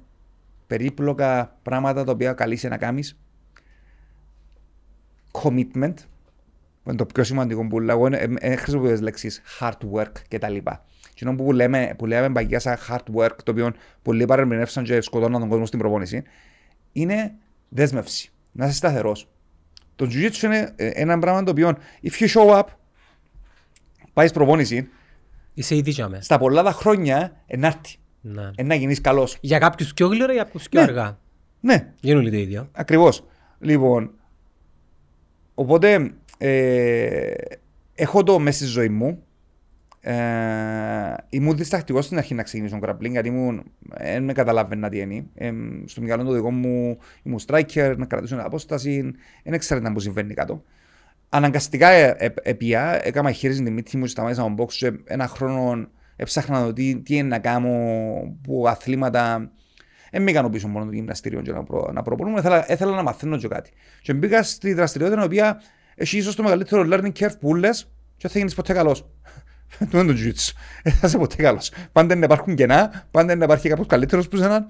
[0.66, 3.18] περίπλοκα πράγματα τα οποία καλείσαι να κάνεις.
[5.32, 5.94] Commitment,
[6.82, 10.12] που είναι το πιο σημαντικό που λέω, είναι, ε, ε, χρησιμοποιώ τις λέξεις hard work
[10.28, 10.84] και τα λοιπά.
[11.14, 13.72] Και ενώ που λέμε, που λέμε παγιά σαν hard work, το οποίο
[14.02, 16.22] πολλοί παρεμεινεύσαν και σκοτώναν τον κόσμο στην προπόνηση,
[16.92, 17.34] είναι
[17.68, 18.30] δέσμευση.
[18.52, 19.28] Να είσαι σταθερός.
[19.96, 22.64] Το jiu-jitsu είναι ε, ένα πράγμα το οποίο, if you show up,
[24.12, 24.88] πάεις προπόνηση,
[25.54, 26.24] Είσαι ήδη για μες.
[26.24, 27.96] στα πολλά τα χρόνια ενάρτη.
[28.34, 28.50] Ναι.
[28.56, 29.38] Ε, να γίνεις καλός.
[29.40, 30.86] Για κάποιους πιο γλυόρα, για κάποιους πιο Ναι.
[30.86, 31.18] αργά.
[31.60, 32.68] Ναι, Γίνουν όλοι το ίδιο.
[32.72, 33.24] ακριβώς.
[33.58, 34.10] Λοιπόν,
[35.54, 37.30] οπότε ε,
[37.94, 39.20] έχω το μέσα στη ζωή μου.
[40.00, 40.14] Ε,
[41.28, 43.62] ήμουν διστακτικός στην αρχή να ξεκινήσω grappling γιατί ήμουν,
[43.98, 45.24] δεν με καταλάβαινα τι είναι.
[45.34, 45.52] Ε,
[45.84, 49.98] στο μυαλό το δικό μου ήμουν striker, να κρατήσω την απόσταση, δεν ήξερα τι να
[50.00, 50.62] συμβαίνει κάτω.
[51.28, 55.88] Αναγκαστικά ε, ε, επία, έκανα χείριση την μύτη μου, σταμάτησα να box και ένα χρόνο
[56.16, 57.70] έψαχνα να δω τι, τι είναι να κάνω,
[58.42, 59.50] που αθλήματα
[60.16, 63.36] δεν με ικανοποιήσουν μόνο το γυμναστήριο και να, προ, να προπονούμε, ήθελα, ήθελα να μαθαίνω
[63.36, 63.70] και κάτι.
[64.02, 65.62] Και μπήκα στη δραστηριότητα η οποία
[65.94, 69.06] έχει ίσως το μεγαλύτερο learning curve που λες και θα γίνεις ποτέ καλός.
[69.90, 70.52] Του είναι το jiu-jitsu.
[70.82, 71.72] Δεν θα είσαι ποτέ καλός.
[71.92, 74.66] Πάντα να υπάρχουν κενά, πάντα να υπάρχει κάποιος καλύτερος που σέναν.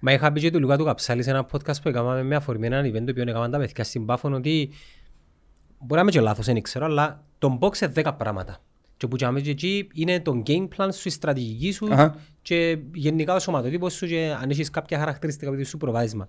[0.00, 2.66] Μα είχα πει και του Λουκά του Καψάλης σε ένα podcast που έκαναμε με αφορμή
[2.66, 4.70] έναν event το οποίο έκαναμε τα παιδιά στην Πάφων ότι
[5.78, 8.58] μπορεί να είμαι και λάθος, δεν ξέρω, αλλά τον box σε 10 πράγματα.
[9.00, 12.16] Και που κάνουμε και εκεί είναι το game plan σου, η στρατηγική σου Αχα.
[12.42, 16.28] και γενικά ο σωματότυπος σου και αν έχεις κάποια χαρακτηριστικά που σου προβάδισμα.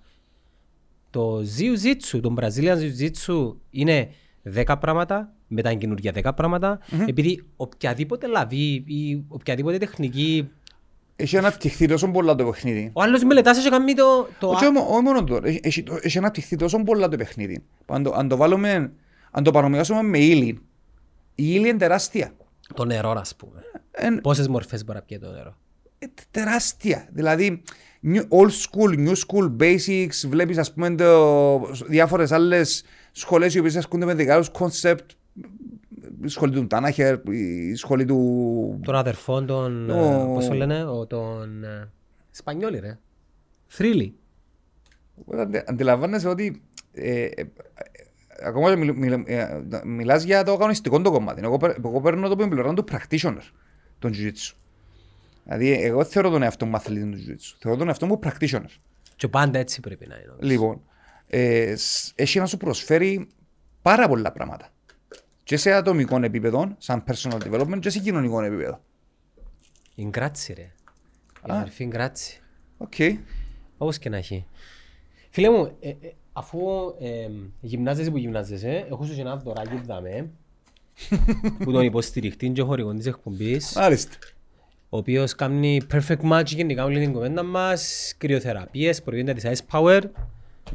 [1.10, 4.10] Το Jiu-Jitsu, το Brazilian Jiu-Jitsu είναι
[4.56, 10.50] 10 πράγματα, μετά είναι καινούργια 10 πράγματα, επειδή οποιαδήποτε λαβή ή οποιαδήποτε τεχνική
[11.16, 12.90] Έχει αναπτυχθεί τόσο πολλά το παιχνίδι.
[12.94, 14.28] ο άλλος μελετάς και κάνει το...
[14.40, 17.64] το Όχι όμο- όχι μόνο το, έχει- έχει, το- έχει αναπτυχθεί τόσο πολλά το παιχνίδι.
[17.86, 18.92] που Αν το, αν το βάλουμε,
[19.32, 20.60] αν το παρομοιάσουμε με ύλη, η
[21.36, 22.32] ύλη είναι τεράστια.
[22.74, 23.62] Το νερό, ας πούμε.
[23.92, 25.58] Εν- Πόσες μορφές μπορεί να πιει το νερό;
[26.00, 27.08] ε, τεράστια.
[27.12, 27.62] Δηλαδή,
[28.04, 33.76] new- old school, new school basics, βλέπεις ας πούμε το, διάφορες άλλες σχολές οι οποίες
[33.76, 35.06] ασκούνται με δικά τους concept,
[36.24, 38.80] η σχολή του Τάναχερ, η σχολή του...
[38.84, 39.90] Των αδερφών, των...
[39.90, 41.64] Ο- ε, Πώς το λένε, ο, των...
[41.64, 41.92] ε,
[42.32, 43.00] Σπανιόλοι, ρε.
[43.68, 44.16] Θρύλοι.
[45.38, 46.62] Αντε- Αντιλαμβάνεσαι ότι
[46.94, 47.44] ε, ε, ε,
[48.44, 51.42] ακόμα και μιλ, μιλ, ε, μιλάς για το αγωνιστικό το κομμάτι.
[51.44, 53.42] Εγώ, παίρ- εγώ παίρνω το που είναι πλευρά του practitioner,
[54.00, 54.54] τον jiu-jitsu.
[55.44, 57.56] Δηλαδή, εγώ θεωρώ τον εαυτό μου αθλητή του jiu-jitsu.
[57.60, 58.66] Θεωρώ τον εαυτό μου practitioner.
[59.16, 60.30] Και πάντα έτσι πρέπει να είναι.
[60.32, 60.44] όμως.
[60.44, 60.82] Λοιπόν,
[61.28, 63.28] ε, σ- έχει να σου προσφέρει
[63.82, 64.70] πάρα πολλά πράγματα.
[65.44, 68.82] Και σε ατομικό επίπεδο, σαν personal development, και σε κοινωνικό επίπεδο.
[69.96, 70.62] Είναι Gracie, ρε.
[70.62, 71.56] Η Α.
[71.56, 72.42] αδερφή είναι Gracie.
[72.78, 72.94] OK.
[73.78, 74.46] Όπως και να έχει.
[75.30, 75.96] Φίλε μου, ε, ε,
[76.34, 76.60] αφού
[77.00, 77.28] ε,
[77.62, 80.30] γυμνάζεσαι που γυμνάζεσαι, έχω σου και ένα δωράκι δάμε,
[81.60, 84.12] που τον υποστηριχτή και χορηγόν της εκπομπής, Μάλιστα.
[84.90, 90.02] ο οποίος κάνει perfect match γενικά όλη την κουβέντα μας, κρυοθεραπείες, προϊόντα της Ice Power.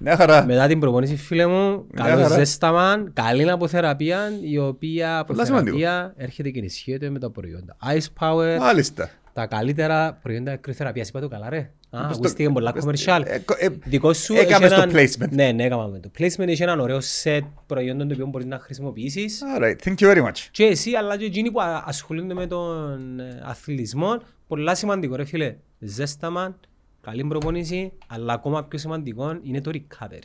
[0.00, 0.44] Μια χαρά.
[0.44, 2.34] Μετά την προπονήση, φίλε μου, Μια καλός χαρά.
[2.34, 5.76] ζέσταμα, καλή αποθεραπεία, η οποία Πολλά σημαντικό.
[5.76, 7.76] αποθεραπεία έρχεται και ενισχύεται με τα προϊόντα.
[7.96, 9.10] Ice Power, Μάλιστα.
[9.32, 11.08] τα καλύτερα προϊόντα κρυοθεραπείας.
[11.08, 11.70] Είπα το καλά, ρε.
[11.96, 13.22] Α, Πες το- ακούστηκε πολλά πες το- commercial.
[13.26, 15.28] ε, κο- ε, Δικό σου έκαμες έχει το έναν- placement.
[15.30, 16.46] Ναι, ναι, έκαναμε το placement.
[16.48, 19.42] Έχει έναν ωραίο set προϊόντων το οποίο μπορείς να χρησιμοποιήσεις.
[19.58, 20.38] Alright, thank you very much.
[20.50, 25.24] Και εσύ, αλλά και εκείνοι που α- ασχολούνται με τον ε, αθλητισμό, πολλά σημαντικό ρε
[25.24, 25.56] φίλε.
[25.78, 26.56] Ζέσταμα,
[27.00, 30.22] καλή προπονήση, αλλά ακόμα πιο σημαντικό είναι το recovery.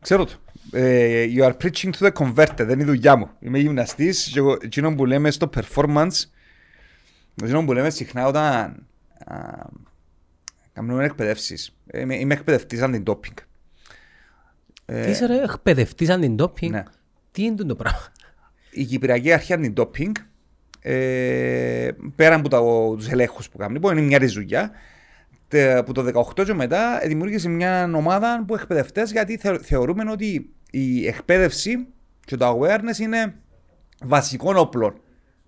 [0.00, 0.32] Ξέρω το.
[0.72, 3.28] Ε, you are preaching to the converted, δεν είναι η δουλειά μου.
[3.40, 6.24] Είμαι γυμναστής και εγώ, εκείνο που λέμε στο performance,
[7.42, 8.86] εκείνο που λέμε συχνά όταν
[10.78, 11.76] α, κάνουμε εκπαιδεύσεις.
[11.86, 13.36] Ε, Είμαι, είμαι εκπαιδευτής αντιντόπινγκ.
[14.84, 16.72] Τι είσαι ρε, εκπαιδευτής αντιντόπινγκ.
[16.72, 16.82] ναι.
[17.30, 18.12] Τι είναι το πράγμα;
[18.70, 20.14] Η Κυπριακή Αρχή Αντιντόπινγκ,
[20.80, 22.60] ε, πέρα από τα,
[22.96, 24.70] τους ελέγχους που κάνουν, που είναι μια ριζουλιά,
[25.48, 26.02] τε- από το
[26.36, 31.86] 18 και μετά ε, δημιούργησε μια ομάδα που εκπαιδευτές γιατί θε, θεωρούμε ότι η εκπαίδευση
[32.24, 33.34] και το awareness είναι
[34.04, 35.00] βασικό όπλο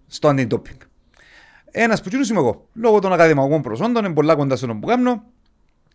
[0.07, 0.79] στο αντιντόπινγκ.
[1.71, 2.69] Ένας που τσίνος είμαι εγώ.
[2.73, 5.25] Λόγω των ακαδημαϊκών προσόντων, είναι πολλά κοντά στον που κάνω.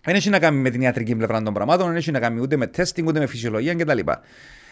[0.02, 2.58] Δεν έχει να κάνει με την ιατρική πλευρά των πραγμάτων, δεν έχει να κάνει ούτε
[2.58, 4.00] με testing, ούτε με φυσιολογία κτλ.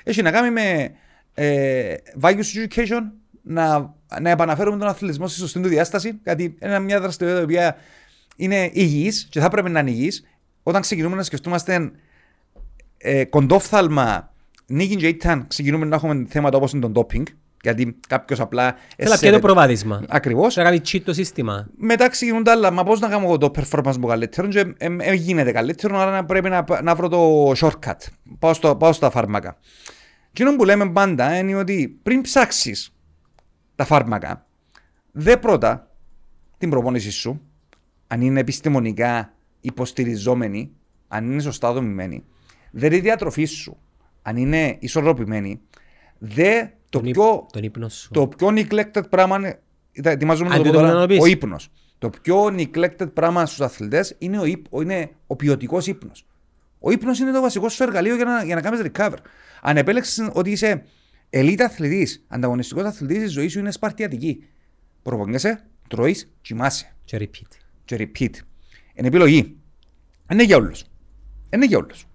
[0.03, 0.91] Έχει να κάνει με
[1.33, 3.01] ε, values education,
[3.41, 7.75] να, να επαναφέρουμε τον αθλητισμό στη σωστή του διάσταση, γιατί είναι μια δραστηριότητα η οποία
[8.35, 10.23] είναι υγιής και θα πρέπει να είναι υγιής.
[10.63, 11.91] Όταν ξεκινούμε να σκεφτούμαστε
[12.97, 14.33] ε, κοντόφθαλμα
[14.65, 17.23] νίκη και ήταν, ξεκινούμε να έχουμε θέματα όπως είναι το doping,
[17.63, 18.63] γιατί κάποιος απλά...
[18.63, 20.03] Θέλω να εσέβεται- πιέει το προβάδισμα.
[20.09, 20.53] Ακριβώς.
[20.53, 21.67] Θα κάνει cheat το σύστημα.
[21.77, 22.71] Μετά ξεκινούν τα άλλα.
[22.71, 25.99] Μα πώς να κάνω εγώ το performance μου καλύτερο, και ε, ε, ε, γίνεται καλύτερο,
[25.99, 27.97] άρα να πρέπει να, να βρω το shortcut.
[28.39, 29.57] Πάω, στο, πάω στα φάρμακα.
[30.33, 32.95] Τι που λέμε πάντα είναι ότι πριν ψάξεις
[33.75, 34.45] τα φάρμακα,
[35.11, 35.91] δε πρώτα
[36.57, 37.41] την προπόνηση σου,
[38.07, 40.71] αν είναι επιστημονικά υποστηριζόμενη,
[41.07, 42.23] αν είναι σωστά δομημένη,
[42.71, 43.77] δε τη διατροφή σου,
[44.21, 45.61] αν είναι ισορροπημένη,
[46.17, 48.09] δε το Τον, πιο ύπ, τον ύπνο σου.
[48.13, 49.59] το πιο neglected πράγμα είναι.
[49.91, 50.99] Ήταν- Ετοιμάζομαι να Αν το δεν πω το τώρα.
[50.99, 51.21] να το πεις.
[51.21, 51.69] Ο ύπνος.
[51.97, 56.25] Το πιο neglected πράγμα στους αθλητές είναι ο, ύπ, είναι ο ποιοτικός ύπνος.
[56.79, 59.15] Ο ύπνος είναι το βασικό σου εργαλείο για να, για να κάνεις recover.
[59.61, 60.83] Αν επέλεξες ότι είσαι
[61.29, 64.43] elite αθλητής, ανταγωνιστικός αθλητής, η ζωή σου είναι σπαρτιατική.
[65.03, 66.95] Προπονιέσαι, τρώεις, κοιμάσαι.
[67.05, 67.57] Και repeat.
[67.85, 68.33] Και repeat.
[68.93, 69.57] Είναι επιλογή.
[70.31, 70.83] Είναι για όλους.
[71.53, 72.05] Είναι για όλους.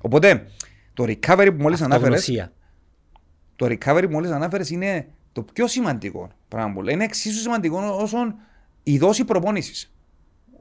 [0.00, 0.46] Οπότε
[0.94, 2.52] το recovery που μόλις ανάφερε Αυτογνωσία.
[3.62, 6.94] Το recovery που μόλις ανάφερες είναι το πιο σημαντικό πράγμα που λέει.
[6.94, 8.18] Είναι εξίσου σημαντικό όσο
[8.82, 9.92] η δόση προπόνησης.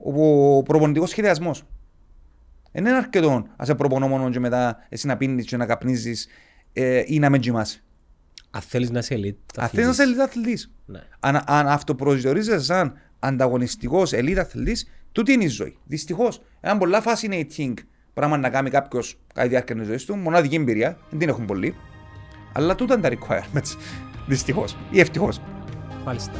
[0.03, 1.65] Ο προπονητικός σχεδιασμός.
[2.71, 6.27] Δεν είναι αρκετό να σε προπονώ μόνο και μετά εσύ να πίνεις και να καπνίζεις
[6.73, 7.83] ε, ή να με τζιμάς.
[8.51, 9.53] Αν θέλεις να είσαι elite.
[9.57, 10.71] Αν θέλεις να είσαι elite αθλητής.
[10.85, 10.99] Ναι.
[11.19, 15.77] Αν, αν αυτοπροσδιορίζεσαι σαν ανταγωνιστικός elite αθλητής, τούτη είναι η ζωή.
[15.85, 16.41] Δυστυχώς.
[16.61, 17.73] Ένα πολλά fascinating
[18.13, 21.45] πράγμα να κάνει κάποιος κατά τη διάρκεια της ζωής του, μοναδική εμπειρία, δεν την έχουν
[21.45, 21.75] πολλοί.
[22.53, 23.75] Αλλά τούτα είναι τα requirements.
[24.27, 24.75] Δυστυχώς.
[24.89, 25.39] Ή ευτυχώς.
[26.05, 26.31] Μάλιστα.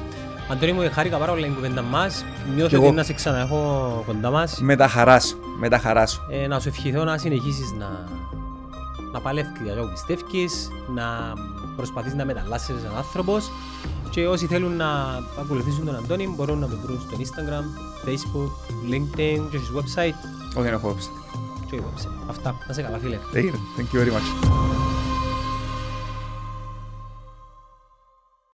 [0.52, 2.26] Αντώνη μου, χάρηκα πάρα πολύ την κουβέντα μας.
[2.46, 2.86] Κι Νιώθω εγώ.
[2.86, 4.60] ότι να σε ξαναέχω κοντά μας.
[4.62, 5.36] Με τα χαράς.
[5.60, 6.22] Με τα χαράς.
[6.32, 7.90] Ε, να σου ευχηθώ να συνεχίσεις να,
[9.12, 11.04] να παλεύεις για αυτό που πιστεύεις, να
[11.76, 13.52] προσπαθείς να μεταλλάσσεις σαν άνθρωπος
[14.10, 14.86] και όσοι θέλουν να
[15.40, 17.64] ακολουθήσουν τον Αντώνη μπορούν να με βρουν στο Instagram,
[18.08, 18.50] Facebook,
[18.94, 20.16] LinkedIn και στο website
[20.56, 21.10] Όχι, δεν έχω όψη.
[21.70, 22.30] και website.
[22.30, 22.56] Αυτά.
[22.68, 23.18] Να σε καλά φίλε.
[23.34, 24.81] Thank you very much.